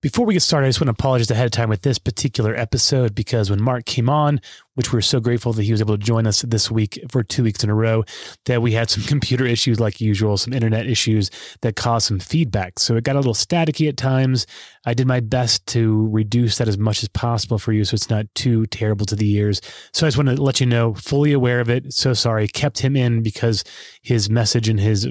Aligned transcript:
Before 0.00 0.24
we 0.24 0.34
get 0.34 0.42
started, 0.44 0.66
I 0.66 0.68
just 0.68 0.80
want 0.80 0.86
to 0.86 0.92
apologize 0.92 1.28
ahead 1.28 1.46
of 1.46 1.50
time 1.50 1.68
with 1.68 1.82
this 1.82 1.98
particular 1.98 2.54
episode 2.54 3.16
because 3.16 3.50
when 3.50 3.60
Mark 3.60 3.84
came 3.84 4.08
on, 4.08 4.40
which 4.74 4.92
we're 4.92 5.00
so 5.00 5.18
grateful 5.18 5.52
that 5.52 5.64
he 5.64 5.72
was 5.72 5.80
able 5.80 5.98
to 5.98 6.04
join 6.04 6.24
us 6.24 6.42
this 6.42 6.70
week 6.70 7.00
for 7.10 7.24
two 7.24 7.42
weeks 7.42 7.64
in 7.64 7.70
a 7.70 7.74
row, 7.74 8.04
that 8.44 8.62
we 8.62 8.70
had 8.70 8.90
some 8.90 9.02
computer 9.08 9.44
issues 9.44 9.80
like 9.80 10.00
usual, 10.00 10.36
some 10.36 10.52
internet 10.52 10.86
issues 10.86 11.32
that 11.62 11.74
caused 11.74 12.06
some 12.06 12.20
feedback. 12.20 12.78
So 12.78 12.94
it 12.94 13.02
got 13.02 13.16
a 13.16 13.18
little 13.18 13.34
staticky 13.34 13.88
at 13.88 13.96
times. 13.96 14.46
I 14.86 14.94
did 14.94 15.08
my 15.08 15.18
best 15.18 15.66
to 15.68 16.08
reduce 16.12 16.58
that 16.58 16.68
as 16.68 16.78
much 16.78 17.02
as 17.02 17.08
possible 17.08 17.58
for 17.58 17.72
you 17.72 17.84
so 17.84 17.96
it's 17.96 18.08
not 18.08 18.26
too 18.36 18.66
terrible 18.66 19.04
to 19.06 19.16
the 19.16 19.32
ears. 19.32 19.60
So 19.92 20.06
I 20.06 20.10
just 20.10 20.16
want 20.16 20.28
to 20.28 20.40
let 20.40 20.60
you 20.60 20.66
know, 20.66 20.94
fully 20.94 21.32
aware 21.32 21.58
of 21.58 21.68
it. 21.68 21.92
So 21.92 22.14
sorry, 22.14 22.46
kept 22.46 22.78
him 22.78 22.94
in 22.94 23.24
because 23.24 23.64
his 24.02 24.30
message 24.30 24.68
and 24.68 24.78
his 24.78 25.08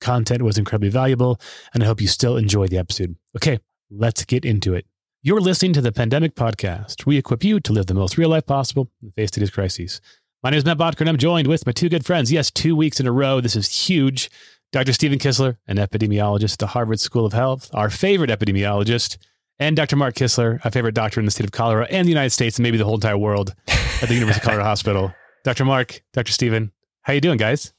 content 0.00 0.40
was 0.40 0.56
incredibly 0.56 0.88
valuable. 0.88 1.38
And 1.74 1.82
I 1.82 1.86
hope 1.86 2.00
you 2.00 2.08
still 2.08 2.38
enjoy 2.38 2.68
the 2.68 2.78
episode. 2.78 3.16
Okay, 3.36 3.58
Let's 3.90 4.24
get 4.24 4.44
into 4.44 4.74
it. 4.74 4.86
You're 5.22 5.40
listening 5.40 5.72
to 5.72 5.80
the 5.80 5.90
Pandemic 5.90 6.36
Podcast. 6.36 7.06
We 7.06 7.18
equip 7.18 7.42
you 7.42 7.58
to 7.60 7.72
live 7.72 7.86
the 7.86 7.94
most 7.94 8.16
real 8.16 8.28
life 8.28 8.46
possible 8.46 8.88
in 9.02 9.08
the 9.08 9.12
face 9.12 9.30
of 9.36 9.40
these 9.40 9.50
crises. 9.50 10.00
My 10.44 10.50
name 10.50 10.58
is 10.58 10.64
Matt 10.64 10.78
Bodker, 10.78 11.00
and 11.00 11.08
I'm 11.08 11.18
joined 11.18 11.48
with 11.48 11.66
my 11.66 11.72
two 11.72 11.88
good 11.88 12.06
friends. 12.06 12.30
Yes, 12.30 12.52
two 12.52 12.76
weeks 12.76 13.00
in 13.00 13.06
a 13.08 13.12
row. 13.12 13.40
This 13.40 13.56
is 13.56 13.88
huge. 13.88 14.30
Dr. 14.72 14.92
Stephen 14.92 15.18
Kissler, 15.18 15.56
an 15.66 15.76
epidemiologist 15.76 16.52
at 16.52 16.58
the 16.60 16.66
Harvard 16.68 17.00
School 17.00 17.26
of 17.26 17.32
Health, 17.32 17.68
our 17.74 17.90
favorite 17.90 18.30
epidemiologist, 18.30 19.18
and 19.58 19.74
Dr. 19.74 19.96
Mark 19.96 20.14
Kissler, 20.14 20.60
a 20.64 20.70
favorite 20.70 20.94
doctor 20.94 21.18
in 21.18 21.24
the 21.26 21.32
state 21.32 21.44
of 21.44 21.50
Colorado 21.50 21.88
and 21.90 22.06
the 22.06 22.10
United 22.12 22.30
States, 22.30 22.56
and 22.58 22.62
maybe 22.62 22.78
the 22.78 22.84
whole 22.84 22.94
entire 22.94 23.18
world 23.18 23.54
at 24.00 24.08
the 24.08 24.14
University 24.14 24.40
of 24.40 24.44
Colorado 24.44 24.64
Hospital. 24.68 25.12
Dr. 25.42 25.64
Mark, 25.64 26.00
Dr. 26.12 26.30
Stephen, 26.30 26.70
how 27.02 27.12
you 27.12 27.20
doing, 27.20 27.38
guys? 27.38 27.74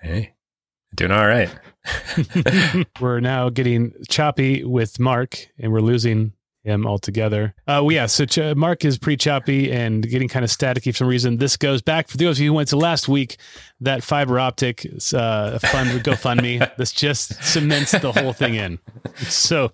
Hey, 0.00 0.34
doing 0.94 1.10
all 1.10 1.26
right. 1.26 1.50
we're 3.00 3.20
now 3.20 3.48
getting 3.48 3.92
choppy 4.08 4.64
with 4.64 4.98
Mark, 4.98 5.48
and 5.58 5.72
we're 5.72 5.80
losing 5.80 6.32
him 6.64 6.86
altogether. 6.86 7.54
Uh, 7.66 7.80
well, 7.82 7.92
yeah, 7.92 8.06
so 8.06 8.24
Ch- 8.24 8.54
Mark 8.56 8.84
is 8.84 8.98
pretty 8.98 9.16
choppy 9.16 9.72
and 9.72 10.08
getting 10.08 10.28
kind 10.28 10.44
of 10.44 10.50
staticky 10.50 10.92
for 10.92 10.98
some 10.98 11.08
reason. 11.08 11.38
This 11.38 11.56
goes 11.56 11.82
back 11.82 12.08
for 12.08 12.16
those 12.16 12.38
of 12.38 12.42
you 12.42 12.50
who 12.50 12.54
went 12.54 12.68
to 12.68 12.76
last 12.76 13.08
week. 13.08 13.38
That 13.80 14.02
fiber 14.02 14.40
optic 14.40 14.86
uh, 15.14 15.58
fund 15.58 15.90
GoFundMe. 16.04 16.74
this 16.76 16.92
just 16.92 17.42
cements 17.42 17.92
the 17.92 18.12
whole 18.12 18.32
thing 18.32 18.54
in. 18.54 18.78
So 19.18 19.72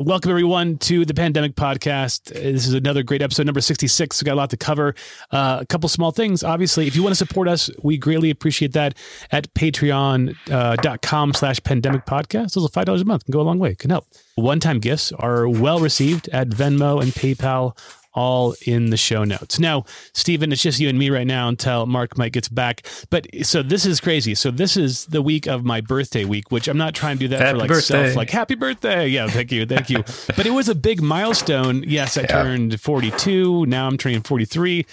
Welcome, 0.00 0.32
everyone, 0.32 0.78
to 0.78 1.04
the 1.04 1.14
Pandemic 1.14 1.54
Podcast. 1.54 2.24
This 2.32 2.66
is 2.66 2.74
another 2.74 3.04
great 3.04 3.22
episode, 3.22 3.46
number 3.46 3.60
66. 3.60 4.20
We 4.20 4.26
got 4.26 4.32
a 4.32 4.34
lot 4.34 4.50
to 4.50 4.56
cover. 4.56 4.96
Uh, 5.30 5.58
a 5.60 5.66
couple 5.66 5.88
small 5.88 6.10
things. 6.10 6.42
Obviously, 6.42 6.88
if 6.88 6.96
you 6.96 7.02
want 7.04 7.12
to 7.12 7.16
support 7.16 7.46
us, 7.46 7.70
we 7.80 7.96
greatly 7.96 8.30
appreciate 8.30 8.72
that 8.72 8.96
at 9.30 9.54
patreon.com 9.54 11.30
uh, 11.30 11.32
slash 11.32 11.62
pandemic 11.62 12.06
podcast. 12.06 12.54
Those 12.54 12.66
are 12.66 12.84
$5 12.84 13.00
a 13.00 13.04
month 13.04 13.24
can 13.24 13.32
go 13.32 13.40
a 13.40 13.42
long 13.42 13.60
way, 13.60 13.76
can 13.76 13.90
help. 13.90 14.08
One 14.34 14.58
time 14.58 14.80
gifts 14.80 15.12
are 15.12 15.48
well 15.48 15.78
received 15.78 16.28
at 16.30 16.48
Venmo 16.48 17.00
and 17.00 17.12
PayPal 17.12 17.78
all 18.14 18.54
in 18.66 18.90
the 18.90 18.96
show 18.96 19.24
notes. 19.24 19.58
Now, 19.58 19.84
Stephen, 20.12 20.52
it's 20.52 20.62
just 20.62 20.80
you 20.80 20.88
and 20.88 20.98
me 20.98 21.10
right 21.10 21.26
now 21.26 21.48
until 21.48 21.86
Mark 21.86 22.16
Mike 22.16 22.32
gets 22.32 22.48
back. 22.48 22.86
But 23.10 23.26
so 23.42 23.62
this 23.62 23.84
is 23.84 24.00
crazy. 24.00 24.34
So 24.34 24.50
this 24.50 24.76
is 24.76 25.06
the 25.06 25.22
week 25.22 25.46
of 25.46 25.64
my 25.64 25.80
birthday 25.80 26.24
week, 26.24 26.50
which 26.50 26.68
I'm 26.68 26.78
not 26.78 26.94
trying 26.94 27.16
to 27.16 27.20
do 27.20 27.28
that 27.28 27.40
happy 27.40 27.52
for 27.52 27.58
like 27.58 27.68
birthday. 27.68 28.04
self, 28.04 28.16
like 28.16 28.30
happy 28.30 28.54
birthday. 28.54 29.08
Yeah, 29.08 29.26
thank 29.26 29.52
you, 29.52 29.66
thank 29.66 29.90
you. 29.90 29.98
but 30.36 30.46
it 30.46 30.52
was 30.52 30.68
a 30.68 30.74
big 30.74 31.02
milestone. 31.02 31.82
Yes, 31.86 32.16
I 32.16 32.22
yeah. 32.22 32.42
turned 32.42 32.80
42. 32.80 33.66
Now 33.66 33.86
I'm 33.86 33.98
turning 33.98 34.22
43. 34.22 34.86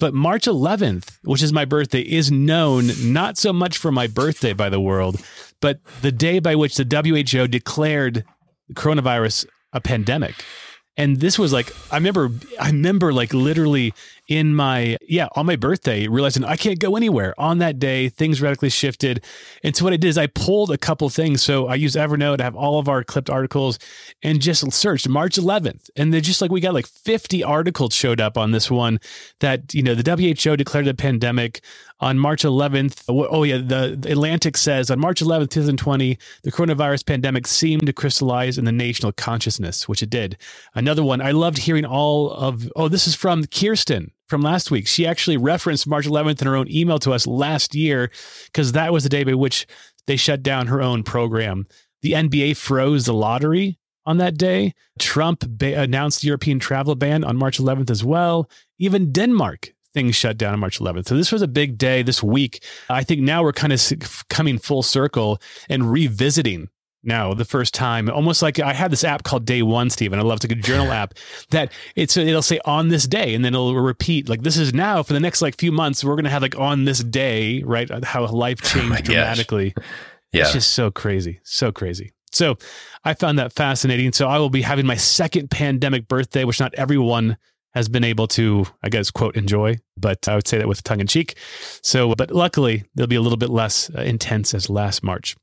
But 0.00 0.12
March 0.12 0.46
11th, 0.46 1.18
which 1.22 1.42
is 1.42 1.52
my 1.52 1.64
birthday, 1.64 2.00
is 2.00 2.30
known 2.30 2.90
not 3.00 3.38
so 3.38 3.52
much 3.52 3.78
for 3.78 3.92
my 3.92 4.08
birthday 4.08 4.52
by 4.52 4.68
the 4.68 4.80
world, 4.80 5.20
but 5.60 5.78
the 6.02 6.10
day 6.10 6.40
by 6.40 6.56
which 6.56 6.76
the 6.76 6.84
WHO 6.84 7.46
declared 7.46 8.24
coronavirus 8.72 9.46
a 9.72 9.80
pandemic. 9.80 10.44
And 10.96 11.18
this 11.18 11.38
was 11.38 11.52
like 11.52 11.72
I 11.90 11.96
remember 11.96 12.30
I 12.60 12.68
remember 12.68 13.12
like 13.12 13.34
literally 13.34 13.94
in 14.26 14.54
my 14.54 14.96
yeah 15.06 15.28
on 15.36 15.46
my 15.46 15.56
birthday 15.56 16.08
realizing 16.08 16.44
I 16.44 16.56
can't 16.56 16.78
go 16.78 16.96
anywhere. 16.96 17.34
On 17.38 17.58
that 17.58 17.78
day 17.78 18.08
things 18.08 18.40
radically 18.40 18.70
shifted 18.70 19.24
and 19.62 19.74
so 19.74 19.84
what 19.84 19.92
I 19.92 19.96
did 19.96 20.08
is. 20.08 20.18
I 20.18 20.26
pulled 20.26 20.70
a 20.70 20.78
couple 20.78 21.08
things. 21.08 21.42
So 21.42 21.66
I 21.66 21.74
used 21.74 21.96
Evernote. 21.96 22.38
To 22.38 22.42
have 22.44 22.56
all 22.56 22.78
of 22.78 22.88
our 22.88 23.04
clipped 23.04 23.30
articles 23.30 23.78
and 24.22 24.40
just 24.40 24.70
searched 24.72 25.08
March 25.08 25.36
11th. 25.36 25.90
And 25.96 26.12
they're 26.12 26.20
just 26.20 26.40
like 26.40 26.50
we 26.50 26.60
got 26.60 26.74
like 26.74 26.86
50 26.86 27.42
articles 27.44 27.94
showed 27.94 28.20
up 28.20 28.36
on 28.36 28.52
this 28.52 28.70
one 28.70 28.98
that 29.40 29.74
you 29.74 29.82
know 29.82 29.94
the 29.94 30.10
WHO 30.10 30.56
declared 30.56 30.88
a 30.88 30.94
pandemic 30.94 31.62
on 32.00 32.18
March 32.18 32.42
11th. 32.42 33.04
Oh 33.08 33.42
yeah 33.42 33.58
the, 33.58 33.96
the 33.98 34.12
Atlantic 34.12 34.56
says 34.56 34.90
on 34.90 34.98
March 35.00 35.20
11th 35.20 35.50
2020 35.50 36.18
the 36.42 36.52
coronavirus 36.52 37.06
pandemic 37.06 37.46
seemed 37.46 37.86
to 37.86 37.92
crystallize 37.92 38.58
in 38.58 38.64
the 38.64 38.72
national 38.72 39.12
consciousness 39.12 39.88
which 39.88 40.02
it 40.02 40.10
did. 40.10 40.36
Another 40.74 41.02
one 41.02 41.20
I 41.20 41.30
loved 41.30 41.58
hearing 41.58 41.84
all 41.84 42.30
of 42.32 42.70
oh 42.76 42.88
this 42.88 43.06
is 43.06 43.14
from 43.14 43.44
Kirsten 43.44 44.10
from 44.28 44.42
last 44.42 44.70
week. 44.70 44.86
She 44.86 45.06
actually 45.06 45.36
referenced 45.36 45.86
March 45.86 46.06
11th 46.06 46.40
in 46.40 46.46
her 46.46 46.56
own 46.56 46.70
email 46.70 46.98
to 47.00 47.12
us 47.12 47.26
last 47.26 47.74
year 47.74 48.10
because 48.46 48.72
that 48.72 48.92
was 48.92 49.02
the 49.02 49.08
day 49.08 49.24
by 49.24 49.34
which 49.34 49.66
they 50.06 50.16
shut 50.16 50.42
down 50.42 50.66
her 50.66 50.82
own 50.82 51.02
program. 51.02 51.66
The 52.02 52.12
NBA 52.12 52.56
froze 52.56 53.06
the 53.06 53.14
lottery 53.14 53.78
on 54.06 54.18
that 54.18 54.36
day. 54.36 54.74
Trump 54.98 55.44
ba- 55.48 55.80
announced 55.80 56.20
the 56.20 56.26
European 56.26 56.58
travel 56.58 56.94
ban 56.94 57.24
on 57.24 57.36
March 57.36 57.58
11th 57.58 57.90
as 57.90 58.04
well. 58.04 58.48
Even 58.78 59.12
Denmark 59.12 59.72
things 59.94 60.16
shut 60.16 60.36
down 60.36 60.52
on 60.52 60.60
March 60.60 60.80
11th. 60.80 61.06
So 61.06 61.16
this 61.16 61.32
was 61.32 61.40
a 61.40 61.48
big 61.48 61.78
day 61.78 62.02
this 62.02 62.22
week. 62.22 62.62
I 62.90 63.04
think 63.04 63.20
now 63.20 63.42
we're 63.42 63.52
kind 63.52 63.72
of 63.72 63.80
coming 64.28 64.58
full 64.58 64.82
circle 64.82 65.40
and 65.68 65.90
revisiting 65.90 66.68
now 67.04 67.34
the 67.34 67.44
first 67.44 67.74
time 67.74 68.08
almost 68.10 68.42
like 68.42 68.58
i 68.60 68.72
had 68.72 68.90
this 68.90 69.04
app 69.04 69.22
called 69.22 69.44
day 69.44 69.62
one 69.62 69.90
Stephen. 69.90 70.18
i 70.18 70.22
love 70.22 70.36
it's 70.36 70.44
like 70.44 70.58
a 70.58 70.60
journal 70.60 70.90
app 70.92 71.14
that 71.50 71.72
it's 71.96 72.16
it'll 72.16 72.42
say 72.42 72.60
on 72.64 72.88
this 72.88 73.06
day 73.06 73.34
and 73.34 73.44
then 73.44 73.54
it'll 73.54 73.74
repeat 73.74 74.28
like 74.28 74.42
this 74.42 74.56
is 74.56 74.72
now 74.74 75.02
for 75.02 75.12
the 75.12 75.20
next 75.20 75.42
like 75.42 75.58
few 75.58 75.72
months 75.72 76.04
we're 76.04 76.16
gonna 76.16 76.30
have 76.30 76.42
like 76.42 76.58
on 76.58 76.84
this 76.84 77.00
day 77.00 77.62
right 77.64 78.04
how 78.04 78.26
life 78.26 78.58
oh 78.64 78.68
changed 78.68 78.92
oh 78.92 79.02
dramatically 79.02 79.74
yeah 80.32 80.42
it's 80.42 80.52
just 80.52 80.72
so 80.72 80.90
crazy 80.90 81.40
so 81.44 81.70
crazy 81.72 82.12
so 82.32 82.56
i 83.04 83.14
found 83.14 83.38
that 83.38 83.52
fascinating 83.52 84.12
so 84.12 84.28
i 84.28 84.38
will 84.38 84.50
be 84.50 84.62
having 84.62 84.86
my 84.86 84.96
second 84.96 85.50
pandemic 85.50 86.08
birthday 86.08 86.44
which 86.44 86.60
not 86.60 86.74
everyone 86.74 87.36
has 87.74 87.88
been 87.88 88.04
able 88.04 88.28
to, 88.28 88.64
I 88.82 88.88
guess, 88.88 89.10
quote, 89.10 89.36
enjoy, 89.36 89.78
but 89.96 90.28
I 90.28 90.36
would 90.36 90.46
say 90.46 90.58
that 90.58 90.68
with 90.68 90.82
tongue 90.84 91.00
in 91.00 91.06
cheek. 91.06 91.36
So, 91.82 92.14
but 92.14 92.30
luckily, 92.30 92.84
they'll 92.94 93.08
be 93.08 93.16
a 93.16 93.20
little 93.20 93.36
bit 93.36 93.50
less 93.50 93.90
uh, 93.96 94.02
intense 94.02 94.54
as 94.54 94.70
last 94.70 95.02
March. 95.02 95.36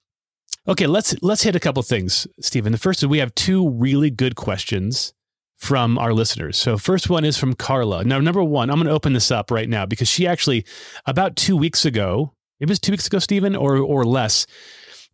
Okay, 0.68 0.86
let's 0.86 1.16
let's 1.24 1.42
hit 1.42 1.56
a 1.56 1.60
couple 1.60 1.82
things, 1.82 2.28
Stephen. 2.40 2.72
The 2.72 2.78
first 2.78 3.02
is 3.02 3.08
we 3.08 3.18
have 3.18 3.34
two 3.34 3.68
really 3.70 4.12
good 4.12 4.36
questions 4.36 5.12
from 5.58 5.98
our 5.98 6.14
listeners. 6.14 6.58
So 6.58 6.78
first 6.78 7.10
one 7.10 7.26
is 7.26 7.38
from 7.38 7.54
Carla. 7.54 8.04
Now, 8.04 8.20
number 8.20 8.44
one, 8.44 8.70
I'm 8.70 8.78
going 8.78 8.88
to 8.88 8.94
open 8.94 9.14
this 9.14 9.32
up 9.32 9.50
right 9.50 9.70
now 9.70 9.86
because 9.86 10.08
she 10.08 10.28
actually 10.28 10.66
about 11.06 11.36
two 11.36 11.58
weeks 11.58 11.84
ago, 11.84 12.34
it 12.60 12.70
was 12.70 12.80
two 12.80 12.92
weeks 12.92 13.08
ago, 13.08 13.18
Stephen, 13.18 13.56
or 13.56 13.78
or 13.78 14.06
less, 14.06 14.46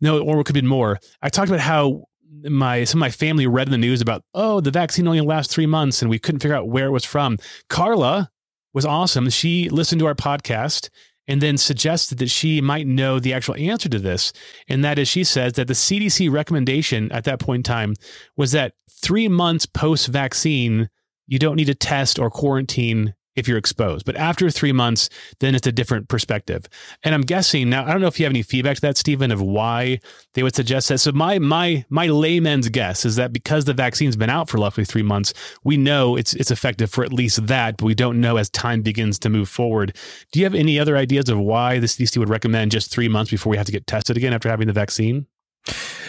no, 0.02 0.20
or 0.20 0.38
it 0.40 0.44
could 0.44 0.54
be 0.54 0.60
more. 0.60 0.98
I 1.22 1.30
talked 1.30 1.48
about 1.48 1.60
how 1.60 2.04
my 2.44 2.84
some 2.84 2.98
of 2.98 3.00
my 3.00 3.10
family 3.10 3.46
read 3.46 3.68
in 3.68 3.72
the 3.72 3.78
news 3.78 4.02
about 4.02 4.22
oh 4.34 4.60
the 4.60 4.70
vaccine 4.70 5.08
only 5.08 5.22
lasts 5.22 5.52
three 5.52 5.66
months 5.66 6.02
and 6.02 6.10
we 6.10 6.18
couldn't 6.18 6.40
figure 6.40 6.56
out 6.56 6.68
where 6.68 6.86
it 6.86 6.92
was 6.92 7.06
from. 7.06 7.38
Carla 7.70 8.30
was 8.74 8.84
awesome. 8.84 9.30
She 9.30 9.70
listened 9.70 9.98
to 10.00 10.06
our 10.06 10.14
podcast 10.14 10.90
and 11.28 11.40
then 11.40 11.58
suggested 11.58 12.18
that 12.18 12.30
she 12.30 12.60
might 12.60 12.86
know 12.86 13.20
the 13.20 13.34
actual 13.34 13.54
answer 13.56 13.88
to 13.90 13.98
this. 13.98 14.32
And 14.68 14.82
that 14.82 14.98
is, 14.98 15.06
she 15.06 15.22
says 15.22 15.52
that 15.52 15.68
the 15.68 15.74
CDC 15.74 16.30
recommendation 16.32 17.12
at 17.12 17.24
that 17.24 17.38
point 17.38 17.60
in 17.60 17.62
time 17.64 17.94
was 18.36 18.52
that 18.52 18.72
three 18.90 19.28
months 19.28 19.66
post 19.66 20.08
vaccine, 20.08 20.88
you 21.26 21.38
don't 21.38 21.56
need 21.56 21.66
to 21.66 21.74
test 21.74 22.18
or 22.18 22.30
quarantine 22.30 23.14
if 23.38 23.48
you're 23.48 23.58
exposed. 23.58 24.04
But 24.04 24.16
after 24.16 24.50
three 24.50 24.72
months, 24.72 25.08
then 25.40 25.54
it's 25.54 25.66
a 25.66 25.72
different 25.72 26.08
perspective. 26.08 26.66
And 27.02 27.14
I'm 27.14 27.22
guessing 27.22 27.70
now, 27.70 27.84
I 27.84 27.92
don't 27.92 28.00
know 28.00 28.08
if 28.08 28.18
you 28.18 28.26
have 28.26 28.32
any 28.32 28.42
feedback 28.42 28.76
to 28.76 28.80
that, 28.82 28.98
Stephen, 28.98 29.30
of 29.30 29.40
why 29.40 30.00
they 30.34 30.42
would 30.42 30.54
suggest 30.54 30.88
that. 30.88 30.98
So 30.98 31.12
my 31.12 31.38
my 31.38 31.84
my 31.88 32.06
layman's 32.06 32.68
guess 32.68 33.04
is 33.04 33.16
that 33.16 33.32
because 33.32 33.64
the 33.64 33.74
vaccine's 33.74 34.16
been 34.16 34.30
out 34.30 34.48
for 34.48 34.58
roughly 34.58 34.84
three 34.84 35.02
months, 35.02 35.32
we 35.64 35.76
know 35.76 36.16
it's 36.16 36.34
it's 36.34 36.50
effective 36.50 36.90
for 36.90 37.04
at 37.04 37.12
least 37.12 37.46
that, 37.46 37.76
but 37.76 37.86
we 37.86 37.94
don't 37.94 38.20
know 38.20 38.36
as 38.36 38.50
time 38.50 38.82
begins 38.82 39.18
to 39.20 39.28
move 39.28 39.48
forward. 39.48 39.96
Do 40.32 40.40
you 40.40 40.44
have 40.44 40.54
any 40.54 40.78
other 40.78 40.96
ideas 40.96 41.28
of 41.28 41.38
why 41.38 41.78
the 41.78 41.86
CDC 41.86 42.18
would 42.18 42.28
recommend 42.28 42.72
just 42.72 42.90
three 42.90 43.08
months 43.08 43.30
before 43.30 43.50
we 43.50 43.56
have 43.56 43.66
to 43.66 43.72
get 43.72 43.86
tested 43.86 44.16
again 44.16 44.32
after 44.32 44.48
having 44.48 44.66
the 44.66 44.72
vaccine? 44.72 45.26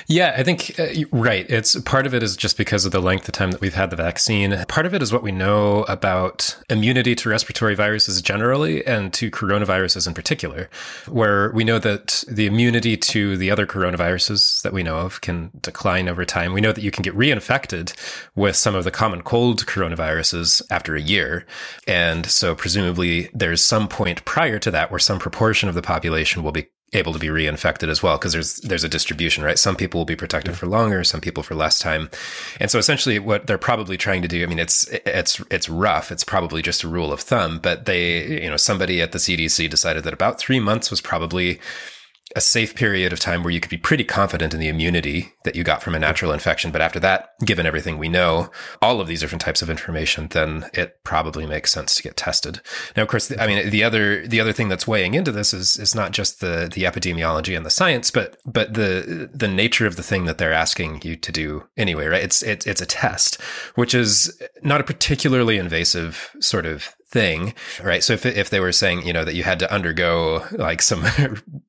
Yeah, 0.07 0.35
I 0.37 0.43
think 0.43 0.79
uh, 0.79 0.87
right. 1.11 1.45
It's 1.49 1.79
part 1.81 2.05
of 2.05 2.13
it 2.13 2.23
is 2.23 2.35
just 2.35 2.57
because 2.57 2.85
of 2.85 2.91
the 2.91 3.01
length 3.01 3.27
of 3.27 3.33
time 3.33 3.51
that 3.51 3.61
we've 3.61 3.73
had 3.73 3.89
the 3.89 3.95
vaccine. 3.95 4.55
Part 4.67 4.85
of 4.85 4.93
it 4.93 5.01
is 5.01 5.13
what 5.13 5.23
we 5.23 5.31
know 5.31 5.83
about 5.83 6.57
immunity 6.69 7.15
to 7.15 7.29
respiratory 7.29 7.75
viruses 7.75 8.21
generally 8.21 8.85
and 8.85 9.13
to 9.13 9.29
coronaviruses 9.31 10.07
in 10.07 10.13
particular, 10.13 10.69
where 11.07 11.51
we 11.51 11.63
know 11.63 11.79
that 11.79 12.23
the 12.27 12.45
immunity 12.45 12.97
to 12.97 13.37
the 13.37 13.51
other 13.51 13.65
coronaviruses 13.65 14.61
that 14.61 14.73
we 14.73 14.83
know 14.83 14.97
of 14.97 15.21
can 15.21 15.51
decline 15.61 16.07
over 16.07 16.25
time. 16.25 16.53
We 16.53 16.61
know 16.61 16.71
that 16.71 16.83
you 16.83 16.91
can 16.91 17.03
get 17.03 17.15
reinfected 17.15 17.93
with 18.35 18.55
some 18.55 18.75
of 18.75 18.83
the 18.83 18.91
common 18.91 19.21
cold 19.21 19.65
coronaviruses 19.65 20.61
after 20.69 20.95
a 20.95 21.01
year. 21.01 21.45
And 21.87 22.25
so 22.25 22.55
presumably 22.55 23.29
there's 23.33 23.61
some 23.61 23.87
point 23.87 24.25
prior 24.25 24.59
to 24.59 24.71
that 24.71 24.91
where 24.91 24.99
some 24.99 25.19
proportion 25.19 25.69
of 25.69 25.75
the 25.75 25.81
population 25.81 26.43
will 26.43 26.51
be 26.51 26.67
able 26.93 27.13
to 27.13 27.19
be 27.19 27.27
reinfected 27.27 27.87
as 27.87 28.01
well 28.01 28.17
because 28.17 28.33
there's 28.33 28.57
there's 28.57 28.83
a 28.83 28.89
distribution 28.89 29.43
right? 29.43 29.59
Some 29.59 29.75
people 29.75 29.99
will 29.99 30.05
be 30.05 30.15
protected 30.15 30.57
for 30.57 30.65
longer 30.65 31.03
some 31.03 31.21
people 31.21 31.43
for 31.43 31.55
less 31.55 31.79
time. 31.79 32.09
And 32.59 32.71
so 32.71 32.79
essentially 32.79 33.19
what 33.19 33.47
they're 33.47 33.57
probably 33.57 33.97
trying 33.97 34.21
to 34.21 34.27
do 34.27 34.43
i 34.43 34.47
mean 34.47 34.59
it's 34.59 34.87
it's 35.05 35.41
it's 35.51 35.69
rough. 35.69 36.11
It's 36.11 36.23
probably 36.23 36.61
just 36.61 36.83
a 36.83 36.87
rule 36.87 37.11
of 37.11 37.19
thumb 37.19 37.59
but 37.59 37.85
they 37.85 38.41
you 38.43 38.49
know 38.49 38.57
somebody 38.57 39.01
at 39.01 39.11
the 39.11 39.19
cdc 39.19 39.69
decided 39.69 40.03
that 40.03 40.13
about 40.13 40.39
3 40.39 40.59
months 40.59 40.89
was 40.89 41.01
probably 41.01 41.59
a 42.35 42.41
safe 42.41 42.75
period 42.75 43.11
of 43.11 43.19
time 43.19 43.43
where 43.43 43.51
you 43.51 43.59
could 43.59 43.69
be 43.69 43.77
pretty 43.77 44.03
confident 44.03 44.53
in 44.53 44.59
the 44.59 44.67
immunity 44.67 45.33
that 45.43 45.55
you 45.55 45.63
got 45.63 45.81
from 45.81 45.95
a 45.95 45.99
natural 45.99 46.31
infection. 46.31 46.71
But 46.71 46.81
after 46.81 46.99
that, 46.99 47.31
given 47.43 47.65
everything 47.65 47.97
we 47.97 48.07
know, 48.07 48.51
all 48.81 49.01
of 49.01 49.07
these 49.07 49.21
different 49.21 49.41
types 49.41 49.61
of 49.61 49.69
information, 49.69 50.27
then 50.27 50.69
it 50.73 51.03
probably 51.03 51.47
makes 51.47 51.71
sense 51.71 51.95
to 51.95 52.03
get 52.03 52.17
tested. 52.17 52.61
Now, 52.95 53.03
of 53.03 53.09
course, 53.09 53.31
I 53.39 53.47
mean, 53.47 53.69
the 53.69 53.83
other, 53.83 54.27
the 54.27 54.39
other 54.39 54.53
thing 54.53 54.69
that's 54.69 54.87
weighing 54.87 55.15
into 55.15 55.31
this 55.31 55.53
is, 55.53 55.77
is 55.77 55.95
not 55.95 56.11
just 56.11 56.39
the, 56.39 56.69
the 56.71 56.83
epidemiology 56.83 57.57
and 57.57 57.65
the 57.65 57.71
science, 57.71 58.11
but, 58.11 58.37
but 58.45 58.75
the, 58.75 59.29
the 59.33 59.47
nature 59.47 59.87
of 59.87 59.95
the 59.95 60.03
thing 60.03 60.25
that 60.25 60.37
they're 60.37 60.53
asking 60.53 61.01
you 61.03 61.15
to 61.15 61.31
do 61.31 61.67
anyway, 61.77 62.05
right? 62.05 62.23
It's, 62.23 62.43
it's, 62.43 62.67
it's 62.67 62.81
a 62.81 62.85
test, 62.85 63.41
which 63.73 63.95
is 63.95 64.39
not 64.61 64.81
a 64.81 64.83
particularly 64.83 65.57
invasive 65.57 66.35
sort 66.39 66.67
of 66.67 66.95
thing, 67.09 67.55
right? 67.83 68.03
So 68.03 68.13
if, 68.13 68.25
if 68.25 68.51
they 68.51 68.59
were 68.59 68.71
saying, 68.71 69.05
you 69.05 69.13
know, 69.13 69.25
that 69.25 69.35
you 69.35 69.43
had 69.43 69.59
to 69.59 69.73
undergo 69.73 70.45
like 70.51 70.81
some 70.81 71.03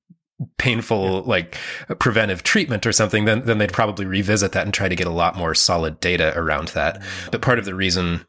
painful 0.59 1.23
like 1.23 1.57
preventive 1.99 2.43
treatment 2.43 2.87
or 2.87 2.93
something, 2.93 3.25
then 3.25 3.45
then 3.45 3.59
they'd 3.59 3.73
probably 3.73 4.07
revisit 4.07 4.53
that 4.53 4.65
and 4.65 4.75
try 4.75 4.89
to 4.89 4.97
get 4.97 5.07
a 5.07 5.11
lot 5.11 5.37
more 5.37 5.55
solid 5.55 6.01
data 6.01 6.33
around 6.37 6.69
that. 6.69 7.01
Mm. 7.01 7.31
But 7.33 7.43
part 7.43 7.59
of 7.59 7.65
the 7.65 7.75
reason 7.75 8.27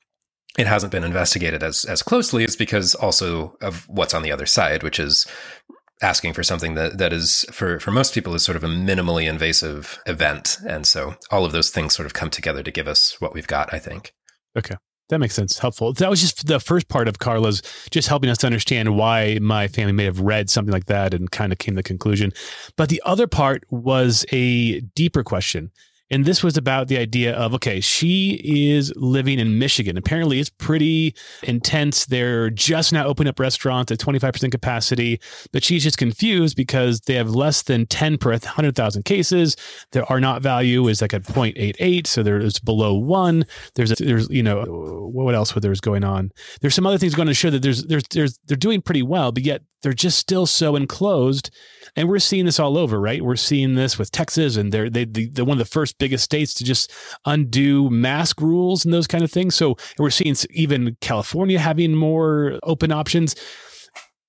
it 0.58 0.68
hasn't 0.68 0.92
been 0.92 1.04
investigated 1.04 1.64
as 1.64 1.86
as 1.86 2.04
closely 2.04 2.44
is 2.44 2.56
because 2.56 2.96
also 2.96 3.56
of 3.62 3.88
what's 3.88 4.14
on 4.14 4.24
the 4.24 4.32
other 4.32 4.46
side, 4.46 4.84
which 4.84 5.00
is 5.00 5.26
asking 6.02 6.34
for 6.34 6.44
something 6.44 6.76
that 6.76 6.98
that 6.98 7.14
is 7.14 7.46
for 7.52 7.80
for 7.80 7.92
most 7.92 8.14
people 8.14 8.34
is 8.34 8.44
sort 8.44 8.56
of 8.56 8.64
a 8.64 8.68
minimally 8.68 9.30
invasive 9.30 10.00
event. 10.06 10.58
And 10.68 10.86
so 10.86 11.16
all 11.30 11.46
of 11.46 11.52
those 11.52 11.70
things 11.70 11.96
sort 11.96 12.06
of 12.06 12.14
come 12.14 12.30
together 12.30 12.64
to 12.64 12.72
give 12.72 12.88
us 12.88 13.16
what 13.20 13.34
we've 13.34 13.48
got, 13.48 13.74
I 13.74 13.80
think. 13.80 14.14
Okay. 14.58 14.76
That 15.12 15.20
makes 15.20 15.36
sense. 15.36 15.60
Helpful. 15.60 15.92
That 15.92 16.10
was 16.10 16.22
just 16.22 16.48
the 16.48 16.62
first 16.62 16.88
part 16.88 17.10
of 17.10 17.20
Carla's 17.20 17.62
just 17.92 18.08
helping 18.08 18.30
us 18.30 18.38
to 18.40 18.48
understand 18.48 18.96
why 18.96 19.40
my 19.42 19.68
family 19.68 19.92
may 19.92 20.06
have 20.06 20.22
read 20.22 20.50
something 20.50 20.72
like 20.72 20.86
that 20.86 21.14
and 21.14 21.30
kind 21.30 21.52
of 21.52 21.58
came 21.58 21.74
to 21.76 21.80
the 21.80 21.84
conclusion. 21.84 22.32
But 22.78 22.88
the 22.88 23.02
other 23.06 23.28
part 23.28 23.66
was 23.70 24.26
a 24.32 24.80
deeper 24.80 25.22
question. 25.22 25.70
And 26.12 26.26
this 26.26 26.44
was 26.44 26.58
about 26.58 26.90
the 26.90 26.98
idea 26.98 27.34
of 27.34 27.54
okay, 27.56 27.80
she 27.80 28.40
is 28.44 28.94
living 28.96 29.40
in 29.40 29.58
Michigan. 29.58 29.98
Apparently, 29.98 30.40
it's 30.40 30.50
pretty 30.50 31.16
intense. 31.44 32.06
They're 32.06 32.50
just 32.50 32.94
now 32.94 33.06
opening 33.06 33.30
up 33.30 33.40
restaurants 33.40 33.92
at 33.92 34.00
25% 34.00 34.52
capacity, 34.52 35.20
but 35.52 35.64
she's 35.64 35.84
just 35.84 35.98
confused 35.98 36.56
because 36.56 37.02
they 37.02 37.16
have 37.16 37.30
less 37.30 37.64
than 37.64 37.86
10 37.86 38.18
per 38.18 38.32
100,000 38.32 39.04
cases. 39.04 39.56
Their 39.92 40.06
R 40.12 40.20
naught 40.20 40.42
value 40.42 40.88
is 40.88 41.02
like 41.02 41.14
at 41.14 41.24
0.88, 41.24 42.06
so 42.06 42.22
there's 42.24 42.60
below 42.60 42.94
one. 42.94 43.46
There's, 43.76 43.92
a, 43.92 43.96
there's, 43.96 44.30
you 44.30 44.44
know, 44.44 44.64
what 45.12 45.34
else 45.34 45.56
was 45.56 45.62
there's 45.62 45.82
going 45.82 46.04
on? 46.04 46.32
There's 46.60 46.76
some 46.76 46.86
other 46.86 46.98
things 46.98 47.16
going 47.16 47.28
to 47.28 47.34
show 47.34 47.50
that 47.50 47.62
there's, 47.62 47.86
there's, 47.86 48.04
there's, 48.12 48.38
they're 48.46 48.58
doing 48.58 48.82
pretty 48.82 49.04
well, 49.04 49.32
but 49.32 49.44
yet 49.44 49.62
they're 49.82 49.94
just 49.94 50.18
still 50.18 50.46
so 50.46 50.76
enclosed. 50.76 51.50
And 51.96 52.08
we're 52.08 52.20
seeing 52.20 52.46
this 52.46 52.60
all 52.60 52.78
over, 52.78 53.00
right? 53.00 53.22
We're 53.22 53.36
seeing 53.36 53.76
this 53.76 53.98
with 53.98 54.12
Texas, 54.12 54.56
and 54.56 54.72
they're 54.72 54.90
they, 54.90 55.06
the, 55.06 55.30
the 55.30 55.46
one 55.46 55.60
of 55.60 55.66
the 55.66 55.72
first 55.72 55.98
biggest 56.02 56.26
states 56.26 56.54
to 56.56 56.66
just 56.66 56.92
undo 57.26 57.90
mask 57.90 58.42
rules 58.42 58.84
and 58.84 58.94
those 58.94 59.08
kind 59.08 59.24
of 59.24 59.32
things. 59.32 59.56
So 59.56 59.78
we're 59.98 60.10
seeing 60.10 60.36
even 60.50 60.98
California 61.00 61.60
having 61.60 61.96
more 61.96 62.60
open 62.64 62.92
options. 62.92 63.36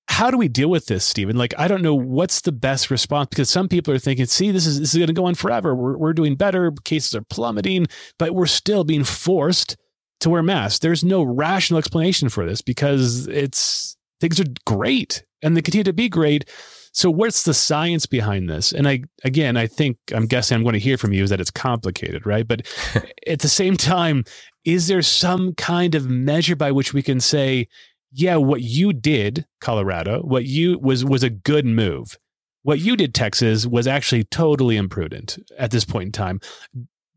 How 0.07 0.29
do 0.29 0.37
we 0.37 0.47
deal 0.47 0.69
with 0.69 0.85
this, 0.85 1.03
Stephen? 1.03 1.35
Like, 1.35 1.55
I 1.57 1.67
don't 1.67 1.81
know 1.81 1.95
what's 1.95 2.41
the 2.41 2.51
best 2.51 2.91
response 2.91 3.29
because 3.29 3.49
some 3.49 3.67
people 3.67 3.93
are 3.93 3.99
thinking, 3.99 4.27
"See, 4.27 4.51
this 4.51 4.67
is 4.67 4.79
this 4.79 4.93
is 4.93 4.97
going 4.97 5.07
to 5.07 5.13
go 5.13 5.25
on 5.25 5.33
forever. 5.35 5.75
We're 5.75 5.97
we're 5.97 6.13
doing 6.13 6.35
better. 6.35 6.71
Cases 6.83 7.15
are 7.15 7.23
plummeting, 7.23 7.87
but 8.19 8.35
we're 8.35 8.45
still 8.45 8.83
being 8.83 9.03
forced 9.03 9.75
to 10.19 10.29
wear 10.29 10.43
masks." 10.43 10.79
There's 10.79 11.03
no 11.03 11.23
rational 11.23 11.79
explanation 11.79 12.29
for 12.29 12.45
this 12.45 12.61
because 12.61 13.27
it's 13.27 13.97
things 14.21 14.39
are 14.39 14.45
great 14.65 15.23
and 15.41 15.57
they 15.57 15.61
continue 15.61 15.83
to 15.83 15.93
be 15.93 16.09
great. 16.09 16.45
So 16.93 17.09
what's 17.09 17.43
the 17.43 17.53
science 17.53 18.05
behind 18.05 18.49
this? 18.49 18.71
And 18.71 18.87
I 18.87 19.03
again, 19.23 19.57
I 19.57 19.67
think 19.67 19.97
I'm 20.13 20.27
guessing 20.27 20.55
I'm 20.55 20.63
going 20.63 20.73
to 20.73 20.79
hear 20.79 20.97
from 20.97 21.11
you 21.11 21.23
is 21.23 21.29
that 21.31 21.41
it's 21.41 21.51
complicated, 21.51 22.25
right? 22.25 22.47
But 22.47 22.67
at 23.27 23.39
the 23.39 23.49
same 23.49 23.75
time, 23.75 24.23
is 24.63 24.87
there 24.87 25.01
some 25.01 25.53
kind 25.55 25.95
of 25.95 26.07
measure 26.07 26.55
by 26.55 26.71
which 26.71 26.93
we 26.93 27.01
can 27.01 27.19
say, 27.19 27.67
yeah, 28.11 28.35
what 28.35 28.61
you 28.61 28.93
did, 28.93 29.45
Colorado, 29.59 30.21
what 30.21 30.45
you 30.45 30.77
was 30.79 31.03
was 31.03 31.23
a 31.23 31.29
good 31.29 31.65
move. 31.65 32.15
What 32.61 32.79
you 32.79 32.95
did, 32.95 33.13
Texas, 33.13 33.65
was 33.65 33.87
actually 33.87 34.23
totally 34.23 34.77
imprudent 34.77 35.37
at 35.57 35.71
this 35.71 35.83
point 35.83 36.05
in 36.05 36.11
time 36.11 36.39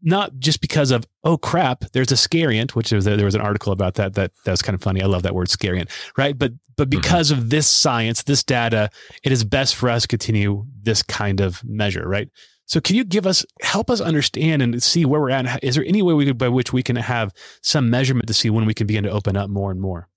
not 0.03 0.39
just 0.39 0.61
because 0.61 0.91
of 0.91 1.07
oh 1.25 1.37
crap 1.37 1.81
there's 1.93 2.13
a 2.13 2.17
scariant 2.17 2.75
which 2.75 2.93
was 2.93 3.05
there 3.05 3.25
was 3.25 3.35
an 3.35 3.41
article 3.41 3.73
about 3.73 3.95
that 3.95 4.15
that 4.15 4.33
that 4.45 4.51
was 4.51 4.63
kind 4.63 4.75
of 4.75 4.83
funny. 4.83 5.03
I 5.03 5.07
love 5.07 5.23
that 5.23 5.35
word 5.35 5.49
scariant 5.49 5.91
right? 6.17 6.37
But 6.39 6.53
but 6.77 6.91
mm-hmm. 6.91 7.01
because 7.01 7.31
mm-hmm. 7.31 7.41
of 7.41 7.51
this 7.51 7.67
science 7.67 8.23
this 8.23 8.43
data 8.43 8.91
it 9.23 9.33
is 9.33 9.45
best 9.45 9.75
for 9.77 9.89
us 9.89 10.03
to 10.03 10.09
continue 10.09 10.67
this 10.83 11.03
kind 11.03 11.41
of 11.41 11.63
measure 11.65 12.09
right? 12.09 12.29
So 12.69 12.81
can 12.81 12.97
you 12.97 13.05
give 13.05 13.27
us 13.27 13.47
help 13.63 13.91
us 13.91 14.01
understand 14.01 14.61
and 14.61 14.83
see 14.83 15.05
where 15.05 15.21
we're 15.21 15.31
at? 15.31 15.63
Is 15.63 15.77
there 15.77 15.85
any 15.87 16.03
way 16.03 16.15
we 16.15 16.27
could 16.27 16.37
by 16.37 16.49
which 16.49 16.73
we 16.73 16.83
can 16.83 16.97
have 16.97 17.33
some 17.63 17.91
measurement 17.91 18.27
to 18.27 18.35
see 18.35 18.51
when 18.51 18.67
we 18.67 18.75
can 18.75 18.89
begin 18.89 19.05
to 19.05 19.11
open 19.11 19.37
up 19.37 19.49
more 19.49 19.71
and 19.71 19.81
more? 19.81 20.09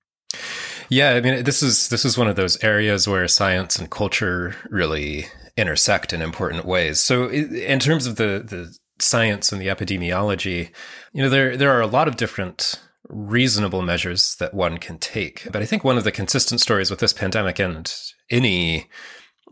Yeah 0.90 1.12
i 1.12 1.22
mean 1.22 1.44
this 1.44 1.62
is 1.62 1.90
this 1.90 2.04
is 2.04 2.18
one 2.18 2.28
of 2.28 2.36
those 2.36 2.62
areas 2.64 3.08
where 3.08 3.28
science 3.28 3.78
and 3.78 3.90
culture 3.92 4.56
really 4.70 5.28
intersect 5.60 6.14
in 6.14 6.22
important 6.22 6.66
ways. 6.66 7.00
So 7.00 7.28
in 7.28 7.80
terms 7.80 8.08
of 8.08 8.16
the 8.16 8.44
the 8.46 8.76
science 9.02 9.52
and 9.52 9.62
the 9.62 9.68
epidemiology, 9.68 10.72
you 11.14 11.24
know, 11.24 11.30
there 11.30 11.58
there 11.58 11.72
are 11.72 11.82
a 11.82 11.88
lot 11.88 12.08
of 12.08 12.18
different 12.18 12.80
reasonable 13.08 13.82
measures 13.82 14.36
that 14.36 14.54
one 14.54 14.78
can 14.78 14.98
take. 14.98 15.48
But 15.52 15.62
I 15.62 15.66
think 15.66 15.84
one 15.84 15.98
of 15.98 16.04
the 16.04 16.12
consistent 16.12 16.62
stories 16.62 16.92
with 16.92 17.00
this 17.00 17.14
pandemic 17.14 17.60
and 17.60 17.92
any 18.30 18.88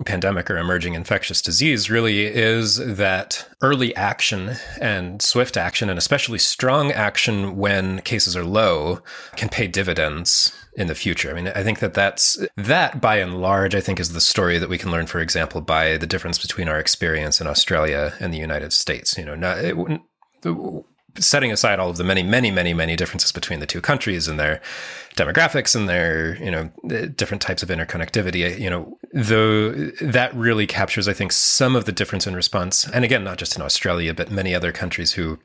pandemic 0.06 0.50
or 0.50 0.58
emerging 0.58 0.94
infectious 0.94 1.42
disease 1.42 1.90
really 1.90 2.26
is 2.26 2.78
that 2.78 3.48
early 3.62 3.96
action 3.96 4.56
and 4.80 5.22
swift 5.22 5.58
action, 5.58 5.90
and 5.90 5.98
especially 5.98 6.40
strong 6.40 6.92
action 6.92 7.58
when 7.58 8.02
cases 8.02 8.36
are 8.36 8.46
low, 8.46 9.02
can 9.36 9.50
pay 9.50 9.68
dividends 9.68 10.54
in 10.76 10.88
the 10.88 10.96
future. 10.96 11.32
I 11.32 11.34
mean, 11.34 11.48
I 11.48 11.64
think 11.64 11.80
that 11.80 11.94
that's 11.94 12.38
that 12.56 13.02
by 13.02 13.18
and 13.18 13.42
large, 13.42 13.74
I 13.74 13.82
think 13.82 14.00
is 14.00 14.14
the 14.14 14.22
story 14.22 14.60
that 14.60 14.70
we 14.70 14.78
can 14.78 14.92
learn, 14.92 15.08
for 15.08 15.20
example, 15.20 15.62
by 15.62 15.98
the 15.98 16.08
difference 16.08 16.38
between 16.38 16.70
our 16.70 16.80
experience 16.80 17.42
in 17.42 17.48
Australia 17.48 18.14
and 18.20 18.34
the 18.34 18.38
United 18.38 18.74
States. 18.74 19.18
You 19.18 19.26
know, 19.26 19.36
not, 19.36 19.58
it, 19.58 19.76
setting 21.20 21.52
aside 21.52 21.80
all 21.80 21.90
of 21.90 21.98
the 21.98 22.04
many, 22.04 22.24
many, 22.24 22.52
many, 22.52 22.74
many 22.74 22.96
differences 22.96 23.32
between 23.32 23.60
the 23.60 23.66
two 23.66 23.82
countries 23.82 24.28
and 24.28 24.40
their 24.40 24.62
demographics 25.16 25.76
and 25.76 25.90
their, 25.90 26.42
you 26.44 26.52
know, 26.52 26.70
eh, 26.92 27.08
different 27.16 27.42
types 27.42 27.64
of 27.64 27.70
interconnectivity, 27.70 28.44
eh, 28.44 28.56
you 28.56 28.70
know, 28.70 28.98
though 29.14 29.72
eh, 29.72 29.92
that 30.02 30.34
really 30.36 30.68
captures, 30.68 31.08
I 31.08 31.14
think, 31.14 31.32
some 31.32 31.76
of 31.76 31.86
the 31.86 31.92
difference 31.92 32.28
in 32.28 32.36
response. 32.36 32.88
And 32.88 33.04
again, 33.04 33.24
not 33.24 33.38
just 33.38 33.56
in 33.56 33.62
Australia, 33.62 34.14
but 34.14 34.32
many 34.32 34.54
other 34.54 34.72
countries 34.72 35.14
who 35.14 35.40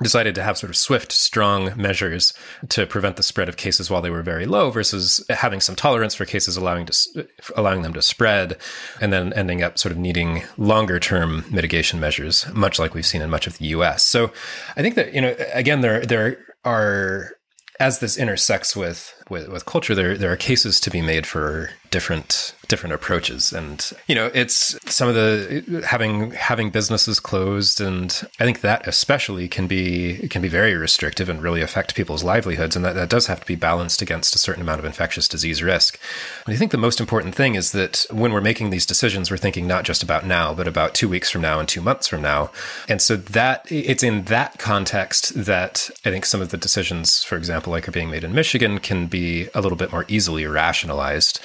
decided 0.00 0.34
to 0.34 0.42
have 0.42 0.56
sort 0.56 0.70
of 0.70 0.76
swift, 0.76 1.12
strong 1.12 1.72
measures 1.76 2.32
to 2.70 2.86
prevent 2.86 3.16
the 3.16 3.22
spread 3.22 3.48
of 3.48 3.56
cases 3.56 3.90
while 3.90 4.00
they 4.00 4.10
were 4.10 4.22
very 4.22 4.46
low, 4.46 4.70
versus 4.70 5.24
having 5.28 5.60
some 5.60 5.76
tolerance 5.76 6.14
for 6.14 6.24
cases 6.24 6.56
allowing 6.56 6.86
to 6.86 7.28
allowing 7.56 7.82
them 7.82 7.92
to 7.92 8.02
spread, 8.02 8.56
and 9.00 9.12
then 9.12 9.32
ending 9.34 9.62
up 9.62 9.78
sort 9.78 9.92
of 9.92 9.98
needing 9.98 10.42
longer 10.56 10.98
term 10.98 11.44
mitigation 11.50 12.00
measures, 12.00 12.46
much 12.54 12.78
like 12.78 12.94
we've 12.94 13.06
seen 13.06 13.22
in 13.22 13.30
much 13.30 13.46
of 13.46 13.58
the 13.58 13.66
U.S. 13.66 14.04
So, 14.04 14.32
I 14.76 14.82
think 14.82 14.94
that 14.94 15.12
you 15.12 15.20
know, 15.20 15.34
again, 15.52 15.80
there 15.82 16.04
there 16.06 16.38
are 16.64 17.32
as 17.80 17.98
this 17.98 18.16
intersects 18.16 18.76
with, 18.76 19.12
with 19.28 19.48
with 19.48 19.66
culture, 19.66 19.94
there 19.94 20.16
there 20.16 20.32
are 20.32 20.36
cases 20.36 20.80
to 20.80 20.90
be 20.90 21.02
made 21.02 21.26
for 21.26 21.70
different 21.92 22.54
different 22.66 22.94
approaches. 22.94 23.52
And 23.52 23.92
you 24.08 24.14
know 24.14 24.30
it's 24.34 24.76
some 24.92 25.08
of 25.08 25.14
the 25.14 25.84
having 25.86 26.32
having 26.32 26.70
businesses 26.70 27.20
closed 27.20 27.82
and 27.82 28.08
i 28.40 28.44
think 28.44 28.62
that 28.62 28.88
especially 28.88 29.46
can 29.46 29.66
be 29.66 30.26
can 30.28 30.40
be 30.40 30.48
very 30.48 30.74
restrictive 30.74 31.28
and 31.28 31.42
really 31.42 31.60
affect 31.60 31.94
people's 31.94 32.24
livelihoods. 32.24 32.74
And 32.74 32.84
that, 32.84 32.94
that 32.94 33.10
does 33.10 33.26
have 33.26 33.40
to 33.40 33.46
be 33.46 33.56
balanced 33.56 34.00
against 34.00 34.34
a 34.34 34.38
certain 34.38 34.62
amount 34.62 34.80
of 34.80 34.86
infectious 34.86 35.28
disease 35.28 35.62
risk. 35.62 36.00
And 36.46 36.54
i 36.54 36.58
think 36.58 36.72
the 36.72 36.78
most 36.78 36.98
important 36.98 37.34
thing 37.34 37.54
is 37.54 37.72
that 37.72 38.06
when 38.10 38.32
we're 38.32 38.40
making 38.40 38.70
these 38.70 38.86
decisions 38.86 39.30
we're 39.30 39.36
thinking 39.36 39.66
not 39.66 39.84
just 39.84 40.02
about 40.02 40.24
now 40.26 40.54
but 40.54 40.66
about 40.66 40.94
two 40.94 41.10
weeks 41.10 41.30
from 41.30 41.42
now 41.42 41.60
and 41.60 41.68
two 41.68 41.82
months 41.82 42.08
from 42.08 42.22
now. 42.22 42.50
And 42.88 43.02
so 43.02 43.16
that 43.16 43.66
it's 43.70 44.02
in 44.02 44.24
that 44.24 44.58
context 44.58 45.44
that 45.44 45.90
i 46.06 46.10
think 46.10 46.24
some 46.24 46.40
of 46.40 46.48
the 46.48 46.56
decisions 46.56 47.22
for 47.22 47.36
example 47.36 47.70
like 47.70 47.86
are 47.86 47.92
being 47.92 48.10
made 48.10 48.24
in 48.24 48.34
michigan 48.34 48.78
can 48.78 49.06
be 49.06 49.48
a 49.54 49.60
little 49.60 49.76
bit 49.76 49.92
more 49.92 50.06
easily 50.08 50.46
rationalized 50.46 51.38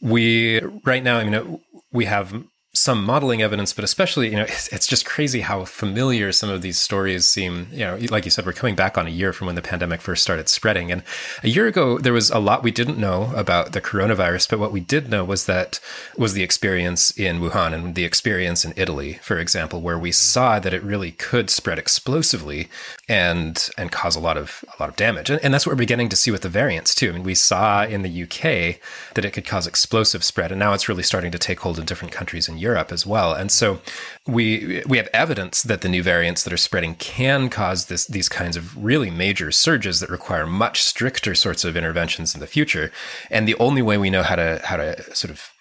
we 0.00 0.60
right 0.84 1.02
now, 1.02 1.18
I 1.18 1.24
mean, 1.24 1.34
uh, 1.34 1.56
we 1.92 2.06
have 2.06 2.34
some 2.76 3.04
modeling 3.04 3.42
evidence, 3.42 3.72
but 3.72 3.84
especially, 3.84 4.28
you 4.28 4.36
know, 4.36 4.42
it's, 4.48 4.68
it's, 4.68 4.86
just 4.86 5.04
crazy 5.04 5.40
how 5.40 5.64
familiar 5.64 6.30
some 6.30 6.50
of 6.50 6.62
these 6.62 6.78
stories 6.78 7.26
seem. 7.26 7.66
You 7.72 7.78
know, 7.80 7.98
like 8.10 8.24
you 8.24 8.30
said, 8.30 8.46
we're 8.46 8.52
coming 8.52 8.76
back 8.76 8.96
on 8.96 9.06
a 9.06 9.10
year 9.10 9.32
from 9.32 9.46
when 9.46 9.56
the 9.56 9.62
pandemic 9.62 10.00
first 10.00 10.22
started 10.22 10.48
spreading. 10.48 10.92
And 10.92 11.02
a 11.42 11.48
year 11.48 11.66
ago, 11.66 11.98
there 11.98 12.12
was 12.12 12.30
a 12.30 12.38
lot 12.38 12.62
we 12.62 12.70
didn't 12.70 12.98
know 12.98 13.32
about 13.34 13.72
the 13.72 13.80
coronavirus, 13.80 14.48
but 14.50 14.58
what 14.58 14.72
we 14.72 14.80
did 14.80 15.08
know 15.08 15.24
was 15.24 15.46
that 15.46 15.80
was 16.16 16.34
the 16.34 16.42
experience 16.42 17.10
in 17.18 17.40
Wuhan 17.40 17.72
and 17.72 17.94
the 17.94 18.04
experience 18.04 18.64
in 18.64 18.74
Italy, 18.76 19.14
for 19.22 19.38
example, 19.38 19.80
where 19.80 19.98
we 19.98 20.12
saw 20.12 20.58
that 20.58 20.74
it 20.74 20.82
really 20.82 21.12
could 21.12 21.50
spread 21.50 21.78
explosively 21.78 22.68
and 23.08 23.70
and 23.78 23.92
cause 23.92 24.16
a 24.16 24.20
lot 24.20 24.36
of 24.36 24.64
a 24.66 24.82
lot 24.82 24.88
of 24.88 24.96
damage. 24.96 25.30
And, 25.30 25.42
and 25.44 25.54
that's 25.54 25.64
what 25.64 25.72
we're 25.72 25.78
beginning 25.78 26.08
to 26.08 26.16
see 26.16 26.30
with 26.30 26.42
the 26.42 26.48
variants 26.48 26.94
too. 26.94 27.08
I 27.08 27.12
mean, 27.12 27.22
we 27.22 27.34
saw 27.34 27.84
in 27.84 28.02
the 28.02 28.22
UK 28.24 28.80
that 29.14 29.24
it 29.24 29.32
could 29.32 29.46
cause 29.46 29.66
explosive 29.66 30.24
spread, 30.24 30.50
and 30.50 30.58
now 30.58 30.72
it's 30.72 30.88
really 30.88 31.04
starting 31.04 31.30
to 31.32 31.38
take 31.38 31.60
hold 31.60 31.78
in 31.78 31.84
different 31.84 32.12
countries 32.12 32.48
in 32.48 32.58
Europe 32.58 32.90
as 32.90 33.06
well. 33.06 33.32
And 33.32 33.52
so 33.52 33.80
we 34.26 34.82
we 34.86 34.96
have 34.96 35.08
evidence 35.12 35.62
that 35.62 35.82
the 35.82 35.88
new 35.88 36.02
variants 36.02 36.42
that 36.42 36.52
are 36.52 36.58
spreading 36.58 36.96
can 36.96 37.48
cause 37.48 37.86
this 37.86 38.06
these 38.06 38.28
kinds 38.28 38.56
of 38.56 38.76
really 38.82 39.10
major 39.10 39.52
surges 39.52 40.00
that 40.00 40.10
require 40.10 40.46
much 40.46 40.82
stricter 40.82 41.34
sorts 41.34 41.64
of 41.64 41.76
interventions 41.76 42.34
in 42.34 42.40
the 42.40 42.46
future. 42.46 42.90
And 43.30 43.46
the 43.46 43.56
only 43.58 43.82
way 43.82 43.98
we 43.98 44.10
know 44.10 44.22
how 44.22 44.36
to 44.36 44.60
how 44.64 44.78
to 44.78 45.14
sort 45.14 45.30
of 45.30 45.52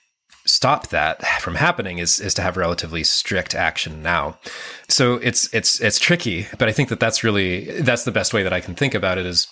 stop 0.56 0.88
that 0.88 1.26
from 1.42 1.56
happening 1.56 1.98
is 1.98 2.20
is 2.20 2.34
to 2.36 2.42
have 2.42 2.58
relatively 2.58 3.04
strict 3.04 3.54
action 3.56 4.02
now. 4.02 4.38
So 4.88 5.16
it's 5.16 5.54
it's 5.54 5.80
it's 5.82 6.00
tricky, 6.00 6.48
but 6.58 6.70
I 6.70 6.72
think 6.72 6.90
that 6.90 7.00
that's 7.00 7.24
really 7.24 7.82
that's 7.82 8.06
the 8.06 8.12
best 8.12 8.34
way 8.34 8.44
that 8.44 8.54
I 8.54 8.62
can 8.62 8.76
think 8.76 8.96
about 8.96 9.18
it 9.18 9.26
is 9.26 9.48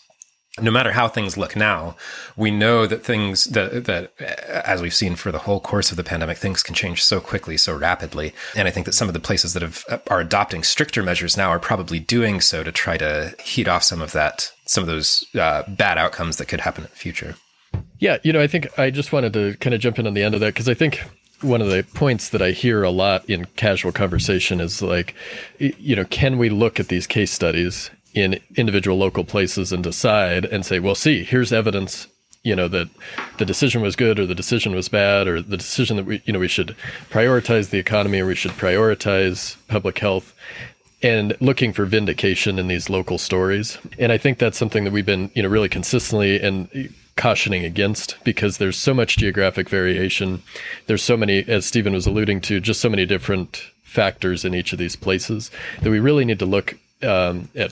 no 0.61 0.69
matter 0.69 0.91
how 0.91 1.07
things 1.07 1.35
look 1.35 1.55
now, 1.55 1.95
we 2.37 2.51
know 2.51 2.85
that 2.85 3.03
things 3.03 3.45
that, 3.45 3.85
that, 3.85 4.13
as 4.21 4.83
we've 4.83 4.93
seen 4.93 5.15
for 5.15 5.31
the 5.31 5.39
whole 5.39 5.59
course 5.59 5.89
of 5.89 5.97
the 5.97 6.03
pandemic, 6.03 6.37
things 6.37 6.61
can 6.61 6.75
change 6.75 7.03
so 7.03 7.19
quickly, 7.19 7.57
so 7.57 7.75
rapidly. 7.75 8.33
And 8.55 8.67
I 8.67 8.71
think 8.71 8.85
that 8.85 8.93
some 8.93 9.07
of 9.07 9.15
the 9.15 9.19
places 9.19 9.53
that 9.53 9.63
have, 9.63 9.83
are 10.11 10.19
adopting 10.19 10.61
stricter 10.63 11.01
measures 11.01 11.35
now 11.35 11.49
are 11.49 11.59
probably 11.59 11.99
doing 11.99 12.39
so 12.39 12.63
to 12.63 12.71
try 12.71 12.97
to 12.97 13.33
heat 13.43 13.67
off 13.67 13.81
some 13.81 13.99
of 13.99 14.11
that, 14.11 14.51
some 14.67 14.83
of 14.83 14.87
those 14.87 15.25
uh, 15.33 15.63
bad 15.67 15.97
outcomes 15.97 16.37
that 16.37 16.47
could 16.47 16.61
happen 16.61 16.83
in 16.83 16.89
the 16.91 16.95
future. 16.95 17.35
Yeah, 18.03 18.17
you 18.21 18.33
know, 18.33 18.41
I 18.41 18.47
think 18.47 18.77
I 18.77 18.89
just 18.89 19.13
wanted 19.13 19.31
to 19.31 19.55
kind 19.61 19.73
of 19.73 19.79
jump 19.79 19.97
in 19.97 20.05
on 20.05 20.13
the 20.13 20.23
end 20.23 20.33
of 20.33 20.41
that 20.41 20.47
because 20.47 20.67
I 20.67 20.73
think 20.73 21.01
one 21.39 21.61
of 21.61 21.69
the 21.69 21.85
points 21.93 22.27
that 22.31 22.41
I 22.41 22.51
hear 22.51 22.83
a 22.83 22.89
lot 22.89 23.23
in 23.29 23.45
casual 23.55 23.93
conversation 23.93 24.59
is 24.59 24.81
like, 24.81 25.15
you 25.57 25.95
know, 25.95 26.03
can 26.03 26.37
we 26.37 26.49
look 26.49 26.81
at 26.81 26.89
these 26.89 27.07
case 27.07 27.31
studies 27.31 27.91
in 28.13 28.41
individual 28.57 28.97
local 28.97 29.23
places 29.23 29.71
and 29.71 29.81
decide 29.81 30.43
and 30.43 30.65
say, 30.65 30.79
well, 30.79 30.95
see, 30.95 31.23
here's 31.23 31.53
evidence, 31.53 32.09
you 32.43 32.57
know, 32.57 32.67
that 32.67 32.89
the 33.37 33.45
decision 33.45 33.81
was 33.81 33.95
good 33.95 34.19
or 34.19 34.25
the 34.25 34.35
decision 34.35 34.75
was 34.75 34.89
bad 34.89 35.25
or 35.25 35.41
the 35.41 35.55
decision 35.55 35.95
that 35.95 36.05
we, 36.05 36.21
you 36.25 36.33
know, 36.33 36.39
we 36.39 36.49
should 36.49 36.75
prioritize 37.09 37.69
the 37.69 37.79
economy 37.79 38.19
or 38.19 38.25
we 38.25 38.35
should 38.35 38.51
prioritize 38.51 39.55
public 39.69 39.97
health 39.99 40.35
and 41.01 41.37
looking 41.39 41.71
for 41.71 41.85
vindication 41.85 42.59
in 42.59 42.67
these 42.67 42.89
local 42.89 43.17
stories. 43.17 43.77
And 43.97 44.11
I 44.11 44.17
think 44.17 44.39
that's 44.39 44.57
something 44.57 44.83
that 44.83 44.91
we've 44.91 45.05
been, 45.05 45.31
you 45.35 45.43
know, 45.43 45.47
really 45.47 45.69
consistently 45.69 46.41
and 46.41 46.67
cautioning 47.15 47.63
against 47.63 48.17
because 48.23 48.57
there's 48.57 48.77
so 48.77 48.93
much 48.93 49.17
geographic 49.17 49.69
variation. 49.69 50.41
There's 50.87 51.03
so 51.03 51.17
many, 51.17 51.39
as 51.47 51.65
Stephen 51.65 51.93
was 51.93 52.07
alluding 52.07 52.41
to, 52.41 52.59
just 52.59 52.81
so 52.81 52.89
many 52.89 53.05
different 53.05 53.63
factors 53.83 54.43
in 54.43 54.55
each 54.55 54.73
of 54.73 54.79
these 54.79 54.95
places 54.95 55.51
that 55.81 55.91
we 55.91 55.99
really 55.99 56.25
need 56.25 56.39
to 56.39 56.45
look 56.45 56.77
um, 57.03 57.49
at 57.55 57.71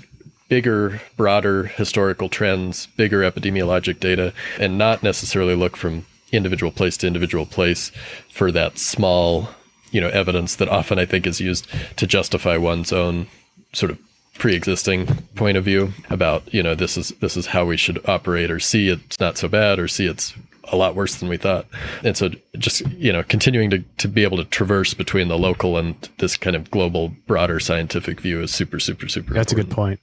bigger, 0.50 1.02
broader 1.18 1.64
historical 1.64 2.30
trends, 2.30 2.88
bigger 2.98 3.22
epidemiologic 3.22 4.00
data, 4.00 4.34
and 4.60 4.78
not 4.78 5.02
necessarily 5.02 5.56
look 5.56 5.78
from 5.78 6.06
individual 6.32 6.72
place 6.72 6.98
to 6.98 7.08
individual 7.08 7.46
place 7.46 7.92
for 8.30 8.52
that 8.52 8.78
small, 8.78 9.50
you 9.92 10.02
know, 10.02 10.10
evidence 10.10 10.58
that 10.58 10.70
often 10.70 11.00
I 11.00 11.06
think 11.06 11.26
is 11.26 11.40
used 11.40 11.68
to 11.96 12.06
justify 12.06 12.58
one's 12.58 12.94
own 12.94 13.28
sort 13.74 13.92
of 13.92 14.00
pre-existing 14.36 15.08
point 15.36 15.58
of 15.58 15.64
view 15.64 15.94
about, 16.10 16.54
you 16.54 16.64
know, 16.64 16.76
this 16.76 16.98
is 16.98 17.10
this 17.22 17.38
is 17.38 17.48
how 17.48 17.66
we 17.66 17.78
should 17.78 18.08
operate 18.08 18.50
or 18.50 18.60
see 18.60 18.90
it's 18.90 19.20
not 19.20 19.38
so 19.38 19.48
bad 19.48 19.80
or 19.80 19.88
see 19.88 20.08
it's 20.08 20.34
a 20.72 20.78
lot 20.78 20.96
worse 20.96 21.16
than 21.16 21.30
we 21.30 21.38
thought. 21.38 21.66
And 22.04 22.16
so 22.16 22.30
just, 22.58 22.82
you 22.92 23.12
know, 23.12 23.24
continuing 23.24 23.70
to, 23.72 23.80
to 23.98 24.08
be 24.08 24.24
able 24.24 24.38
to 24.38 24.46
traverse 24.46 24.94
between 24.94 25.28
the 25.28 25.38
local 25.38 25.78
and 25.78 25.96
this 26.20 26.38
kind 26.38 26.56
of 26.56 26.72
global, 26.72 27.10
broader 27.28 27.60
scientific 27.60 28.22
view 28.22 28.42
is 28.42 28.54
super, 28.54 28.80
super, 28.80 29.10
super 29.10 29.34
That's 29.34 29.52
important. 29.52 29.52
a 29.52 29.70
good 29.70 29.76
point. 29.76 30.00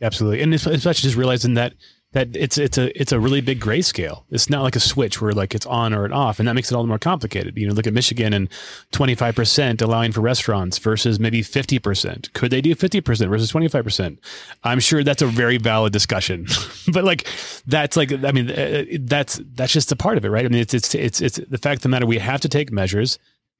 Absolutely, 0.00 0.42
and 0.42 0.54
especially 0.54 0.92
just 0.92 1.16
realizing 1.16 1.54
that 1.54 1.72
that 2.12 2.34
it's 2.34 2.56
it's 2.56 2.78
a 2.78 2.98
it's 2.98 3.12
a 3.12 3.20
really 3.20 3.42
big 3.42 3.60
grayscale. 3.60 4.24
It's 4.30 4.48
not 4.48 4.62
like 4.62 4.76
a 4.76 4.80
switch 4.80 5.20
where 5.20 5.32
like 5.32 5.54
it's 5.54 5.66
on 5.66 5.92
or 5.92 6.06
it's 6.06 6.14
off, 6.14 6.38
and 6.38 6.48
that 6.48 6.54
makes 6.54 6.72
it 6.72 6.74
all 6.74 6.82
the 6.82 6.88
more 6.88 6.98
complicated. 6.98 7.56
You 7.58 7.68
know, 7.68 7.74
look 7.74 7.86
at 7.86 7.92
Michigan 7.92 8.32
and 8.32 8.48
twenty 8.92 9.14
five 9.14 9.36
percent 9.36 9.82
allowing 9.82 10.12
for 10.12 10.22
restaurants 10.22 10.78
versus 10.78 11.20
maybe 11.20 11.42
fifty 11.42 11.78
percent. 11.78 12.32
Could 12.32 12.50
they 12.50 12.62
do 12.62 12.74
fifty 12.74 13.02
percent 13.02 13.30
versus 13.30 13.50
twenty 13.50 13.68
five 13.68 13.84
percent? 13.84 14.20
I'm 14.64 14.80
sure 14.80 15.04
that's 15.04 15.20
a 15.20 15.26
very 15.26 15.58
valid 15.58 15.92
discussion, 15.92 16.46
but 16.92 17.04
like 17.04 17.28
that's 17.66 17.96
like 17.96 18.10
I 18.12 18.32
mean 18.32 18.50
uh, 18.50 18.84
that's 19.00 19.40
that's 19.54 19.72
just 19.72 19.92
a 19.92 19.96
part 19.96 20.16
of 20.16 20.24
it, 20.24 20.30
right? 20.30 20.46
I 20.46 20.48
mean 20.48 20.60
it's 20.60 20.72
it's 20.72 20.94
it's 20.94 21.20
it's 21.20 21.36
the 21.36 21.58
fact 21.58 21.80
of 21.80 21.82
the 21.82 21.88
matter 21.90 22.06
we 22.06 22.18
have 22.18 22.40
to 22.40 22.48
take 22.48 22.72
measures 22.72 23.18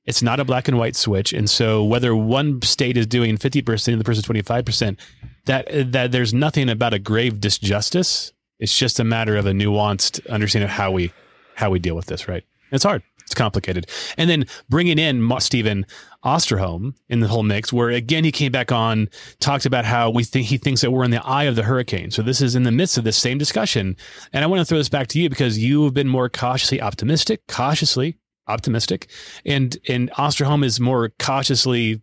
it's 0.09 0.23
not 0.23 0.40
a 0.40 0.45
black 0.45 0.69
and 0.69 0.78
white 0.78 0.97
switch. 0.97 1.35
And 1.35 1.50
so 1.50 1.85
whether 1.85 2.17
one 2.17 2.62
state 2.62 2.97
is 2.97 3.07
doing 3.07 3.37
50% 3.37 3.88
and 3.88 4.00
the 4.00 4.05
person 4.05 4.23
25%, 4.25 4.97
that 5.45 5.93
that 5.93 6.12
there's 6.12 6.33
nothing 6.33 6.71
about 6.71 6.95
a 6.95 6.99
grave 6.99 7.35
disjustice. 7.35 8.33
It's 8.59 8.77
just 8.77 9.00
a 9.00 9.05
matter 9.05 9.37
of 9.37 9.47
a 9.47 9.53
nuanced 9.53 10.27
understanding 10.29 10.69
of 10.69 10.75
how 10.77 10.91
we 10.91 11.12
how 11.55 11.71
we 11.71 11.79
deal 11.79 11.97
with 11.97 12.07
this, 12.07 12.29
right? 12.29 12.45
It's 12.71 12.85
hard. 12.85 13.03
It's 13.29 13.35
complicated. 13.35 13.91
And 14.17 14.31
then 14.31 14.47
bringing 14.71 14.99
in 14.99 15.31
Stephen 15.41 15.85
Osterholm 16.25 16.95
in 17.11 17.21
the 17.21 17.29
whole 17.29 17.43
mix, 17.43 17.73
where 17.73 17.91
again 17.91 18.25
he 18.25 18.33
came 18.33 18.53
back 18.53 18.73
on, 18.73 19.11
talked 19.38 19.67
about 19.67 19.85
how 19.85 20.09
we 20.09 20.25
think 20.25 20.47
he 20.47 20.57
thinks 20.57 20.81
that 20.81 20.93
we're 20.93 21.05
in 21.05 21.11
the 21.11 21.23
eye 21.25 21.45
of 21.45 21.55
the 21.55 21.62
hurricane. 21.62 22.11
So 22.11 22.23
this 22.23 22.41
is 22.41 22.57
in 22.57 22.62
the 22.62 22.73
midst 22.73 22.97
of 22.97 23.05
this 23.05 23.19
same 23.19 23.37
discussion. 23.37 23.97
And 24.33 24.43
I 24.43 24.47
want 24.47 24.61
to 24.61 24.65
throw 24.65 24.79
this 24.79 24.88
back 24.88 25.09
to 25.09 25.21
you 25.21 25.29
because 25.29 25.59
you 25.59 25.85
have 25.85 25.93
been 25.93 26.09
more 26.09 26.31
cautiously 26.31 26.81
optimistic, 26.81 27.47
cautiously 27.49 28.17
optimistic, 28.47 29.11
and 29.45 29.77
and 29.88 30.11
Osterholm 30.12 30.65
is 30.65 30.81
more 30.81 31.11
cautiously 31.19 32.00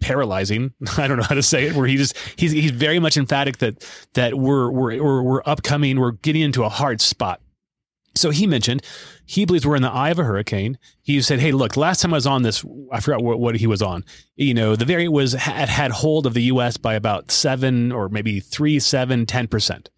paralyzing. 0.00 0.74
I 0.98 1.06
don't 1.06 1.18
know 1.18 1.24
how 1.24 1.34
to 1.34 1.42
say 1.42 1.66
it. 1.66 1.74
Where 1.74 1.86
he 1.86 1.96
just 1.96 2.16
he's 2.36 2.52
he's 2.52 2.70
very 2.70 2.98
much 2.98 3.16
emphatic 3.16 3.58
that 3.58 3.86
that 4.14 4.34
we're 4.34 4.70
we're 4.70 5.02
we're, 5.02 5.22
we're 5.22 5.42
upcoming. 5.44 5.98
We're 5.98 6.12
getting 6.12 6.42
into 6.42 6.64
a 6.64 6.68
hard 6.68 7.00
spot. 7.00 7.40
So 8.16 8.30
he 8.30 8.46
mentioned 8.46 8.82
he 9.24 9.44
believes 9.44 9.64
we're 9.64 9.76
in 9.76 9.82
the 9.82 9.90
eye 9.90 10.10
of 10.10 10.18
a 10.18 10.24
hurricane. 10.24 10.78
He 11.02 11.22
said, 11.22 11.38
"Hey, 11.38 11.52
look, 11.52 11.76
last 11.76 12.00
time 12.00 12.12
I 12.12 12.16
was 12.16 12.26
on 12.26 12.42
this, 12.42 12.64
I 12.90 13.00
forgot 13.00 13.22
what, 13.22 13.38
what 13.38 13.54
he 13.54 13.66
was 13.66 13.82
on. 13.82 14.04
You 14.34 14.54
know, 14.54 14.74
the 14.74 14.84
variant 14.84 15.12
was 15.12 15.34
had 15.34 15.68
had 15.68 15.92
hold 15.92 16.26
of 16.26 16.34
the 16.34 16.42
U.S. 16.44 16.76
by 16.76 16.94
about 16.94 17.30
seven 17.30 17.92
or 17.92 18.08
maybe 18.08 18.40
three, 18.40 18.80
seven, 18.80 19.26
ten 19.26 19.46
percent. 19.46 19.90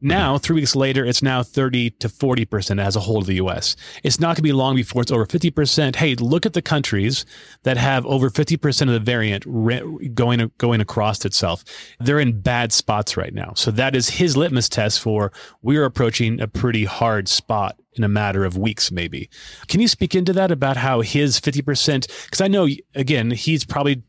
Now, 0.00 0.38
three 0.38 0.56
weeks 0.56 0.74
later, 0.74 1.04
it's 1.04 1.22
now 1.22 1.42
30 1.42 1.90
to 1.90 2.08
40% 2.08 2.80
as 2.80 2.96
a 2.96 3.00
whole 3.00 3.18
of 3.18 3.26
the 3.26 3.34
US. 3.34 3.76
It's 4.02 4.18
not 4.18 4.28
going 4.28 4.36
to 4.36 4.42
be 4.42 4.52
long 4.52 4.76
before 4.76 5.02
it's 5.02 5.12
over 5.12 5.26
50%. 5.26 5.96
Hey, 5.96 6.14
look 6.14 6.46
at 6.46 6.54
the 6.54 6.62
countries 6.62 7.26
that 7.64 7.76
have 7.76 8.06
over 8.06 8.30
50% 8.30 8.82
of 8.82 8.88
the 8.88 9.00
variant 9.00 10.14
going, 10.14 10.50
going 10.58 10.80
across 10.80 11.24
itself. 11.24 11.64
They're 11.98 12.20
in 12.20 12.40
bad 12.40 12.72
spots 12.72 13.16
right 13.16 13.34
now. 13.34 13.52
So 13.54 13.70
that 13.72 13.94
is 13.94 14.08
his 14.08 14.36
litmus 14.36 14.68
test 14.68 15.00
for 15.00 15.32
we're 15.62 15.84
approaching 15.84 16.40
a 16.40 16.48
pretty 16.48 16.84
hard 16.84 17.28
spot 17.28 17.76
in 17.94 18.04
a 18.04 18.08
matter 18.08 18.44
of 18.44 18.56
weeks, 18.56 18.90
maybe. 18.90 19.28
Can 19.66 19.80
you 19.80 19.88
speak 19.88 20.14
into 20.14 20.32
that 20.32 20.50
about 20.50 20.76
how 20.76 21.00
his 21.00 21.40
50%? 21.40 22.06
Because 22.24 22.40
I 22.40 22.48
know, 22.48 22.68
again, 22.94 23.32
he's 23.32 23.64
probably 23.64 24.02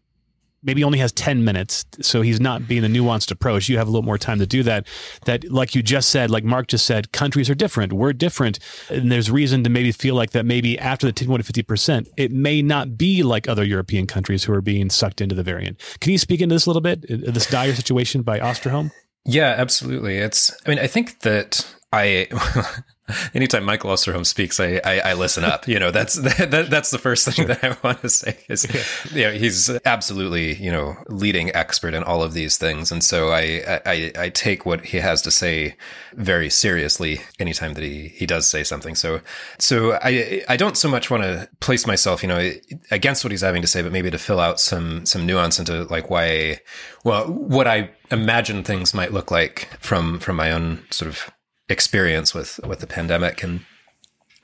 maybe 0.64 0.84
only 0.84 1.00
has 1.00 1.12
10 1.14 1.44
minutes 1.44 1.86
so 2.02 2.22
he's 2.22 2.40
not 2.40 2.68
being 2.68 2.84
a 2.86 2.88
nuanced 2.88 3.32
approach. 3.32 3.70
You 3.70 3.78
have 3.78 3.88
a 3.88 3.92
little 3.92 4.06
more 4.06 4.18
time 4.18 4.40
to 4.40 4.46
do 4.46 4.64
that. 4.64 4.88
That 5.26 5.50
like 5.52 5.76
you 5.76 5.84
just 5.84 6.10
said 6.10 6.30
like 6.30 6.44
mark 6.44 6.68
just 6.68 6.86
said 6.86 7.12
countries 7.12 7.50
are 7.50 7.56
different 7.56 7.94
we're 7.94 8.14
different 8.14 8.60
and 8.90 9.12
there's 9.12 9.32
reason 9.32 9.64
to 9.64 9.70
maybe 9.70 9.92
feel 9.92 10.16
like 10.16 10.32
that 10.32 10.46
maybe 10.46 10.78
after 10.80 11.06
the 11.06 11.14
10 11.14 11.28
to 11.28 11.44
50% 11.44 12.08
it 12.18 12.32
may 12.32 12.62
not 12.62 12.98
be 12.98 13.24
like 13.24 13.48
other 13.48 13.64
european 13.64 14.08
countries 14.08 14.44
who 14.44 14.54
are 14.54 14.62
being 14.62 14.90
sucked 14.90 15.22
into 15.22 15.36
the 15.36 15.44
variant. 15.44 15.80
Can 16.00 16.12
you 16.12 16.18
speak 16.18 16.42
into 16.42 16.56
this 16.56 16.66
a 16.66 16.70
little 16.70 16.82
bit 16.82 17.06
uh, 17.10 17.32
this 17.32 17.50
dire 17.50 17.74
situation 17.74 18.22
by 18.22 18.40
osterholm? 18.40 18.92
Yeah 19.26 19.56
absolutely. 19.58 20.18
It's 20.18 20.52
i 20.66 20.70
mean 20.70 20.80
i 20.80 20.88
think 20.88 21.22
that 21.22 21.66
i 21.92 22.28
anytime 23.34 23.64
Michael 23.64 23.92
Osterholm 23.92 24.26
speaks, 24.26 24.60
I, 24.60 24.82
I, 24.84 25.00
I 25.00 25.14
listen 25.14 25.44
up. 25.44 25.68
You 25.68 25.80
know, 25.80 25.92
that's 25.92 26.16
that, 26.38 26.68
that's 26.70 26.92
the 26.92 26.98
first 26.98 27.28
thing 27.28 27.48
that 27.48 27.64
I 27.64 27.78
want 27.84 28.02
to 28.02 28.10
say 28.10 28.38
is, 28.48 28.66
yeah. 29.14 29.18
you 29.18 29.26
know, 29.26 29.32
he's 29.40 29.70
absolutely 29.86 30.56
you 30.56 30.72
know 30.72 30.96
leading 31.08 31.54
expert 31.56 31.94
in 31.94 32.04
all 32.04 32.24
of 32.24 32.34
these 32.34 32.58
things, 32.58 32.92
and 32.92 33.04
so 33.04 33.30
I, 33.32 33.82
I 33.86 34.12
I 34.18 34.30
take 34.30 34.66
what 34.66 34.86
he 34.86 34.98
has 34.98 35.22
to 35.24 35.32
say 35.32 35.76
very 36.14 36.50
seriously 36.50 37.22
anytime 37.40 37.74
that 37.74 37.84
he 37.84 38.10
he 38.10 38.26
does 38.26 38.48
say 38.48 38.64
something. 38.64 38.96
So 38.96 39.22
so 39.60 39.94
I 40.02 40.44
I 40.48 40.58
don't 40.58 40.78
so 40.78 40.90
much 40.90 41.10
want 41.10 41.24
to 41.24 41.50
place 41.60 41.88
myself 41.88 42.22
you 42.22 42.30
know 42.30 42.52
against 42.90 43.24
what 43.24 43.32
he's 43.32 43.42
having 43.42 43.62
to 43.62 43.68
say, 43.68 43.82
but 43.82 43.92
maybe 43.92 44.12
to 44.12 44.18
fill 44.18 44.40
out 44.40 44.60
some 44.60 45.06
some 45.06 45.26
nuance 45.26 45.60
into 45.60 45.84
like 45.86 46.10
why 46.10 46.60
well 47.04 47.26
what 47.32 47.68
I 47.68 47.90
imagine 48.12 48.64
things 48.64 48.94
might 48.94 49.14
look 49.14 49.32
like 49.32 49.70
from 49.80 50.20
from 50.20 50.36
my 50.36 50.52
own 50.52 50.84
sort 50.92 51.10
of 51.10 51.32
experience 51.72 52.34
with 52.34 52.60
with 52.66 52.80
the 52.80 52.88
pandemic 52.88 53.44
and 53.44 53.62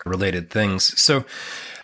related 0.05 0.49
things. 0.49 0.99
So 0.99 1.25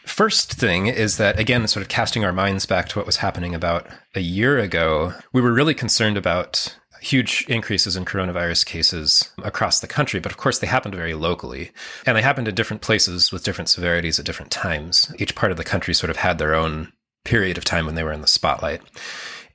First 0.05 0.51
thing 0.51 0.88
is 0.88 1.15
that, 1.17 1.39
again, 1.39 1.65
sort 1.67 1.81
of 1.81 1.88
casting 1.88 2.25
our 2.25 2.33
minds 2.33 2.65
back 2.65 2.89
to 2.89 3.00
what 3.00 3.05
was 3.05 3.17
happening 3.17 3.55
about 3.55 3.88
a 4.15 4.19
year 4.19 4.59
ago, 4.59 5.13
we 5.31 5.41
were 5.41 5.53
really 5.53 5.73
concerned 5.73 6.17
about 6.17 6.77
huge 7.00 7.45
increases 7.47 7.95
in 7.95 8.05
coronavirus 8.05 8.65
cases 8.65 9.31
across 9.43 9.79
the 9.79 9.88
country, 9.88 10.19
but 10.19 10.31
of 10.31 10.38
course 10.38 10.59
they 10.59 10.67
happened 10.67 10.95
very 10.95 11.13
locally. 11.13 11.71
And 12.05 12.17
they 12.17 12.21
happened 12.21 12.47
in 12.47 12.55
different 12.55 12.81
places 12.81 13.31
with 13.31 13.43
different 13.43 13.69
severities 13.69 14.19
at 14.19 14.25
different 14.25 14.51
times. 14.51 15.13
Each 15.19 15.35
part 15.35 15.51
of 15.51 15.57
the 15.57 15.63
country 15.63 15.93
sort 15.93 16.09
of 16.09 16.17
had 16.17 16.38
their 16.38 16.53
own 16.53 16.91
period 17.23 17.57
of 17.57 17.65
time 17.65 17.85
when 17.85 17.95
they 17.95 18.03
were 18.03 18.13
in 18.13 18.21
the 18.21 18.27
spotlight. 18.27 18.81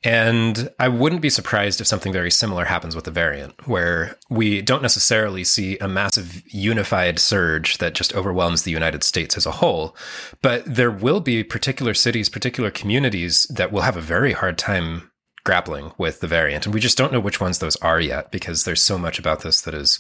And 0.05 0.71
I 0.79 0.89
wouldn't 0.89 1.23
be 1.23 1.31
surprised 1.31 1.81
if 1.81 1.87
something 1.87 2.13
very 2.13 2.31
similar 2.31 2.67
happens 2.67 2.95
with 2.95 3.05
the 3.05 3.11
variant, 3.11 3.67
where 3.67 4.17
we 4.31 4.63
don't 4.63 4.83
necessarily 4.83 5.43
see 5.43 5.77
a 5.79 5.89
massive 5.89 6.43
unified 6.47 7.19
surge 7.19 7.79
that 7.79 7.95
just 7.95 8.15
overwhelms 8.15 8.63
the 8.63 8.71
United 8.71 9.03
States 9.03 9.37
as 9.37 9.45
a 9.45 9.53
whole. 9.53 9.97
But 10.41 10.65
there 10.65 10.91
will 10.91 11.21
be 11.21 11.43
particular 11.43 11.95
cities, 11.95 12.29
particular 12.29 12.71
communities 12.71 13.45
that 13.51 13.73
will 13.73 13.83
have 13.83 13.97
a 13.97 14.01
very 14.01 14.33
hard 14.33 14.57
time 14.57 15.11
grappling 15.43 15.93
with 15.99 16.21
the 16.21 16.27
variant. 16.27 16.67
And 16.67 16.75
we 16.75 16.81
just 16.81 16.99
don't 16.99 17.13
know 17.13 17.21
which 17.21 17.41
ones 17.41 17.59
those 17.59 17.77
are 17.77 18.01
yet 18.01 18.31
because 18.31 18.65
there's 18.65 18.83
so 18.83 18.99
much 18.99 19.19
about 19.19 19.41
this 19.41 19.63
that 19.63 19.75
is 19.75 19.99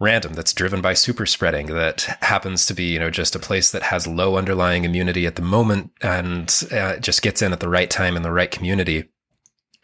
random 0.00 0.34
that's 0.34 0.52
driven 0.52 0.80
by 0.80 0.94
super 0.94 1.24
spreading 1.24 1.68
that 1.68 2.02
happens 2.20 2.66
to 2.66 2.74
be 2.74 2.92
you 2.92 2.98
know 2.98 3.10
just 3.10 3.36
a 3.36 3.38
place 3.38 3.70
that 3.70 3.84
has 3.84 4.08
low 4.08 4.36
underlying 4.36 4.84
immunity 4.84 5.24
at 5.24 5.36
the 5.36 5.42
moment 5.42 5.92
and 6.02 6.64
uh, 6.72 6.96
just 6.96 7.22
gets 7.22 7.40
in 7.42 7.52
at 7.52 7.60
the 7.60 7.68
right 7.68 7.90
time 7.90 8.16
in 8.16 8.22
the 8.22 8.32
right 8.32 8.50
community 8.50 9.08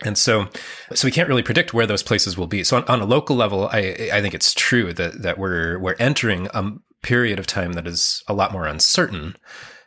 and 0.02 0.16
so, 0.16 0.48
so 0.94 1.06
we 1.06 1.12
can't 1.12 1.28
really 1.28 1.42
predict 1.42 1.74
where 1.74 1.86
those 1.86 2.02
places 2.02 2.36
will 2.36 2.46
be. 2.46 2.64
So 2.64 2.76
on, 2.78 2.84
on 2.84 3.00
a 3.00 3.04
local 3.04 3.36
level, 3.36 3.68
I, 3.68 4.10
I 4.12 4.20
think 4.20 4.34
it's 4.34 4.54
true 4.54 4.92
that, 4.94 5.22
that 5.22 5.38
we're, 5.38 5.78
we're 5.78 5.96
entering 5.98 6.48
a 6.54 6.72
period 7.02 7.38
of 7.38 7.46
time 7.46 7.74
that 7.74 7.86
is 7.86 8.22
a 8.28 8.34
lot 8.34 8.52
more 8.52 8.66
uncertain 8.66 9.36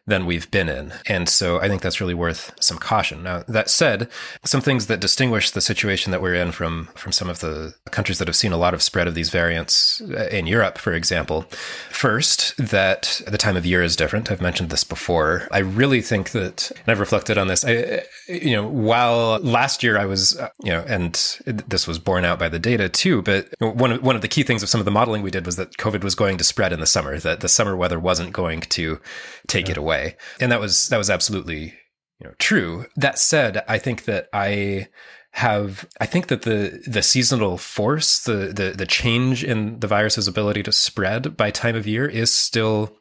than 0.06 0.26
we've 0.26 0.52
been 0.52 0.68
in. 0.68 0.94
And 1.08 1.30
so 1.30 1.62
I 1.62 1.70
think 1.70 1.82
that's 1.82 2.02
really 2.02 2.14
worth 2.14 2.52
some 2.60 2.78
caution. 2.78 3.24
Now, 3.24 3.44
that 3.48 3.70
said, 3.70 4.10
some 4.44 4.60
things 4.60 4.88
that 4.88 5.00
distinguish 5.00 5.52
the 5.52 5.62
situation 5.62 6.12
that 6.12 6.22
we're 6.22 6.34
in 6.34 6.52
from, 6.52 6.90
from 6.96 7.14
some 7.14 7.30
of 7.30 7.40
the 7.40 7.76
countries 7.92 8.20
that 8.20 8.28
have 8.28 8.36
seen 8.36 8.52
a 8.52 8.58
lot 8.58 8.74
of 8.74 8.82
spread 8.82 9.08
of 9.08 9.16
these 9.16 9.30
variants 9.30 10.02
uh, 10.02 10.28
in 10.30 10.46
Europe, 10.46 10.78
for 10.78 10.92
example. 10.92 11.44
First, 11.90 12.58
that 12.58 13.22
the 13.28 13.38
time 13.38 13.56
of 13.56 13.66
year 13.66 13.82
is 13.82 13.96
different. 13.96 14.30
I've 14.30 14.42
mentioned 14.42 14.72
this 14.72 14.84
before. 14.84 15.48
I 15.52 15.60
really 15.60 16.02
think 16.02 16.32
that, 16.32 16.70
and 16.72 16.90
I've 16.90 17.00
reflected 17.00 17.38
on 17.38 17.48
this, 17.48 17.64
I, 17.64 18.04
you 18.28 18.58
know, 18.58 18.68
while 18.68 19.40
last 19.40 19.84
year 19.84 19.98
I 19.98 20.06
was, 20.06 20.38
uh, 20.38 20.50
you 20.62 20.72
know, 20.72 20.84
and 20.86 21.14
this 21.46 21.88
was 21.88 21.98
borne 21.98 22.26
out 22.26 22.40
by 22.40 22.50
the 22.50 22.60
data 22.60 22.90
too, 22.90 23.22
but 23.22 23.48
one 23.60 23.94
of, 23.94 24.04
one 24.04 24.18
of 24.18 24.22
the 24.22 24.28
key 24.28 24.44
things 24.44 24.64
of 24.64 24.70
some 24.70 24.82
of 24.82 24.86
the 24.86 24.92
modeling 24.92 25.22
we 25.22 25.32
did 25.32 25.46
was 25.46 25.56
that 25.56 25.78
COVID 25.78 26.04
was 26.04 26.14
going 26.14 26.38
to 26.38 26.44
spread 26.44 26.74
in 26.74 26.82
the 26.82 26.86
summer, 26.86 27.18
that 27.20 27.40
the 27.40 27.48
summer 27.48 27.78
weather 27.78 28.00
wasn't 28.00 28.34
going 28.34 28.60
to 28.60 29.00
take 29.48 29.68
yeah. 29.68 29.74
it 29.74 29.78
away 29.78 29.93
way. 29.94 30.16
And 30.40 30.52
that 30.52 30.60
was 30.60 30.88
that 30.88 30.98
was 30.98 31.10
absolutely 31.10 31.74
you 32.20 32.28
know 32.28 32.34
true. 32.40 32.86
That 32.96 33.20
said, 33.20 33.64
I 33.68 33.78
think 33.78 34.06
that 34.06 34.30
I 34.34 34.88
have 35.32 35.88
I 36.00 36.06
think 36.06 36.28
that 36.28 36.44
the 36.44 36.84
the 36.88 37.02
seasonal 37.02 37.58
force, 37.58 38.24
the 38.24 38.54
the 38.54 38.74
the 38.76 38.86
change 38.86 39.44
in 39.44 39.80
the 39.80 39.88
virus's 39.88 40.28
ability 40.28 40.64
to 40.64 40.72
spread 40.72 41.36
by 41.36 41.52
time 41.52 41.76
of 41.76 41.88
year 41.88 42.08
is 42.08 42.34
still 42.34 42.96